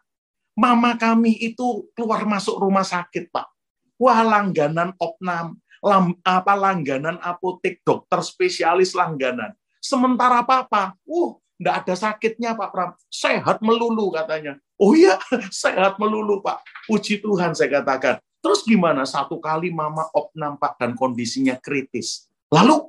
Mama 0.56 0.96
kami 0.96 1.36
itu 1.36 1.92
keluar 1.92 2.24
masuk 2.24 2.64
rumah 2.64 2.88
sakit, 2.88 3.28
Pak. 3.28 3.52
Wah, 4.00 4.24
langganan 4.24 4.96
opnam, 4.98 5.60
lam, 5.84 6.16
apa 6.24 6.56
langganan 6.56 7.20
apotek, 7.20 7.84
dokter 7.84 8.24
spesialis 8.24 8.96
langganan. 8.96 9.52
Sementara 9.84 10.42
papa, 10.48 10.96
uh, 11.06 11.38
enggak 11.60 11.76
ada 11.84 11.96
sakitnya 11.96 12.56
Pak 12.56 12.70
Pram. 12.72 12.90
Sehat 13.12 13.60
melulu 13.62 14.10
katanya. 14.16 14.58
Oh 14.80 14.96
iya, 14.96 15.20
sehat 15.52 16.00
melulu 16.00 16.40
Pak. 16.40 16.64
Puji 16.88 17.20
Tuhan 17.20 17.52
saya 17.54 17.84
katakan. 17.84 18.18
Terus 18.40 18.64
gimana? 18.64 19.04
Satu 19.04 19.38
kali 19.38 19.70
mama 19.70 20.08
opnam 20.16 20.58
Pak 20.58 20.80
dan 20.80 20.96
kondisinya 20.96 21.60
kritis. 21.60 22.32
Lalu 22.50 22.88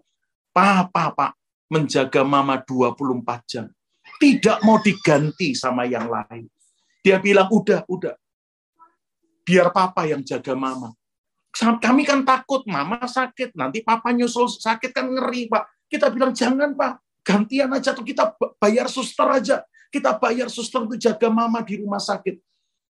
papa 0.54 1.12
Pak 1.12 1.32
menjaga 1.70 2.22
mama 2.22 2.58
24 2.62 3.50
jam. 3.50 3.66
Tidak 4.16 4.62
mau 4.62 4.78
diganti 4.80 5.52
sama 5.52 5.84
yang 5.84 6.06
lain. 6.08 6.46
Dia 7.02 7.18
bilang, 7.22 7.50
udah, 7.50 7.84
udah. 7.86 8.14
Biar 9.46 9.70
papa 9.70 10.06
yang 10.08 10.26
jaga 10.26 10.54
mama. 10.58 10.94
Kami 11.56 12.02
kan 12.02 12.26
takut, 12.26 12.66
mama 12.66 12.98
sakit. 13.02 13.54
Nanti 13.54 13.80
papa 13.80 14.10
nyusul 14.10 14.50
sakit 14.50 14.90
kan 14.90 15.06
ngeri, 15.06 15.46
Pak. 15.46 15.86
Kita 15.86 16.10
bilang, 16.10 16.34
jangan, 16.34 16.74
Pak. 16.74 17.22
Gantian 17.26 17.70
aja 17.74 17.90
tuh 17.90 18.06
kita 18.06 18.34
bayar 18.58 18.86
suster 18.86 19.26
aja. 19.26 19.62
Kita 19.90 20.14
bayar 20.18 20.46
suster 20.46 20.86
untuk 20.86 20.98
jaga 20.98 21.26
mama 21.26 21.62
di 21.62 21.82
rumah 21.82 21.98
sakit. 21.98 22.38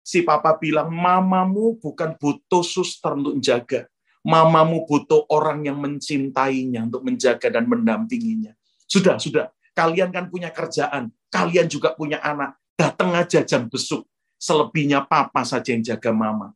Si 0.03 0.25
papa 0.25 0.57
bilang, 0.57 0.89
mamamu 0.91 1.77
bukan 1.79 2.17
butuh 2.17 2.65
suster 2.65 3.13
untuk 3.13 3.37
jaga. 3.39 3.85
Mamamu 4.23 4.87
butuh 4.87 5.27
orang 5.29 5.67
yang 5.67 5.77
mencintainya 5.79 6.87
untuk 6.87 7.03
menjaga 7.03 7.47
dan 7.51 7.67
mendampinginya. 7.67 8.55
Sudah, 8.93 9.17
sudah. 9.17 9.49
Kalian 9.73 10.13
kan 10.13 10.29
punya 10.29 10.53
kerjaan, 10.53 11.09
kalian 11.33 11.65
juga 11.65 11.97
punya 11.97 12.21
anak. 12.21 12.53
Datang 12.77 13.17
aja 13.17 13.41
jam 13.41 13.65
besuk. 13.65 14.05
Selebihnya 14.37 15.01
papa 15.01 15.41
saja 15.41 15.73
yang 15.73 15.81
jaga 15.81 16.13
mama. 16.13 16.53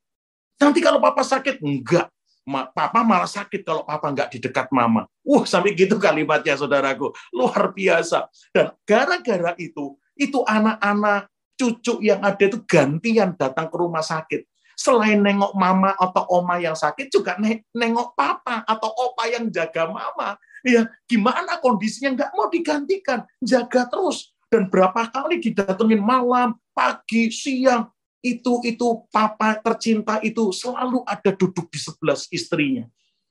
Nanti 0.61 0.77
kalau 0.85 1.01
papa 1.01 1.25
sakit, 1.25 1.57
enggak. 1.65 2.13
Papa 2.47 3.01
malah 3.01 3.27
sakit 3.27 3.65
kalau 3.65 3.81
papa 3.81 4.13
enggak 4.13 4.29
di 4.29 4.38
dekat 4.38 4.69
mama. 4.69 5.09
Wah, 5.25 5.49
sampai 5.49 5.73
gitu 5.73 5.97
kalimatnya, 5.97 6.53
saudaraku. 6.53 7.09
Luar 7.33 7.73
biasa. 7.73 8.29
Dan 8.53 8.69
gara-gara 8.85 9.57
itu, 9.57 9.97
itu 10.13 10.39
anak-anak 10.45 11.33
cucu 11.57 12.05
yang 12.05 12.21
ada 12.21 12.43
itu 12.45 12.61
gantian 12.69 13.33
datang 13.33 13.65
ke 13.65 13.75
rumah 13.81 14.05
sakit. 14.05 14.45
Selain 14.77 15.17
nengok 15.17 15.57
mama 15.57 15.97
atau 15.97 16.21
oma 16.29 16.61
yang 16.61 16.77
sakit, 16.77 17.09
juga 17.09 17.33
nengok 17.73 18.13
papa 18.13 18.61
atau 18.61 18.93
opa 18.93 19.25
yang 19.25 19.49
jaga 19.49 19.89
mama. 19.89 20.38
Ya, 20.65 20.89
gimana 21.05 21.59
kondisinya? 21.61 22.13
Nggak 22.17 22.31
mau 22.33 22.47
digantikan, 22.49 23.25
jaga 23.43 23.85
terus. 23.89 24.33
Dan 24.47 24.71
berapa 24.71 25.11
kali 25.11 25.43
didatengin 25.43 25.99
malam, 25.99 26.55
pagi, 26.71 27.29
siang, 27.29 27.91
itu 28.23 28.63
itu 28.65 28.87
papa 29.13 29.59
tercinta 29.61 30.17
itu 30.25 30.49
selalu 30.49 31.05
ada 31.05 31.31
duduk 31.35 31.69
di 31.69 31.79
sebelah 31.79 32.17
istrinya, 32.33 32.83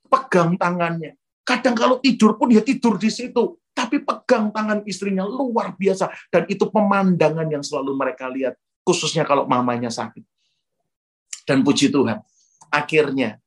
pegang 0.06 0.54
tangannya. 0.54 1.18
Kadang 1.46 1.78
kalau 1.78 1.96
tidur 2.02 2.34
pun 2.34 2.50
dia 2.50 2.62
tidur 2.62 2.98
di 2.98 3.06
situ, 3.06 3.58
tapi 3.70 4.02
pegang 4.02 4.50
tangan 4.50 4.82
istrinya 4.82 5.22
luar 5.22 5.76
biasa. 5.78 6.10
Dan 6.32 6.48
itu 6.50 6.66
pemandangan 6.66 7.46
yang 7.46 7.62
selalu 7.62 7.94
mereka 7.94 8.26
lihat, 8.26 8.58
khususnya 8.82 9.22
kalau 9.22 9.46
mamanya 9.46 9.92
sakit. 9.92 10.24
Dan 11.46 11.62
puji 11.62 11.94
Tuhan, 11.94 12.18
akhirnya 12.74 13.38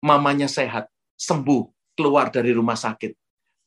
mamanya 0.00 0.48
sehat, 0.48 0.88
sembuh, 1.20 1.68
keluar 2.00 2.32
dari 2.32 2.56
rumah 2.56 2.80
sakit. 2.80 3.12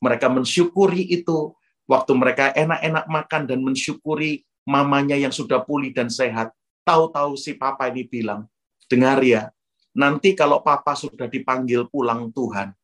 Mereka 0.02 0.26
mensyukuri 0.26 1.06
itu 1.06 1.54
waktu 1.86 2.12
mereka 2.18 2.50
enak-enak 2.50 3.06
makan 3.06 3.42
dan 3.46 3.62
mensyukuri 3.62 4.42
mamanya 4.66 5.14
yang 5.14 5.30
sudah 5.30 5.62
pulih 5.62 5.94
dan 5.94 6.10
sehat. 6.10 6.50
Tahu-tahu 6.82 7.38
si 7.38 7.54
papa 7.54 7.86
ini 7.88 8.02
bilang, 8.04 8.50
dengar 8.90 9.22
ya, 9.22 9.54
nanti 9.94 10.34
kalau 10.34 10.66
papa 10.66 10.98
sudah 10.98 11.30
dipanggil 11.30 11.86
pulang 11.88 12.34
Tuhan, 12.34 12.74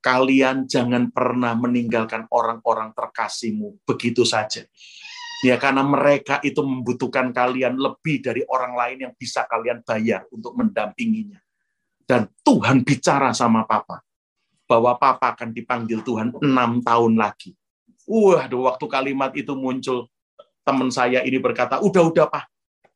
kalian 0.00 0.64
jangan 0.64 1.12
pernah 1.12 1.52
meninggalkan 1.52 2.24
orang-orang 2.32 2.96
terkasihmu 2.96 3.84
begitu 3.84 4.24
saja. 4.24 4.64
Ya 5.46 5.54
karena 5.54 5.86
mereka 5.86 6.42
itu 6.42 6.58
membutuhkan 6.66 7.30
kalian 7.30 7.78
lebih 7.78 8.18
dari 8.24 8.42
orang 8.50 8.74
lain 8.74 8.98
yang 9.06 9.14
bisa 9.14 9.46
kalian 9.46 9.86
bayar 9.86 10.26
untuk 10.34 10.58
mendampinginya. 10.58 11.38
Dan 12.02 12.26
Tuhan 12.42 12.82
bicara 12.82 13.30
sama 13.30 13.62
papa 13.62 14.07
bahwa 14.68 14.92
papa 15.00 15.32
akan 15.32 15.50
dipanggil 15.56 16.04
Tuhan 16.04 16.36
enam 16.44 16.84
tahun 16.84 17.16
lagi. 17.16 17.56
Wah, 18.04 18.44
waktu 18.44 18.86
kalimat 18.88 19.32
itu 19.32 19.56
muncul, 19.56 20.08
teman 20.64 20.92
saya 20.92 21.24
ini 21.24 21.40
berkata, 21.40 21.80
udah, 21.80 22.02
udah, 22.12 22.26
Pak. 22.28 22.44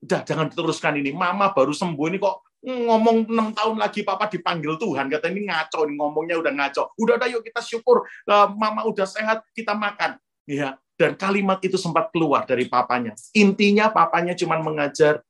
Udah, 0.05 0.20
jangan 0.25 0.53
diteruskan 0.53 1.01
ini. 1.01 1.16
Mama 1.16 1.53
baru 1.57 1.73
sembuh, 1.73 2.07
ini 2.12 2.20
kok 2.20 2.61
ngomong 2.62 3.27
enam 3.27 3.51
tahun 3.57 3.77
lagi 3.81 4.05
papa 4.05 4.29
dipanggil 4.29 4.77
Tuhan. 4.77 5.09
Kata 5.09 5.33
ini 5.33 5.49
ngaco, 5.49 5.89
ini 5.89 5.95
ngomongnya 5.97 6.37
udah 6.37 6.53
ngaco. 6.53 6.93
Udah, 7.01 7.16
udah, 7.16 7.29
yuk 7.33 7.43
kita 7.45 7.61
syukur. 7.64 8.05
Eh, 8.29 8.47
mama 8.57 8.85
udah 8.85 9.09
sehat, 9.09 9.45
kita 9.57 9.73
makan. 9.73 10.20
Ya, 10.45 10.77
dan 10.97 11.16
kalimat 11.16 11.59
itu 11.64 11.75
sempat 11.81 12.12
keluar 12.12 12.45
dari 12.47 12.68
papanya. 12.68 13.16
Intinya 13.35 13.91
papanya 13.91 14.37
cuma 14.37 14.59
mengajar, 14.61 15.25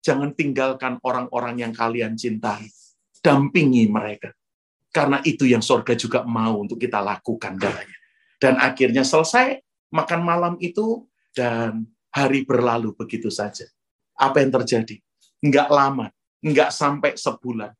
jangan 0.00 0.32
tinggalkan 0.32 0.96
orang-orang 1.04 1.60
yang 1.60 1.72
kalian 1.74 2.16
cintai. 2.16 2.68
Dampingi 3.20 3.84
mereka. 3.88 4.32
Karena 4.90 5.22
itu 5.22 5.46
yang 5.46 5.62
surga 5.62 5.94
juga 5.94 6.26
mau 6.26 6.58
untuk 6.66 6.78
kita 6.82 6.98
lakukan 6.98 7.54
katanya. 7.54 7.96
Dan 8.42 8.58
akhirnya 8.58 9.06
selesai 9.06 9.62
makan 9.94 10.20
malam 10.26 10.54
itu 10.58 11.06
dan 11.30 11.86
hari 12.10 12.42
berlalu 12.42 12.90
begitu 12.98 13.30
saja. 13.30 13.70
Apa 14.18 14.42
yang 14.42 14.50
terjadi? 14.50 14.98
Enggak 15.40 15.70
lama, 15.70 16.10
enggak 16.42 16.74
sampai 16.74 17.14
sebulan. 17.14 17.72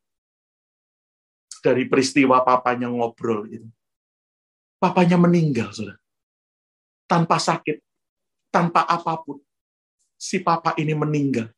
dari 1.61 1.85
peristiwa 1.85 2.41
papanya 2.41 2.89
ngobrol 2.89 3.45
itu. 3.45 3.69
Papanya 4.81 5.13
meninggal, 5.21 5.69
saudara. 5.69 6.01
Tanpa 7.05 7.37
sakit, 7.37 7.77
tanpa 8.49 8.81
apa 8.89 9.21
pun. 9.21 9.37
Si 10.17 10.41
papa 10.41 10.73
ini 10.81 10.97
meninggal. 10.97 11.53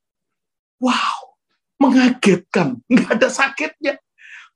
Wow, 0.84 1.40
mengagetkan. 1.80 2.84
Nggak 2.92 3.10
ada 3.16 3.30
sakitnya. 3.32 3.96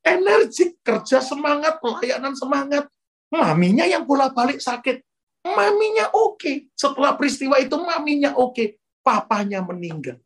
Energi, 0.06 0.78
kerja 0.82 1.20
semangat, 1.20 1.80
pelayanan 1.84 2.34
semangat. 2.38 2.88
Maminya 3.28 3.84
yang 3.84 4.08
bolak-balik 4.08 4.64
sakit. 4.64 5.04
Maminya 5.48 6.12
oke. 6.16 6.39
Okay. 6.39 6.56
Setelah 6.76 7.16
peristiwa 7.16 7.60
itu 7.60 7.76
maminya 7.76 8.36
oke. 8.36 8.56
Okay. 8.56 8.68
Papanya 9.04 9.64
meninggal. 9.64 10.20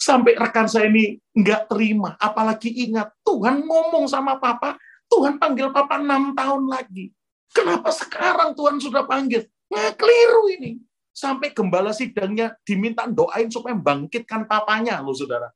Sampai 0.00 0.38
rekan 0.38 0.64
saya 0.70 0.88
ini 0.88 1.18
nggak 1.36 1.68
terima. 1.68 2.16
Apalagi 2.16 2.72
ingat, 2.88 3.12
Tuhan 3.26 3.66
ngomong 3.66 4.08
sama 4.08 4.40
papa, 4.40 4.80
Tuhan 5.10 5.36
panggil 5.36 5.68
papa 5.74 5.98
enam 6.00 6.32
tahun 6.32 6.70
lagi. 6.70 7.12
Kenapa 7.50 7.90
sekarang 7.90 8.54
Tuhan 8.54 8.78
sudah 8.78 9.04
panggil? 9.04 9.44
Nggak 9.68 9.98
keliru 9.98 10.42
ini. 10.56 10.70
Sampai 11.10 11.50
gembala 11.50 11.90
sidangnya 11.90 12.54
diminta 12.62 13.04
doain 13.10 13.50
supaya 13.50 13.74
bangkitkan 13.74 14.46
papanya, 14.46 15.02
loh 15.02 15.12
saudara. 15.12 15.50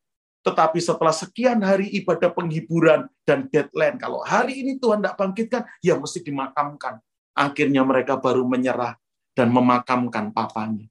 Tetapi 0.45 0.77
setelah 0.77 1.17
sekian 1.17 1.65
hari 1.65 1.89
ibadah 1.97 2.29
penghiburan 2.29 3.09
dan 3.25 3.49
deadline, 3.49 3.97
kalau 3.97 4.21
hari 4.21 4.61
ini 4.61 4.77
Tuhan 4.77 5.01
tidak 5.01 5.17
bangkitkan, 5.17 5.63
ya 5.81 5.97
mesti 5.97 6.21
dimakamkan. 6.21 7.01
Akhirnya 7.33 7.81
mereka 7.81 8.21
baru 8.21 8.45
menyerah 8.45 8.95
dan 9.33 9.49
memakamkan 9.49 10.37
papanya. 10.37 10.85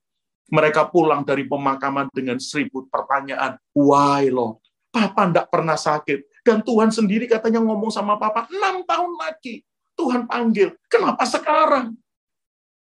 Mereka 0.49 0.89
pulang 0.89 1.21
dari 1.21 1.45
pemakaman 1.45 2.09
dengan 2.09 2.41
seribu 2.41 2.89
pertanyaan. 2.89 3.61
Why, 3.77 4.33
Lord? 4.33 4.59
Papa 4.89 5.29
tidak 5.29 5.47
pernah 5.49 5.77
sakit. 5.77 6.43
Dan 6.43 6.61
Tuhan 6.65 6.89
sendiri 6.91 7.29
katanya 7.29 7.61
ngomong 7.61 7.89
sama 7.93 8.17
Papa, 8.17 8.49
enam 8.49 8.83
tahun 8.83 9.13
lagi. 9.21 9.63
Tuhan 9.93 10.25
panggil. 10.25 10.73
Kenapa 10.89 11.23
sekarang? 11.29 11.93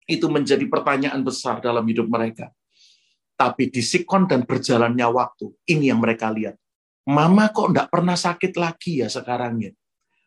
Itu 0.04 0.26
menjadi 0.26 0.66
pertanyaan 0.66 1.22
besar 1.22 1.62
dalam 1.62 1.86
hidup 1.86 2.10
mereka. 2.10 2.50
Tapi 3.38 3.70
di 3.70 3.78
sikon 3.78 4.26
dan 4.26 4.42
berjalannya 4.42 5.06
waktu, 5.14 5.46
ini 5.70 5.94
yang 5.94 6.02
mereka 6.02 6.34
lihat. 6.34 6.58
Mama 7.06 7.54
kok 7.54 7.70
enggak 7.70 7.88
pernah 7.88 8.18
sakit 8.18 8.58
lagi 8.58 9.00
ya 9.00 9.06
sekarang 9.06 9.62
ya. 9.62 9.72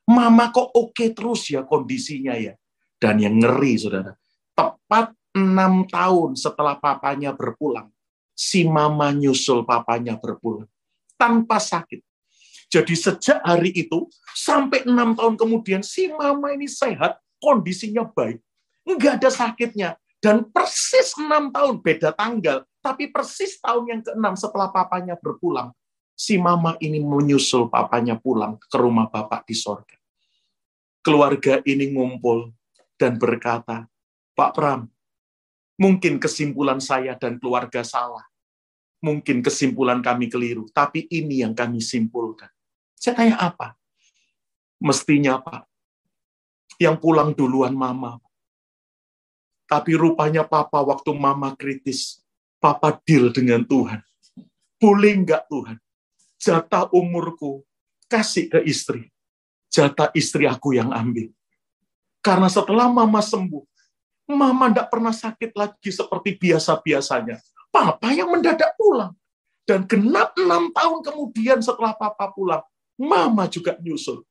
Mama 0.08 0.50
kok 0.50 0.72
oke 0.72 1.12
terus 1.12 1.52
ya 1.52 1.68
kondisinya 1.68 2.40
ya. 2.40 2.56
Dan 2.96 3.20
yang 3.20 3.36
ngeri, 3.36 3.76
saudara. 3.76 4.16
Tepat 4.56 5.12
enam 5.36 5.84
tahun 5.92 6.40
setelah 6.40 6.80
papanya 6.80 7.36
berpulang, 7.36 7.92
si 8.32 8.64
mama 8.64 9.12
nyusul 9.12 9.68
papanya 9.68 10.16
berpulang 10.16 10.72
tanpa 11.22 11.62
sakit. 11.62 12.02
Jadi 12.72 12.98
sejak 12.98 13.46
hari 13.46 13.70
itu 13.78 14.10
sampai 14.34 14.90
enam 14.90 15.14
tahun 15.14 15.38
kemudian 15.38 15.86
si 15.86 16.10
mama 16.10 16.50
ini 16.50 16.66
sehat, 16.66 17.22
kondisinya 17.38 18.10
baik, 18.10 18.42
nggak 18.90 19.22
ada 19.22 19.30
sakitnya. 19.30 19.90
Dan 20.22 20.50
persis 20.50 21.14
enam 21.18 21.54
tahun 21.54 21.82
beda 21.82 22.14
tanggal, 22.14 22.66
tapi 22.82 23.14
persis 23.14 23.62
tahun 23.62 23.84
yang 23.88 24.02
keenam 24.02 24.34
setelah 24.34 24.74
papanya 24.74 25.16
berpulang, 25.16 25.70
si 26.18 26.36
mama 26.42 26.76
ini 26.82 27.00
menyusul 27.00 27.70
papanya 27.70 28.18
pulang 28.18 28.58
ke 28.58 28.78
rumah 28.78 29.08
bapak 29.08 29.46
di 29.46 29.56
sorga. 29.56 29.96
Keluarga 31.02 31.62
ini 31.66 31.94
ngumpul 31.94 32.54
dan 32.98 33.18
berkata, 33.18 33.90
Pak 34.38 34.52
Pram, 34.54 34.86
Mungkin 35.82 36.22
kesimpulan 36.22 36.78
saya 36.78 37.18
dan 37.18 37.42
keluarga 37.42 37.82
salah. 37.82 38.22
Mungkin 39.02 39.42
kesimpulan 39.42 40.06
kami 40.06 40.30
keliru. 40.30 40.70
Tapi 40.70 41.10
ini 41.10 41.42
yang 41.42 41.58
kami 41.58 41.82
simpulkan. 41.82 42.54
Saya 42.94 43.18
tanya 43.18 43.42
apa? 43.42 43.74
Mestinya 44.78 45.42
Pak, 45.42 45.66
yang 46.78 47.02
pulang 47.02 47.34
duluan 47.34 47.74
mama. 47.74 48.22
Tapi 49.66 49.98
rupanya 49.98 50.46
papa 50.46 50.86
waktu 50.86 51.18
mama 51.18 51.58
kritis, 51.58 52.22
papa 52.62 53.02
deal 53.02 53.34
dengan 53.34 53.66
Tuhan. 53.66 54.00
Boleh 54.78 55.18
enggak 55.18 55.50
Tuhan? 55.50 55.82
Jatah 56.38 56.94
umurku 56.94 57.66
kasih 58.06 58.50
ke 58.50 58.60
istri. 58.64 59.10
Jatah 59.74 60.14
istri 60.14 60.46
aku 60.46 60.78
yang 60.78 60.94
ambil. 60.94 61.34
Karena 62.22 62.46
setelah 62.46 62.86
mama 62.86 63.18
sembuh, 63.18 63.66
Mama 64.32 64.72
tidak 64.72 64.88
pernah 64.88 65.12
sakit 65.12 65.52
lagi 65.56 65.90
seperti 65.92 66.40
biasa-biasanya. 66.40 67.40
Papa 67.72 68.12
yang 68.16 68.32
mendadak 68.32 68.76
pulang. 68.80 69.16
Dan 69.68 69.88
genap 69.88 70.36
enam 70.36 70.74
tahun 70.74 71.00
kemudian 71.06 71.60
setelah 71.64 71.96
papa 71.96 72.34
pulang, 72.34 72.66
mama 72.98 73.48
juga 73.48 73.78
nyusul. 73.80 74.26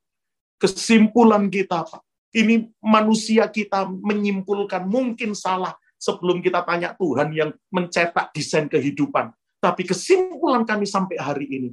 Kesimpulan 0.61 1.49
kita, 1.49 1.87
Pak. 1.87 2.03
Ini 2.31 2.69
manusia 2.79 3.49
kita 3.49 3.89
menyimpulkan 3.89 4.87
mungkin 4.87 5.35
salah 5.35 5.75
sebelum 6.01 6.41
kita 6.41 6.65
tanya 6.65 6.97
Tuhan 6.97 7.29
yang 7.37 7.53
mencetak 7.69 8.33
desain 8.33 8.67
kehidupan. 8.67 9.29
Tapi 9.61 9.85
kesimpulan 9.85 10.65
kami 10.65 10.89
sampai 10.89 11.21
hari 11.21 11.45
ini, 11.45 11.71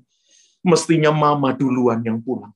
mestinya 0.68 1.16
mama 1.16 1.56
duluan 1.56 2.04
yang 2.04 2.20
pulang. 2.20 2.52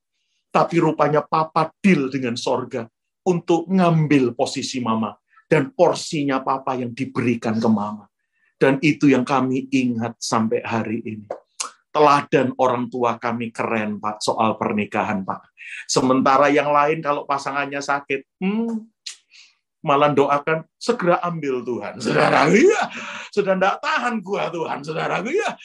Tapi 0.51 0.83
rupanya 0.83 1.23
papa 1.23 1.71
deal 1.79 2.11
dengan 2.11 2.35
sorga 2.35 2.83
untuk 3.23 3.71
ngambil 3.71 4.35
posisi 4.35 4.83
mama 4.83 5.15
dan 5.47 5.71
porsinya 5.71 6.43
papa 6.43 6.75
yang 6.75 6.91
diberikan 6.91 7.55
ke 7.55 7.69
mama. 7.71 8.11
Dan 8.59 8.77
itu 8.83 9.07
yang 9.07 9.23
kami 9.23 9.71
ingat 9.71 10.19
sampai 10.19 10.59
hari 10.61 10.99
ini. 11.07 11.25
Teladan 11.91 12.55
orang 12.59 12.87
tua 12.87 13.19
kami 13.19 13.51
keren, 13.51 13.99
Pak, 13.99 14.23
soal 14.23 14.55
pernikahan, 14.55 15.23
Pak. 15.27 15.43
Sementara 15.87 16.47
yang 16.47 16.71
lain 16.71 17.03
kalau 17.03 17.27
pasangannya 17.27 17.83
sakit, 17.83 18.27
hmm, 18.39 19.00
malah 19.81 20.13
doakan 20.13 20.65
segera 20.77 21.17
ambil 21.25 21.65
Tuhan. 21.65 21.97
Saudara, 21.97 22.49
iya. 22.53 22.89
Sudah 23.33 23.57
tidak 23.57 23.75
tahan 23.81 24.21
gua 24.21 24.49
Tuhan, 24.53 24.79
saudara, 24.85 25.21
iya. 25.25 25.57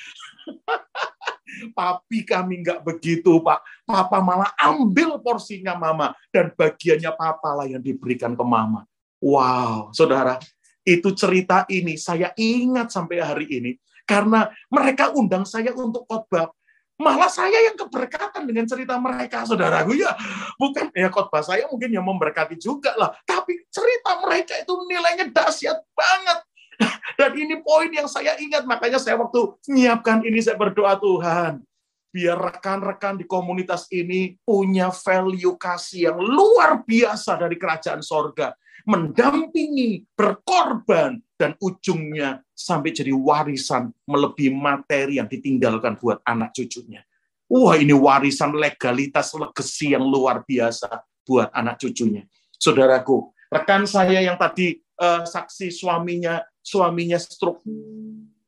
Papi 1.76 2.24
kami 2.26 2.60
nggak 2.64 2.84
begitu, 2.84 3.40
Pak. 3.40 3.86
Papa 3.88 4.18
malah 4.20 4.52
ambil 4.60 5.20
porsinya 5.20 5.76
mama. 5.76 6.12
Dan 6.28 6.52
bagiannya 6.52 7.12
papa 7.16 7.56
lah 7.56 7.66
yang 7.68 7.80
diberikan 7.80 8.36
ke 8.36 8.44
mama. 8.44 8.84
Wow, 9.20 9.94
saudara, 9.96 10.36
itu 10.84 11.10
cerita 11.16 11.64
ini 11.72 11.96
saya 11.96 12.30
ingat 12.36 12.92
sampai 12.92 13.16
hari 13.18 13.46
ini 13.48 13.72
karena 14.06 14.46
mereka 14.70 15.10
undang 15.12 15.42
saya 15.42 15.74
untuk 15.74 16.06
khotbah. 16.06 16.54
Malah 16.96 17.28
saya 17.28 17.60
yang 17.68 17.76
keberkatan 17.76 18.48
dengan 18.48 18.64
cerita 18.64 18.96
mereka, 18.96 19.44
saudaraku 19.44 20.00
ya. 20.00 20.16
Bukan 20.56 20.88
ya 20.96 21.12
khotbah 21.12 21.44
saya 21.44 21.68
mungkin 21.68 21.92
yang 21.92 22.08
memberkati 22.08 22.56
juga 22.56 22.96
lah, 22.96 23.12
tapi 23.28 23.68
cerita 23.68 24.16
mereka 24.24 24.56
itu 24.56 24.72
nilainya 24.88 25.28
dahsyat 25.28 25.76
banget. 25.92 26.38
Dan 27.20 27.32
ini 27.36 27.60
poin 27.60 27.92
yang 27.92 28.08
saya 28.08 28.36
ingat, 28.40 28.64
makanya 28.64 28.96
saya 28.96 29.20
waktu 29.20 29.60
menyiapkan 29.68 30.24
ini 30.24 30.40
saya 30.40 30.56
berdoa 30.56 30.96
Tuhan, 30.96 31.60
biar 32.08 32.36
rekan-rekan 32.40 33.20
di 33.20 33.28
komunitas 33.28 33.84
ini 33.92 34.40
punya 34.40 34.88
value 34.88 35.56
kasih 35.60 36.12
yang 36.12 36.18
luar 36.20 36.80
biasa 36.80 37.36
dari 37.36 37.60
kerajaan 37.60 38.00
sorga 38.00 38.56
mendampingi, 38.86 40.06
berkorban, 40.14 41.18
dan 41.36 41.52
ujungnya 41.60 42.40
sampai 42.56 42.96
jadi 42.96 43.12
warisan 43.12 43.92
melebihi 44.08 44.56
materi 44.56 45.20
yang 45.20 45.28
ditinggalkan 45.28 46.00
buat 46.00 46.24
anak 46.24 46.56
cucunya. 46.56 47.04
Wah 47.46 47.76
ini 47.76 47.92
warisan 47.92 48.56
legalitas 48.56 49.36
legasi 49.36 49.92
yang 49.92 50.02
luar 50.02 50.42
biasa 50.42 50.88
buat 51.28 51.52
anak 51.52 51.82
cucunya. 51.82 52.24
Saudaraku, 52.56 53.30
rekan 53.52 53.84
saya 53.84 54.24
yang 54.24 54.40
tadi 54.40 54.80
uh, 54.96 55.22
saksi 55.28 55.68
suaminya 55.68 56.40
suaminya 56.64 57.20
stroke, 57.20 57.62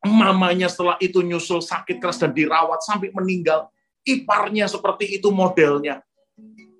mamanya 0.03 0.67
setelah 0.67 0.97
itu 0.99 1.23
nyusul 1.23 1.63
sakit 1.63 2.01
keras 2.01 2.19
dan 2.19 2.33
dirawat 2.33 2.83
sampai 2.83 3.13
meninggal. 3.13 3.71
Iparnya 4.03 4.65
seperti 4.65 5.19
itu 5.19 5.29
modelnya. 5.29 6.01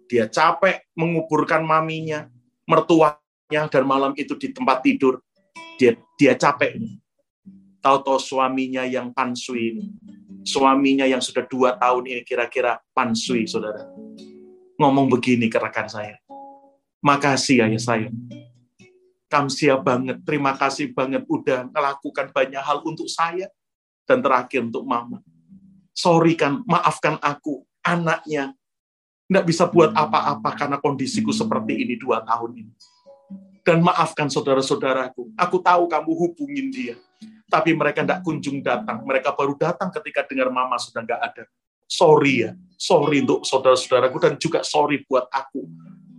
Dia 0.10 0.26
capek 0.26 0.90
menguburkan 0.98 1.62
maminya, 1.62 2.26
mertua 2.66 3.22
dan 3.50 3.82
malam 3.82 4.14
itu 4.14 4.38
di 4.38 4.54
tempat 4.54 4.86
tidur 4.86 5.18
dia 5.82 5.98
dia 6.14 6.38
capek. 6.38 6.78
Tahu-tahu 7.82 8.22
suaminya 8.22 8.86
yang 8.86 9.10
pansui 9.10 9.74
ini. 9.74 9.86
Suaminya 10.46 11.10
yang 11.10 11.20
sudah 11.20 11.48
dua 11.50 11.74
tahun 11.82 12.06
ini 12.06 12.22
kira-kira 12.22 12.78
pansui 12.94 13.50
saudara. 13.50 13.90
Ngomong 14.78 15.10
begini 15.10 15.50
ke 15.50 15.58
rekan 15.58 15.90
saya. 15.90 16.22
Makasih 17.02 17.66
ya 17.66 17.68
saya. 17.82 18.14
Kamsia 19.30 19.78
banget 19.82 20.22
terima 20.26 20.54
kasih 20.58 20.94
banget 20.94 21.26
udah 21.26 21.70
melakukan 21.70 22.34
banyak 22.34 22.62
hal 22.62 22.82
untuk 22.86 23.10
saya 23.10 23.50
dan 24.06 24.22
terakhir 24.22 24.66
untuk 24.66 24.86
mama. 24.86 25.22
Sorry 25.96 26.38
kan 26.38 26.62
maafkan 26.70 27.18
aku 27.18 27.66
anaknya. 27.82 28.54
Nggak 29.30 29.46
bisa 29.46 29.70
buat 29.70 29.94
apa-apa 29.94 30.58
karena 30.58 30.78
kondisiku 30.82 31.30
seperti 31.30 31.86
ini 31.86 31.94
dua 32.02 32.26
tahun 32.26 32.66
ini 32.66 32.74
dan 33.70 33.86
maafkan 33.86 34.26
saudara-saudaraku. 34.26 35.30
Aku 35.38 35.62
tahu 35.62 35.86
kamu 35.86 36.10
hubungin 36.18 36.74
dia. 36.74 36.98
Tapi 37.46 37.78
mereka 37.78 38.02
tidak 38.02 38.26
kunjung 38.26 38.66
datang. 38.66 39.06
Mereka 39.06 39.38
baru 39.38 39.54
datang 39.54 39.94
ketika 39.94 40.26
dengar 40.26 40.50
mama 40.50 40.82
sudah 40.82 41.06
nggak 41.06 41.22
ada. 41.22 41.46
sorry 41.86 42.50
ya. 42.50 42.52
Sorry 42.82 43.22
untuk 43.22 43.46
saudara-saudaraku 43.46 44.18
dan 44.18 44.34
juga 44.42 44.66
sorry 44.66 45.06
buat 45.06 45.30
aku 45.30 45.70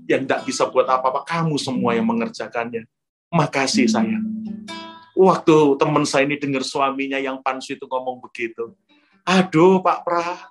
yang 0.07 0.27
tidak 0.27 0.47
bisa 0.47 0.71
buat 0.71 0.87
apa-apa. 0.87 1.27
Kamu 1.27 1.59
semua 1.59 1.99
yang 1.99 2.07
mengerjakannya. 2.07 2.87
Makasih 3.35 3.91
sayang. 3.91 4.23
Waktu 5.19 5.75
teman 5.79 6.07
saya 6.07 6.27
ini 6.27 6.39
dengar 6.39 6.63
suaminya 6.63 7.19
yang 7.19 7.43
pansu 7.43 7.75
itu 7.75 7.87
ngomong 7.87 8.23
begitu. 8.23 8.75
Aduh 9.27 9.83
Pak 9.83 10.03
Pra, 10.03 10.51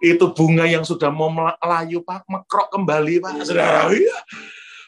itu 0.00 0.24
bunga 0.32 0.68
yang 0.68 0.84
sudah 0.84 1.08
mau 1.08 1.32
melayu 1.32 2.04
Pak, 2.04 2.28
mekrok 2.28 2.68
kembali 2.72 3.20
Pak. 3.20 3.32
Saudara, 3.48 3.88
iya. 3.92 4.16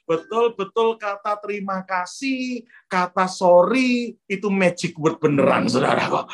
Betul-betul 0.09 0.97
kata 0.97 1.37
terima 1.45 1.85
kasih, 1.85 2.65
kata 2.89 3.29
sorry, 3.29 4.17
itu 4.25 4.49
magic 4.49 4.97
word 4.97 5.21
beneran, 5.21 5.69
saudara. 5.69 6.09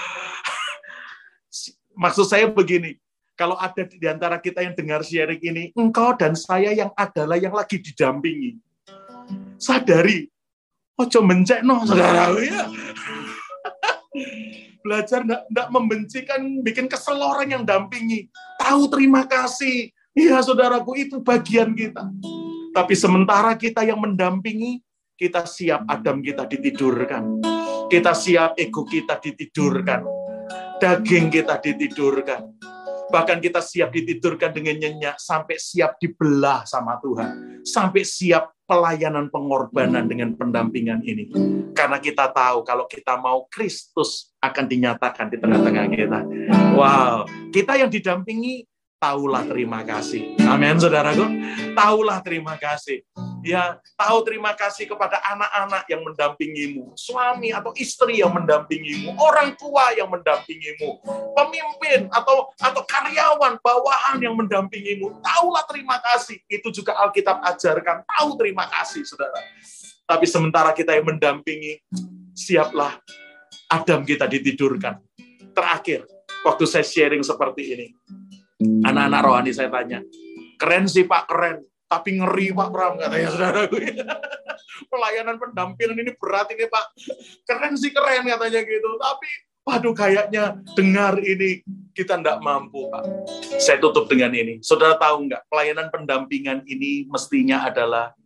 Maksud 1.98 2.30
saya 2.30 2.46
begini, 2.46 2.94
kalau 3.34 3.58
ada 3.58 3.82
di 3.82 4.06
antara 4.06 4.38
kita 4.38 4.62
yang 4.62 4.78
dengar 4.78 5.02
sharing 5.02 5.42
ini, 5.42 5.74
engkau 5.74 6.14
dan 6.14 6.38
saya 6.38 6.70
yang 6.70 6.94
adalah 6.94 7.34
yang 7.34 7.50
lagi 7.50 7.82
didampingi. 7.82 8.62
Sadari, 9.58 10.30
ojo 10.94 11.18
mencek 11.26 11.66
no, 11.66 11.82
saudara. 11.82 12.30
Ya. 12.38 12.70
Belajar 14.86 15.26
enggak 15.26 15.68
membenci 15.74 16.22
kan 16.22 16.62
bikin 16.62 16.86
kesel 16.86 17.18
orang 17.18 17.50
yang 17.50 17.66
dampingi. 17.66 18.30
Tahu 18.62 18.86
terima 18.86 19.26
kasih. 19.26 19.90
Iya 20.14 20.38
saudaraku, 20.46 20.94
itu 20.94 21.18
bagian 21.18 21.74
kita. 21.74 22.06
Tapi 22.74 22.94
sementara 22.98 23.54
kita 23.54 23.86
yang 23.86 24.02
mendampingi, 24.02 24.82
kita 25.14 25.46
siap 25.46 25.86
Adam 25.86 26.18
kita 26.18 26.42
ditidurkan. 26.50 27.38
Kita 27.86 28.10
siap 28.10 28.58
ego 28.58 28.82
kita 28.82 29.22
ditidurkan. 29.22 30.02
Daging 30.82 31.30
kita 31.30 31.62
ditidurkan 31.62 32.58
Bahkan 33.14 33.38
kita 33.38 33.62
siap 33.62 33.94
ditidurkan 33.94 34.50
dengan 34.50 34.74
nyenyak 34.74 35.22
sampai 35.22 35.54
siap 35.54 36.02
dibelah 36.02 36.66
sama 36.66 36.98
Tuhan. 36.98 37.62
Sampai 37.62 38.02
siap 38.02 38.50
pelayanan 38.66 39.30
pengorbanan 39.30 40.10
dengan 40.10 40.34
pendampingan 40.34 41.04
ini. 41.06 41.30
Karena 41.78 42.02
kita 42.02 42.34
tahu 42.34 42.66
kalau 42.66 42.90
kita 42.90 43.14
mau 43.14 43.46
Kristus 43.46 44.34
akan 44.42 44.66
dinyatakan 44.66 45.30
di 45.30 45.38
tengah-tengah 45.38 45.84
kita. 45.94 46.20
Wow, 46.74 47.28
kita 47.54 47.78
yang 47.78 47.92
didampingi 47.92 48.66
tahulah 49.04 49.44
terima 49.44 49.84
kasih. 49.84 50.32
Amin, 50.48 50.80
saudaraku. 50.80 51.28
Tahulah 51.76 52.24
terima 52.24 52.56
kasih. 52.56 53.04
Ya, 53.44 53.76
tahu 54.00 54.24
terima 54.24 54.56
kasih 54.56 54.88
kepada 54.88 55.20
anak-anak 55.20 55.84
yang 55.92 56.00
mendampingimu, 56.00 56.96
suami 56.96 57.52
atau 57.52 57.76
istri 57.76 58.24
yang 58.24 58.32
mendampingimu, 58.32 59.12
orang 59.20 59.52
tua 59.60 59.92
yang 59.92 60.08
mendampingimu, 60.08 61.04
pemimpin 61.36 62.08
atau 62.08 62.48
atau 62.56 62.82
karyawan 62.88 63.60
bawahan 63.60 64.16
yang 64.24 64.32
mendampingimu. 64.32 65.20
Tahulah 65.20 65.68
terima 65.68 66.00
kasih. 66.00 66.40
Itu 66.48 66.72
juga 66.72 66.96
Alkitab 67.04 67.44
ajarkan. 67.44 68.08
Tahu 68.08 68.40
terima 68.40 68.64
kasih, 68.72 69.04
saudara. 69.04 69.36
Tapi 70.08 70.24
sementara 70.24 70.72
kita 70.72 70.96
yang 70.96 71.04
mendampingi, 71.04 71.84
siaplah 72.32 72.96
Adam 73.68 74.08
kita 74.08 74.24
ditidurkan. 74.24 75.04
Terakhir, 75.52 76.08
waktu 76.48 76.64
saya 76.64 76.84
sharing 76.84 77.20
seperti 77.20 77.62
ini, 77.76 77.86
Anak-anak 78.84 79.20
rohani 79.24 79.50
saya 79.52 79.68
tanya, 79.68 80.00
keren 80.56 80.88
sih 80.88 81.04
Pak, 81.04 81.28
keren. 81.28 81.64
Tapi 81.84 82.16
ngeri 82.18 82.50
Pak 82.56 82.68
Pram, 82.72 82.96
katanya 82.98 83.28
saudaraku. 83.30 83.76
Pelayanan 84.92 85.36
pendampingan 85.38 86.00
ini 86.00 86.10
berat 86.16 86.50
ini 86.50 86.66
Pak. 86.66 86.84
Keren 87.46 87.78
sih 87.78 87.92
keren 87.94 88.26
katanya 88.26 88.60
gitu. 88.64 88.90
Tapi 88.98 89.30
waduh 89.62 89.94
kayaknya 89.94 90.58
dengar 90.74 91.20
ini 91.22 91.62
kita 91.94 92.18
tidak 92.18 92.42
mampu 92.42 92.88
Pak. 92.90 93.04
Saya 93.62 93.78
tutup 93.78 94.10
dengan 94.10 94.34
ini. 94.34 94.58
Saudara 94.64 94.98
tahu 94.98 95.30
nggak, 95.30 95.46
pelayanan 95.46 95.86
pendampingan 95.92 96.66
ini 96.66 97.06
mestinya 97.06 97.68
adalah 97.68 98.16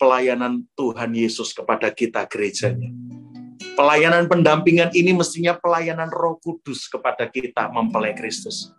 pelayanan 0.00 0.64
Tuhan 0.74 1.12
Yesus 1.12 1.52
kepada 1.52 1.90
kita 1.94 2.24
gerejanya. 2.26 2.90
Pelayanan 3.78 4.26
pendampingan 4.26 4.90
ini 4.90 5.14
mestinya 5.14 5.54
pelayanan 5.54 6.10
Roh 6.10 6.38
Kudus 6.42 6.90
kepada 6.90 7.30
kita 7.30 7.70
mempelai 7.70 8.10
Kristus. 8.14 8.74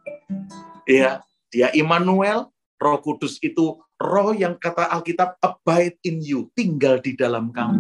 Ya, 0.90 1.22
dia 1.54 1.70
Immanuel, 1.78 2.50
Roh 2.82 2.98
Kudus 2.98 3.38
itu 3.46 3.78
roh 4.02 4.34
yang 4.34 4.58
kata 4.58 4.90
Alkitab 4.90 5.38
abide 5.38 6.02
in 6.02 6.18
you, 6.18 6.50
tinggal 6.58 6.98
di 6.98 7.14
dalam 7.14 7.54
kamu. 7.54 7.78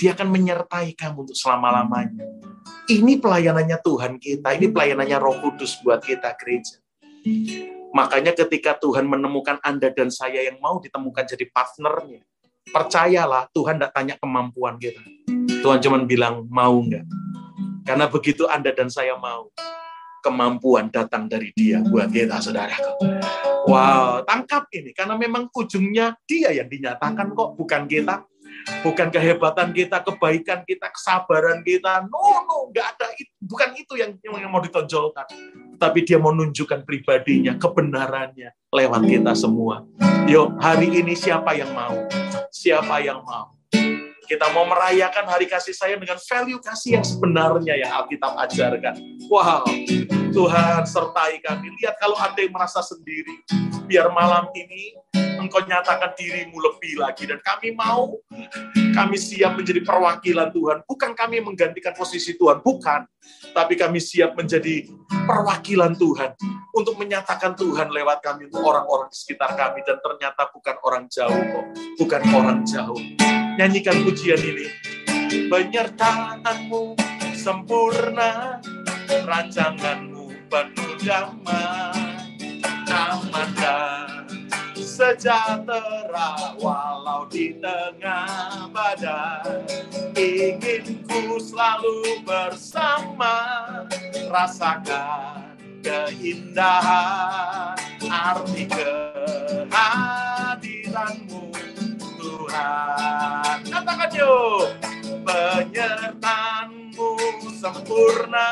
Dia 0.00 0.16
akan 0.16 0.32
menyertai 0.32 0.96
kamu 0.96 1.28
untuk 1.28 1.36
selama-lamanya. 1.36 2.24
Ini 2.88 3.20
pelayanannya 3.20 3.76
Tuhan 3.84 4.16
kita, 4.16 4.56
ini 4.56 4.72
pelayanannya 4.72 5.20
Roh 5.20 5.36
Kudus 5.44 5.76
buat 5.84 6.00
kita 6.00 6.40
gereja. 6.40 6.80
Makanya 7.92 8.32
ketika 8.32 8.80
Tuhan 8.80 9.04
menemukan 9.04 9.60
Anda 9.60 9.92
dan 9.92 10.08
saya 10.08 10.48
yang 10.48 10.56
mau 10.56 10.80
ditemukan 10.80 11.28
jadi 11.28 11.44
partnernya, 11.52 12.24
percayalah 12.72 13.52
Tuhan 13.52 13.76
tidak 13.76 13.92
tanya 13.92 14.14
kemampuan 14.16 14.80
kita. 14.80 15.04
Tuhan 15.60 15.84
cuma 15.84 16.00
bilang 16.08 16.48
mau 16.48 16.80
nggak. 16.80 17.04
Karena 17.84 18.08
begitu 18.08 18.48
Anda 18.48 18.72
dan 18.72 18.88
saya 18.88 19.20
mau, 19.20 19.52
kemampuan 20.24 20.88
datang 20.88 21.26
dari 21.26 21.52
dia 21.54 21.82
buat 21.84 22.10
kita, 22.10 22.40
saudaraku. 22.42 23.20
Wow, 23.68 24.24
tangkap 24.24 24.70
ini. 24.72 24.96
Karena 24.96 25.14
memang 25.14 25.52
ujungnya 25.52 26.16
dia 26.24 26.54
yang 26.54 26.70
dinyatakan 26.70 27.36
kok, 27.36 27.58
bukan 27.58 27.84
kita. 27.84 28.24
Bukan 28.80 29.12
kehebatan 29.12 29.76
kita, 29.76 30.00
kebaikan 30.02 30.64
kita, 30.64 30.88
kesabaran 30.88 31.60
kita. 31.62 32.08
No, 32.08 32.48
no, 32.48 32.56
nggak 32.72 32.86
ada. 32.96 33.06
Bukan 33.38 33.76
itu 33.76 33.94
yang, 34.00 34.16
yang 34.24 34.50
mau 34.50 34.64
ditonjolkan. 34.64 35.28
Tapi 35.78 36.02
dia 36.02 36.18
mau 36.18 36.34
nunjukkan 36.34 36.82
pribadinya, 36.82 37.54
kebenarannya 37.54 38.50
lewat 38.72 39.02
kita 39.06 39.32
semua. 39.36 39.86
Yuk, 40.26 40.58
hari 40.58 40.90
ini 40.90 41.14
siapa 41.14 41.54
yang 41.54 41.70
mau? 41.70 41.94
Siapa 42.50 42.98
yang 43.04 43.22
mau? 43.22 43.57
Kita 44.28 44.52
mau 44.52 44.68
merayakan 44.68 45.24
hari 45.24 45.48
kasih 45.48 45.72
sayang 45.72 46.04
dengan 46.04 46.20
value 46.20 46.60
kasih 46.60 47.00
yang 47.00 47.06
sebenarnya 47.08 47.80
yang 47.80 47.88
Alkitab 47.96 48.36
ajarkan. 48.36 49.00
Wow, 49.32 49.64
Tuhan 50.36 50.84
sertai 50.84 51.40
kami. 51.40 51.72
Lihat 51.80 51.96
kalau 51.96 52.12
ada 52.20 52.36
yang 52.36 52.52
merasa 52.52 52.84
sendiri, 52.84 53.40
biar 53.88 54.12
malam 54.12 54.52
ini 54.52 54.92
engkau 55.40 55.64
nyatakan 55.64 56.12
dirimu 56.12 56.60
lebih 56.60 57.00
lagi. 57.00 57.24
Dan 57.24 57.40
kami 57.40 57.72
mau, 57.72 58.20
kami 58.92 59.16
siap 59.16 59.56
menjadi 59.56 59.80
perwakilan 59.80 60.52
Tuhan. 60.52 60.84
Bukan 60.84 61.16
kami 61.16 61.40
menggantikan 61.40 61.96
posisi 61.96 62.36
Tuhan, 62.36 62.60
bukan. 62.60 63.08
Tapi 63.56 63.80
kami 63.80 63.96
siap 63.96 64.36
menjadi 64.36 64.92
perwakilan 65.24 65.96
Tuhan. 65.96 66.36
Untuk 66.76 67.00
menyatakan 67.00 67.56
Tuhan 67.56 67.88
lewat 67.88 68.20
kami 68.20 68.52
untuk 68.52 68.60
orang-orang 68.60 69.08
di 69.08 69.16
sekitar 69.16 69.56
kami. 69.56 69.80
Dan 69.88 69.96
ternyata 70.04 70.52
bukan 70.52 70.76
orang 70.84 71.08
jauh 71.08 71.42
kok. 71.48 71.64
Bukan 71.96 72.22
orang 72.36 72.60
jauh 72.68 73.27
nyanyikan 73.58 74.06
pujian 74.06 74.38
ini. 74.38 74.70
Penyertaanmu 75.50 76.94
sempurna, 77.34 78.62
rancanganmu 79.26 80.46
penuh 80.46 80.94
damai, 81.02 82.22
aman 82.86 83.50
dan 83.58 84.30
sejahtera 84.78 86.54
walau 86.62 87.26
di 87.26 87.58
tengah 87.58 88.70
badai. 88.70 89.66
Ingin 90.14 91.02
ku 91.10 91.42
selalu 91.42 92.22
bersama, 92.22 93.42
rasakan 94.30 95.58
keindahan 95.82 97.74
arti 98.06 98.70
kehadiranmu 98.70 101.57
Tuhan. 102.48 103.60
Katakan 103.68 104.08
yuk. 104.16 104.72
Penyertaanmu 105.28 107.20
sempurna, 107.52 108.48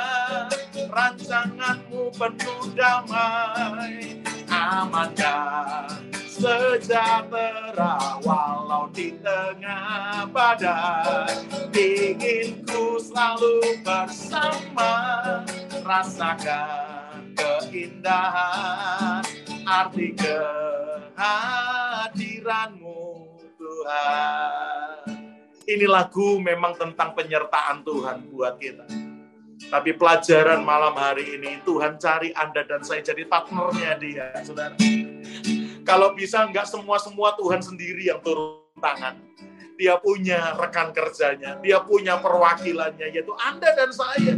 rancanganmu 0.92 2.12
penuh 2.12 2.68
damai, 2.76 4.20
aman 4.52 5.08
dan 5.16 5.88
sejahtera 6.28 8.20
walau 8.20 8.92
di 8.92 9.16
tengah 9.24 10.28
badai. 10.28 11.32
Inginku 11.72 13.00
selalu 13.00 13.80
bersama, 13.80 14.92
rasakan 15.80 17.16
keindahan 17.36 19.20
arti 19.64 20.12
kehadiranmu 20.16 23.05
Tuhan. 23.86 25.14
Ini 25.66 25.86
lagu 25.86 26.42
memang 26.42 26.74
tentang 26.74 27.14
penyertaan 27.14 27.86
Tuhan 27.86 28.26
buat 28.34 28.58
kita. 28.58 28.82
Tapi 29.70 29.94
pelajaran 29.94 30.62
malam 30.66 30.94
hari 30.94 31.38
ini, 31.38 31.62
Tuhan 31.62 31.98
cari 31.98 32.34
Anda 32.34 32.66
dan 32.66 32.82
saya 32.82 33.02
jadi 33.02 33.22
partnernya 33.26 33.94
dia, 33.98 34.26
saudara. 34.42 34.74
Kalau 35.86 36.18
bisa, 36.18 36.42
nggak 36.50 36.66
semua-semua 36.66 37.38
Tuhan 37.38 37.62
sendiri 37.62 38.10
yang 38.10 38.18
turun 38.22 38.62
tangan. 38.82 39.22
dia 39.76 39.92
punya 40.00 40.56
rekan 40.56 40.88
kerjanya, 40.88 41.60
dia 41.60 41.76
punya 41.84 42.16
perwakilannya, 42.16 43.12
yaitu 43.12 43.28
Anda 43.36 43.76
dan 43.76 43.92
saya, 43.92 44.32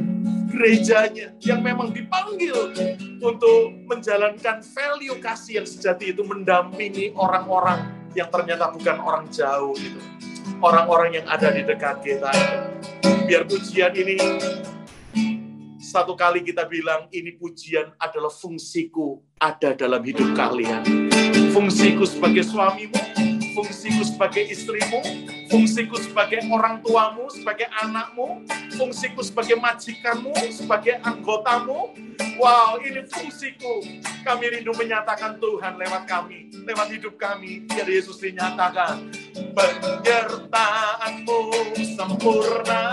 gerejanya 0.51 1.31
yang 1.39 1.63
memang 1.63 1.95
dipanggil 1.95 2.75
untuk 3.23 3.71
menjalankan 3.87 4.67
value 4.67 5.15
kasih 5.23 5.63
yang 5.63 5.69
sejati 5.71 6.11
itu 6.11 6.27
mendampingi 6.27 7.15
orang-orang 7.15 7.98
yang 8.17 8.29
ternyata 8.33 8.73
bukan 8.73 8.97
orang 9.01 9.25
jauh 9.29 9.77
itu. 9.77 10.01
Orang-orang 10.59 11.21
yang 11.23 11.27
ada 11.29 11.53
di 11.53 11.63
dekat 11.65 12.01
kita. 12.01 12.33
Biar 13.29 13.45
pujian 13.45 13.93
ini 13.93 14.17
satu 15.89 16.13
kali 16.13 16.45
kita 16.45 16.69
bilang 16.69 17.09
ini 17.13 17.33
pujian 17.37 17.97
adalah 17.97 18.29
fungsiku 18.29 19.25
ada 19.41 19.73
dalam 19.73 20.05
hidup 20.05 20.37
kalian. 20.37 20.85
Fungsiku 21.53 22.05
sebagai 22.05 22.45
suamimu, 22.45 23.01
fungsiku 23.57 24.03
sebagai 24.05 24.45
istrimu, 24.53 25.01
fungsiku 25.49 25.97
sebagai 25.99 26.45
orang 26.53 26.85
tuamu, 26.85 27.27
sebagai 27.33 27.67
anakmu, 27.83 28.45
fungsiku 28.77 29.25
sebagai 29.25 29.57
majikanmu, 29.57 30.37
sebagai 30.53 31.01
anggotamu. 31.03 31.97
Wow, 32.39 32.79
ini 32.85 33.03
fungsiku. 33.09 33.83
Kami 34.23 34.45
rindu 34.53 34.71
menyatakan 34.77 35.41
Tuhan 35.43 35.81
lewat 35.81 36.07
kami, 36.07 36.53
lewat 36.69 36.89
hidup 36.95 37.19
kami. 37.19 37.67
Biar 37.67 37.89
Yesus 37.89 38.21
dinyatakan. 38.23 39.11
Penyertaanmu 39.55 41.41
sempurna, 41.99 42.85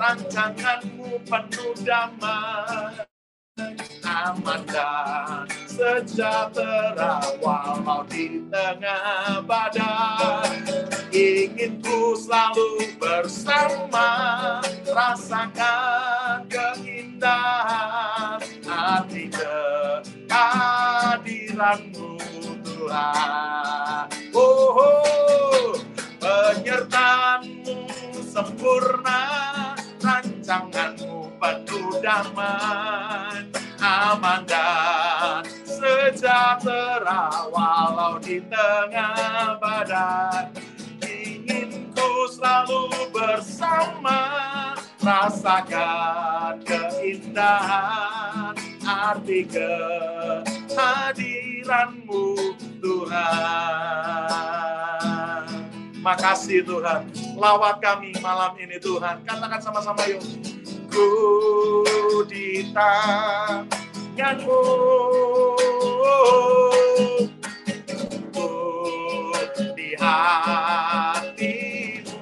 rancanganmu 0.00 1.20
penuh 1.28 1.74
damai 1.84 3.13
sejahtera 5.74 7.18
walau 7.42 8.06
di 8.06 8.38
tengah 8.48 9.42
badai. 9.44 10.62
Ingin 11.14 11.78
ku 11.82 12.14
selalu 12.18 12.98
bersama 12.98 14.58
rasakan 14.86 16.46
keindahan 16.50 18.42
hati 18.66 19.30
kehadiranmu 19.30 22.18
Tuhan. 22.66 24.10
Oh, 24.34 24.74
oh 24.74 25.78
penyertaanmu 26.18 27.86
sempurna 28.26 29.22
rancanganmu 30.44 31.40
penuh 31.40 32.04
damai. 32.04 33.48
Aman 33.80 34.44
dan 34.44 35.40
sejahtera 35.64 37.48
walau 37.48 38.20
di 38.20 38.44
tengah 38.48 39.56
badai 39.56 40.52
ingin 41.00 41.88
ku 41.96 42.28
selalu 42.28 42.92
bersama. 43.08 44.20
Rasakan 45.04 46.64
keindahan 46.64 48.56
arti 48.84 49.48
kehadiranmu 49.48 52.24
Tuhan 52.80 54.24
makasih 56.04 56.60
Tuhan. 56.68 57.08
Lawat 57.40 57.80
kami 57.80 58.12
malam 58.20 58.52
ini 58.60 58.76
Tuhan. 58.76 59.24
Katakan 59.24 59.64
sama-sama 59.64 60.04
yuk. 60.04 60.20
Ku 60.92 61.08
di 62.28 62.68
ku 68.36 68.52
di 69.72 69.96
hatimu. 69.96 72.20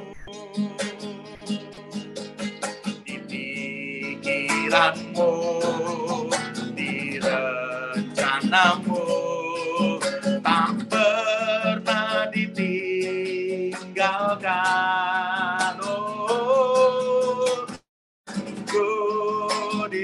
Di 3.03 3.19
pikiranmu 3.27 5.42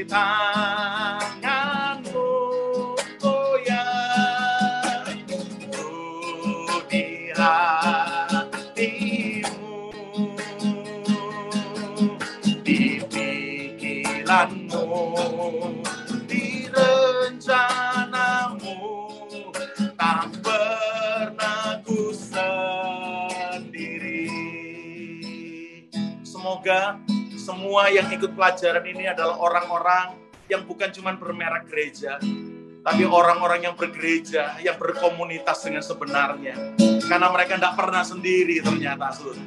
di 0.09 0.58
ikut 28.19 28.35
pelajaran 28.35 28.83
ini 28.83 29.07
adalah 29.07 29.39
orang-orang 29.39 30.19
yang 30.51 30.67
bukan 30.67 30.91
cuma 30.91 31.15
bermerek 31.15 31.71
gereja, 31.71 32.19
tapi 32.83 33.07
orang-orang 33.07 33.71
yang 33.71 33.79
bergereja, 33.79 34.59
yang 34.59 34.75
berkomunitas 34.75 35.63
dengan 35.63 35.87
sebenarnya. 35.87 36.75
Karena 37.07 37.31
mereka 37.31 37.55
tidak 37.63 37.79
pernah 37.79 38.03
sendiri 38.03 38.59
ternyata, 38.59 39.15
Saudara. 39.15 39.39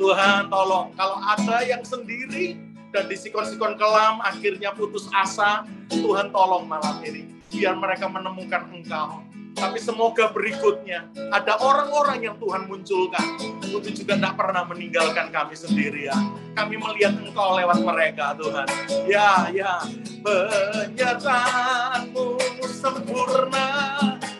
Tuhan 0.00 0.48
tolong, 0.48 0.96
kalau 0.96 1.18
ada 1.20 1.60
yang 1.60 1.84
sendiri 1.84 2.56
dan 2.88 3.04
disikon-sikon 3.04 3.76
kelam, 3.76 4.24
akhirnya 4.24 4.72
putus 4.72 5.12
asa, 5.12 5.68
Tuhan 5.92 6.32
tolong 6.32 6.64
malam 6.64 6.96
ini. 7.04 7.36
Biar 7.52 7.76
mereka 7.76 8.08
menemukan 8.08 8.64
Engkau. 8.72 9.24
Tapi 9.56 9.80
semoga 9.80 10.28
berikutnya 10.36 11.08
ada 11.32 11.56
orang-orang 11.64 12.28
yang 12.28 12.36
Tuhan 12.36 12.68
munculkan 12.68 13.24
untuk 13.72 13.88
juga 13.88 14.20
tidak 14.20 14.36
pernah 14.36 14.68
meninggalkan 14.68 15.32
kami 15.32 15.56
sendirian. 15.56 16.36
Kami 16.52 16.76
melihat 16.76 17.16
Engkau 17.16 17.56
lewat 17.56 17.80
mereka, 17.80 18.36
Tuhan. 18.36 18.68
Ya, 19.08 19.48
ya, 19.48 19.80
penyertaanmu 20.20 22.36
sempurna, 22.68 23.68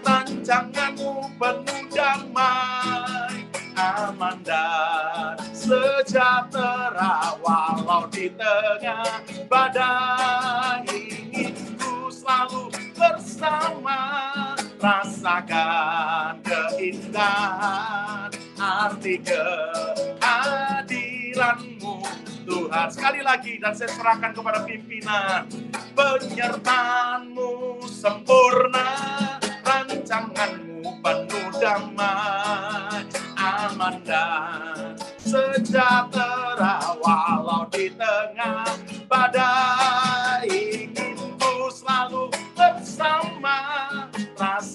rancanganmu 0.04 1.32
penuh 1.40 1.82
damai, 1.92 3.16
aman 3.76 4.40
dan 4.40 5.36
sejahtera 5.52 7.36
walau 7.44 8.08
di 8.08 8.32
tengah 8.32 9.20
badai 9.52 10.88
ingin 10.88 11.52
ku 11.76 12.08
selalu 12.08 12.72
bersama 12.96 14.55
rasakan 14.80 16.40
keindahan 16.44 18.30
arti 18.56 19.20
kehadiranmu. 19.24 21.96
Tuhan 22.46 22.88
sekali 22.94 23.26
lagi 23.26 23.58
dan 23.58 23.74
saya 23.74 23.90
serahkan 23.90 24.30
kepada 24.30 24.62
pimpinan 24.62 25.50
penyertaanmu. 25.98 27.82
Sempurna 27.90 28.86
rancanganmu 29.66 31.02
penuh 31.02 31.50
damai 31.58 33.02
aman 33.34 33.98
dan 34.06 34.94
sejahtera. 35.18 36.94
Walau 37.02 37.66
di 37.70 37.90
tengah 37.94 38.66
badai 39.10 39.85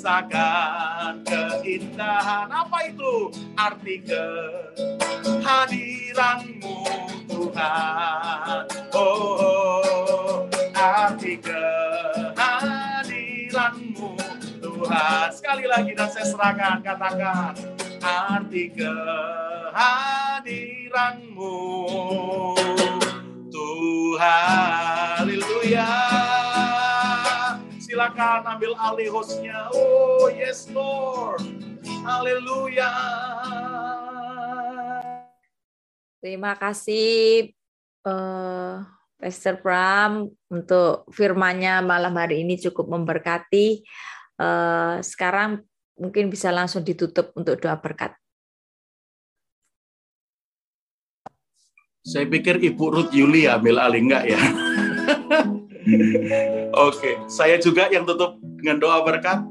rasakan 0.02 1.22
keindahan. 1.22 2.49
Apa 2.49 2.89
itu? 2.89 3.30
Arti 3.54 4.02
kehadiranmu 4.02 6.82
Tuhan. 7.30 8.66
Oh, 8.97 9.38
oh 9.38 10.49
arti 10.74 11.38
kehadiranmu 11.38 14.18
Tuhan. 14.58 15.30
Sekali 15.38 15.70
lagi 15.70 15.93
dan 15.93 16.10
saya 16.10 16.26
serahkan 16.26 16.82
katakan 16.82 17.54
arti 18.02 18.74
kehadiranmu. 18.74 21.54
Tuhan 23.54 25.22
haleluya 25.22 26.30
silakan 28.02 28.58
ambil 28.58 28.74
alih 28.82 29.14
hostnya. 29.14 29.70
Oh 29.78 30.26
yes 30.34 30.66
Lord. 30.74 31.45
Haleluya. 32.02 32.89
Terima 36.18 36.58
kasih 36.58 37.54
uh, 38.02 38.82
Pastor 39.22 39.62
Pram 39.62 40.34
untuk 40.49 41.06
firmannya 41.14 41.86
malam 41.86 42.18
hari 42.18 42.41
ini 42.41 42.58
cukup 42.58 42.89
memberkati. 42.89 43.86
Uh, 44.34 44.97
sekarang 45.06 45.62
mungkin 45.93 46.34
bisa 46.34 46.49
langsung 46.49 46.82
ditutup 46.82 47.30
untuk 47.38 47.62
doa 47.62 47.78
berkat. 47.78 48.18
Saya 52.02 52.26
pikir 52.26 52.58
Ibu 52.66 52.86
Ruth 52.97 53.14
Yuli 53.14 53.45
ambil 53.45 53.78
alih 53.78 54.02
enggak 54.02 54.26
ya? 54.26 54.41
Oke, 56.72 57.20
saya 57.28 57.60
juga 57.60 57.92
yang 57.92 58.08
tutup 58.08 58.39
dengan 58.60 58.80
doa 58.80 59.04
berkat. 59.04 59.44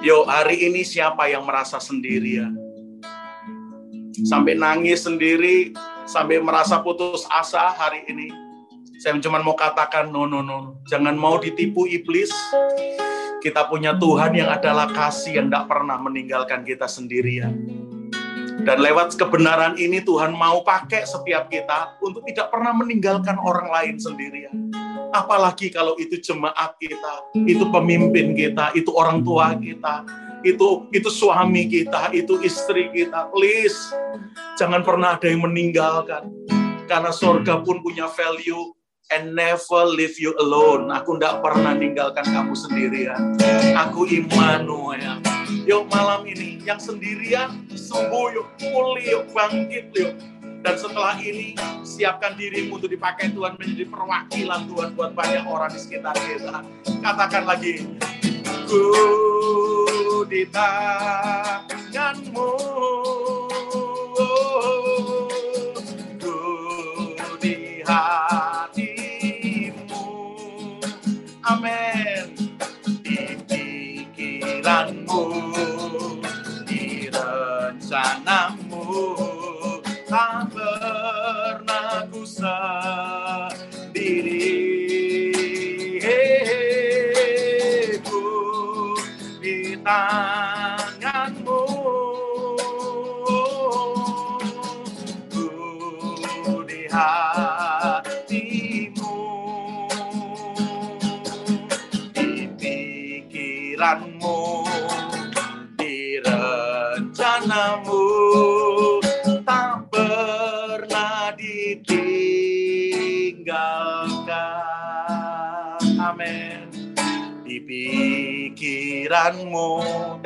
Yo, 0.00 0.24
hari 0.24 0.64
ini 0.64 0.80
siapa 0.80 1.28
yang 1.28 1.44
merasa 1.44 1.76
sendirian? 1.76 2.56
Sampai 4.24 4.56
nangis 4.56 5.04
sendiri, 5.04 5.72
sampai 6.08 6.40
merasa 6.40 6.80
putus 6.80 7.24
asa 7.30 7.72
hari 7.76 8.04
ini. 8.08 8.32
Saya 9.00 9.16
cuma 9.24 9.40
mau 9.40 9.56
katakan, 9.56 10.12
no, 10.12 10.28
no, 10.28 10.44
no. 10.44 10.80
Jangan 10.88 11.16
mau 11.16 11.40
ditipu 11.40 11.88
iblis. 11.88 12.28
Kita 13.40 13.64
punya 13.64 13.96
Tuhan 13.96 14.36
yang 14.36 14.52
adalah 14.52 14.92
kasih 14.92 15.40
yang 15.40 15.48
tidak 15.48 15.72
pernah 15.72 15.96
meninggalkan 15.96 16.60
kita 16.60 16.84
sendirian. 16.84 17.56
Dan 18.60 18.84
lewat 18.84 19.16
kebenaran 19.16 19.80
ini 19.80 20.04
Tuhan 20.04 20.36
mau 20.36 20.60
pakai 20.60 21.08
setiap 21.08 21.48
kita 21.48 21.96
untuk 22.04 22.20
tidak 22.28 22.52
pernah 22.52 22.76
meninggalkan 22.76 23.40
orang 23.40 23.72
lain 23.72 23.96
sendirian. 23.96 24.68
Apalagi 25.10 25.74
kalau 25.74 25.98
itu 25.98 26.22
jemaat 26.22 26.78
kita, 26.78 27.34
itu 27.34 27.66
pemimpin 27.74 28.32
kita, 28.38 28.70
itu 28.78 28.94
orang 28.94 29.26
tua 29.26 29.58
kita, 29.58 30.06
itu 30.46 30.86
itu 30.94 31.08
suami 31.10 31.66
kita, 31.66 32.14
itu 32.14 32.38
istri 32.46 32.88
kita. 32.94 33.26
Please, 33.34 33.76
jangan 34.54 34.86
pernah 34.86 35.18
ada 35.18 35.26
yang 35.26 35.42
meninggalkan. 35.42 36.30
Karena 36.86 37.14
surga 37.14 37.62
pun 37.62 37.82
punya 37.82 38.10
value 38.10 38.74
and 39.10 39.34
never 39.34 39.82
leave 39.86 40.14
you 40.18 40.34
alone. 40.38 40.90
Aku 40.94 41.18
tidak 41.18 41.42
pernah 41.42 41.74
meninggalkan 41.74 42.26
kamu 42.26 42.54
sendirian. 42.54 43.34
Aku 43.86 44.06
Immanuel. 44.06 45.22
Yuk 45.66 45.90
malam 45.90 46.26
ini, 46.26 46.62
yang 46.62 46.78
sendirian, 46.78 47.66
sembuh 47.74 48.26
yuk, 48.34 48.48
pulih 48.58 49.06
yuk, 49.06 49.24
bangkit 49.34 49.86
yuk. 49.94 50.14
Dan 50.60 50.76
setelah 50.76 51.16
ini, 51.16 51.56
siapkan 51.80 52.36
dirimu 52.36 52.76
untuk 52.76 52.92
dipakai 52.92 53.32
Tuhan 53.32 53.56
menjadi 53.56 53.88
perwakilan 53.88 54.68
Tuhan 54.68 54.92
buat 54.92 55.16
banyak 55.16 55.48
orang 55.48 55.72
di 55.72 55.80
sekitar 55.80 56.12
kita. 56.20 56.60
Katakan 57.00 57.48
lagi, 57.48 57.88
ku 58.68 60.22
di 60.28 60.44
tanganmu. 60.52 61.50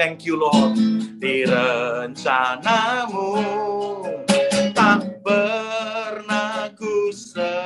Thank 0.04 0.28
you 0.28 0.36
Lord. 0.36 0.76
Di 1.16 1.48
rencanamu 1.48 3.32
tak 4.76 5.24
pernah 5.24 6.68
ku 6.76 7.08
sendiri. 7.08 7.56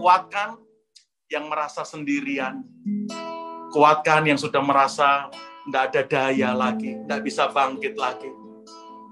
Kuatkan 0.00 0.56
yang 1.28 1.52
merasa 1.52 1.84
sendirian. 1.84 2.64
Kuatkan 3.68 4.24
yang 4.24 4.40
sudah 4.40 4.64
merasa 4.64 5.28
tidak 5.68 5.92
ada 5.92 6.00
daya 6.08 6.56
lagi, 6.56 6.96
tidak 7.04 7.28
bisa 7.28 7.52
bangkit 7.52 7.92
lagi. 7.92 8.32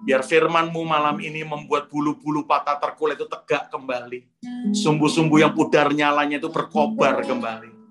Biar 0.09 0.25
firmanmu 0.25 0.89
malam 0.89 1.21
ini 1.21 1.45
membuat 1.45 1.93
bulu-bulu 1.93 2.49
patah 2.49 2.81
terkulit 2.81 3.21
itu 3.21 3.29
tegak 3.29 3.69
kembali. 3.69 4.25
Sumbu-sumbu 4.73 5.37
yang 5.37 5.53
pudar 5.53 5.93
nyalanya 5.93 6.41
itu 6.41 6.49
berkobar 6.49 7.21
kembali. 7.29 7.82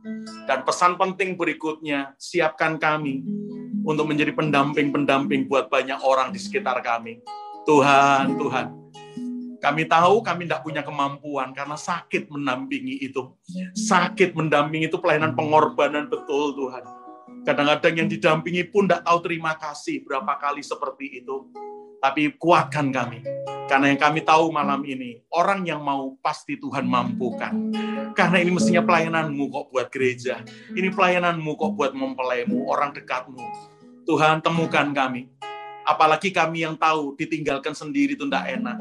Dan 0.49 0.65
pesan 0.65 0.97
penting 0.97 1.37
berikutnya, 1.37 2.17
siapkan 2.17 2.81
kami 2.81 3.21
untuk 3.85 4.09
menjadi 4.09 4.33
pendamping-pendamping 4.33 5.49
buat 5.49 5.69
banyak 5.69 6.01
orang 6.01 6.33
di 6.33 6.39
sekitar 6.41 6.81
kami. 6.81 7.21
Tuhan, 7.65 8.37
Tuhan, 8.37 8.65
kami 9.61 9.85
tahu 9.85 10.25
kami 10.25 10.49
tidak 10.49 10.65
punya 10.65 10.81
kemampuan 10.81 11.53
karena 11.53 11.77
sakit 11.77 12.33
mendampingi 12.33 13.05
itu. 13.05 13.29
Sakit 13.77 14.33
mendampingi 14.33 14.89
itu 14.89 14.97
pelayanan 14.97 15.37
pengorbanan 15.37 16.09
betul 16.09 16.57
Tuhan. 16.57 16.81
Kadang-kadang 17.45 17.93
yang 18.05 18.09
didampingi 18.09 18.65
pun 18.73 18.89
tidak 18.89 19.05
tahu 19.05 19.17
terima 19.21 19.53
kasih 19.57 20.01
berapa 20.01 20.33
kali 20.41 20.65
seperti 20.65 21.21
itu. 21.21 21.45
Tapi 22.01 22.33
kuatkan 22.41 22.89
kami. 22.89 23.21
Karena 23.69 23.93
yang 23.93 24.01
kami 24.01 24.25
tahu 24.25 24.49
malam 24.49 24.81
ini, 24.81 25.21
orang 25.29 25.61
yang 25.61 25.85
mau 25.85 26.17
pasti 26.25 26.57
Tuhan 26.57 26.81
mampukan. 26.89 27.53
Karena 28.12 28.38
ini 28.43 28.51
mestinya 28.51 28.84
pelayananmu 28.84 29.43
kok 29.51 29.66
buat 29.72 29.88
gereja. 29.91 30.43
Ini 30.72 30.91
pelayananmu 30.91 31.51
kok 31.55 31.72
buat 31.76 31.91
mempelaimu, 31.95 32.68
orang 32.68 32.91
dekatmu. 32.91 33.39
Tuhan 34.05 34.43
temukan 34.43 34.91
kami. 34.91 35.32
Apalagi 35.88 36.30
kami 36.30 36.64
yang 36.64 36.78
tahu 36.78 37.18
ditinggalkan 37.18 37.74
sendiri 37.74 38.14
itu 38.14 38.28
tidak 38.28 38.45
enak. 38.59 38.78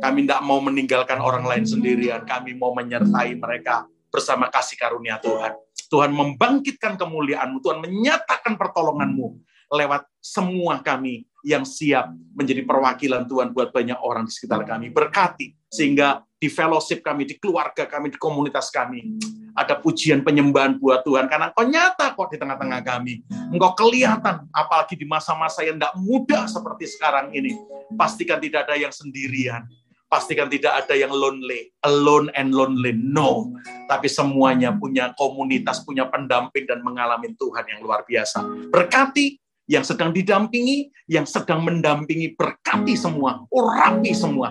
Kami 0.00 0.24
tidak 0.24 0.40
mau 0.42 0.58
meninggalkan 0.64 1.20
orang 1.20 1.44
lain 1.44 1.68
sendirian. 1.68 2.24
Kami 2.24 2.56
mau 2.56 2.72
menyertai 2.72 3.36
mereka 3.36 3.84
bersama 4.08 4.48
kasih 4.48 4.80
karunia 4.80 5.20
Tuhan. 5.20 5.54
Tuhan 5.90 6.10
membangkitkan 6.10 6.96
kemuliaanmu. 6.96 7.60
Tuhan 7.60 7.78
menyatakan 7.84 8.56
pertolonganmu 8.56 9.26
lewat 9.70 10.02
semua 10.18 10.82
kami 10.82 11.29
yang 11.46 11.64
siap 11.64 12.12
menjadi 12.36 12.62
perwakilan 12.64 13.24
Tuhan 13.26 13.52
buat 13.56 13.72
banyak 13.72 13.98
orang 14.00 14.28
di 14.28 14.32
sekitar 14.32 14.64
kami. 14.64 14.92
Berkati 14.92 15.56
sehingga 15.70 16.24
di 16.40 16.48
fellowship 16.48 17.04
kami, 17.04 17.28
di 17.28 17.36
keluarga 17.36 17.84
kami, 17.84 18.10
di 18.12 18.18
komunitas 18.18 18.72
kami 18.72 19.20
ada 19.54 19.76
pujian 19.76 20.22
penyembahan 20.24 20.78
buat 20.78 21.04
Tuhan 21.04 21.28
karena 21.28 21.52
Engkau 21.52 21.66
nyata 21.68 22.16
kok 22.16 22.28
di 22.32 22.36
tengah-tengah 22.40 22.80
kami. 22.80 23.20
Engkau 23.52 23.76
kelihatan 23.76 24.46
apalagi 24.54 24.96
di 24.96 25.04
masa-masa 25.04 25.60
yang 25.66 25.76
tidak 25.76 25.94
mudah 26.00 26.48
seperti 26.48 26.88
sekarang 26.88 27.34
ini. 27.36 27.52
Pastikan 27.98 28.40
tidak 28.40 28.68
ada 28.68 28.78
yang 28.78 28.94
sendirian. 28.94 29.66
Pastikan 30.10 30.50
tidak 30.50 30.74
ada 30.74 30.98
yang 30.98 31.14
lonely, 31.14 31.70
alone 31.86 32.34
and 32.34 32.50
lonely. 32.50 32.90
No, 32.98 33.54
tapi 33.86 34.10
semuanya 34.10 34.74
punya 34.74 35.14
komunitas, 35.14 35.86
punya 35.86 36.10
pendamping 36.10 36.66
dan 36.66 36.82
mengalami 36.82 37.30
Tuhan 37.38 37.62
yang 37.70 37.78
luar 37.78 38.02
biasa. 38.02 38.42
Berkati 38.74 39.38
yang 39.70 39.86
sedang 39.86 40.10
didampingi, 40.10 40.90
yang 41.06 41.22
sedang 41.22 41.62
mendampingi, 41.62 42.34
berkati 42.34 42.98
semua, 42.98 43.46
urapi 43.54 44.10
semua. 44.10 44.50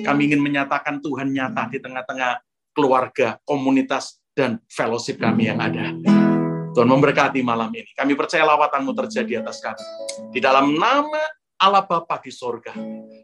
Kami 0.00 0.32
ingin 0.32 0.40
menyatakan 0.40 1.04
Tuhan 1.04 1.36
nyata 1.36 1.68
di 1.68 1.76
tengah-tengah 1.76 2.40
keluarga, 2.72 3.36
komunitas, 3.44 4.24
dan 4.32 4.56
fellowship 4.72 5.20
kami 5.20 5.52
yang 5.52 5.60
ada. 5.60 5.92
Tuhan 6.72 6.88
memberkati 6.88 7.44
malam 7.44 7.68
ini. 7.76 7.92
Kami 7.92 8.16
percaya 8.16 8.48
lawatanmu 8.48 8.96
terjadi 8.96 9.44
atas 9.44 9.60
kami. 9.60 9.84
Di 10.32 10.40
dalam 10.40 10.72
nama 10.78 11.20
Allah 11.60 11.84
Bapa 11.84 12.16
di 12.22 12.32
sorga. 12.32 12.72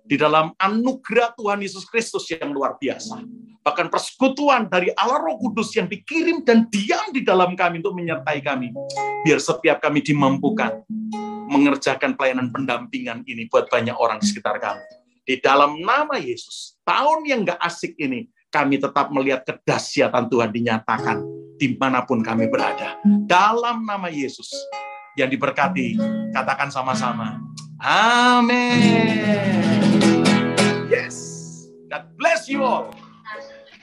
Di 0.04 0.20
dalam 0.20 0.52
anugerah 0.60 1.32
Tuhan 1.32 1.64
Yesus 1.64 1.88
Kristus 1.88 2.28
yang 2.28 2.52
luar 2.52 2.76
biasa. 2.76 3.24
Bahkan 3.64 3.88
persekutuan 3.88 4.68
dari 4.68 4.92
Allah 5.00 5.24
Roh 5.24 5.40
Kudus 5.40 5.72
yang 5.72 5.88
dikirim 5.88 6.44
dan 6.44 6.68
diam 6.68 7.08
di 7.08 7.24
dalam 7.24 7.56
kami 7.56 7.80
untuk 7.80 7.96
menyertai 7.96 8.44
kami. 8.44 8.68
Biar 9.24 9.40
setiap 9.40 9.80
kami 9.80 10.04
dimampukan 10.04 10.84
mengerjakan 11.48 12.12
pelayanan 12.20 12.52
pendampingan 12.52 13.24
ini 13.24 13.48
buat 13.48 13.72
banyak 13.72 13.96
orang 13.96 14.20
di 14.20 14.28
sekitar 14.28 14.60
kami. 14.60 14.84
Di 15.24 15.40
dalam 15.40 15.80
nama 15.80 16.20
Yesus, 16.20 16.76
tahun 16.84 17.24
yang 17.24 17.40
gak 17.48 17.60
asik 17.64 17.96
ini, 17.96 18.28
kami 18.52 18.76
tetap 18.76 19.08
melihat 19.08 19.48
kedahsyatan 19.48 20.28
Tuhan 20.28 20.52
dinyatakan 20.52 21.24
di 21.56 21.72
mana 21.80 22.04
pun 22.04 22.20
kami 22.20 22.52
berada. 22.52 23.00
Dalam 23.24 23.88
nama 23.88 24.12
Yesus, 24.12 24.52
yang 25.14 25.30
diberkati, 25.30 25.96
katakan 26.34 26.68
sama-sama. 26.68 27.38
Amin. 27.80 29.73
Bless 32.18 32.48
you 32.48 32.64
all. 32.64 32.94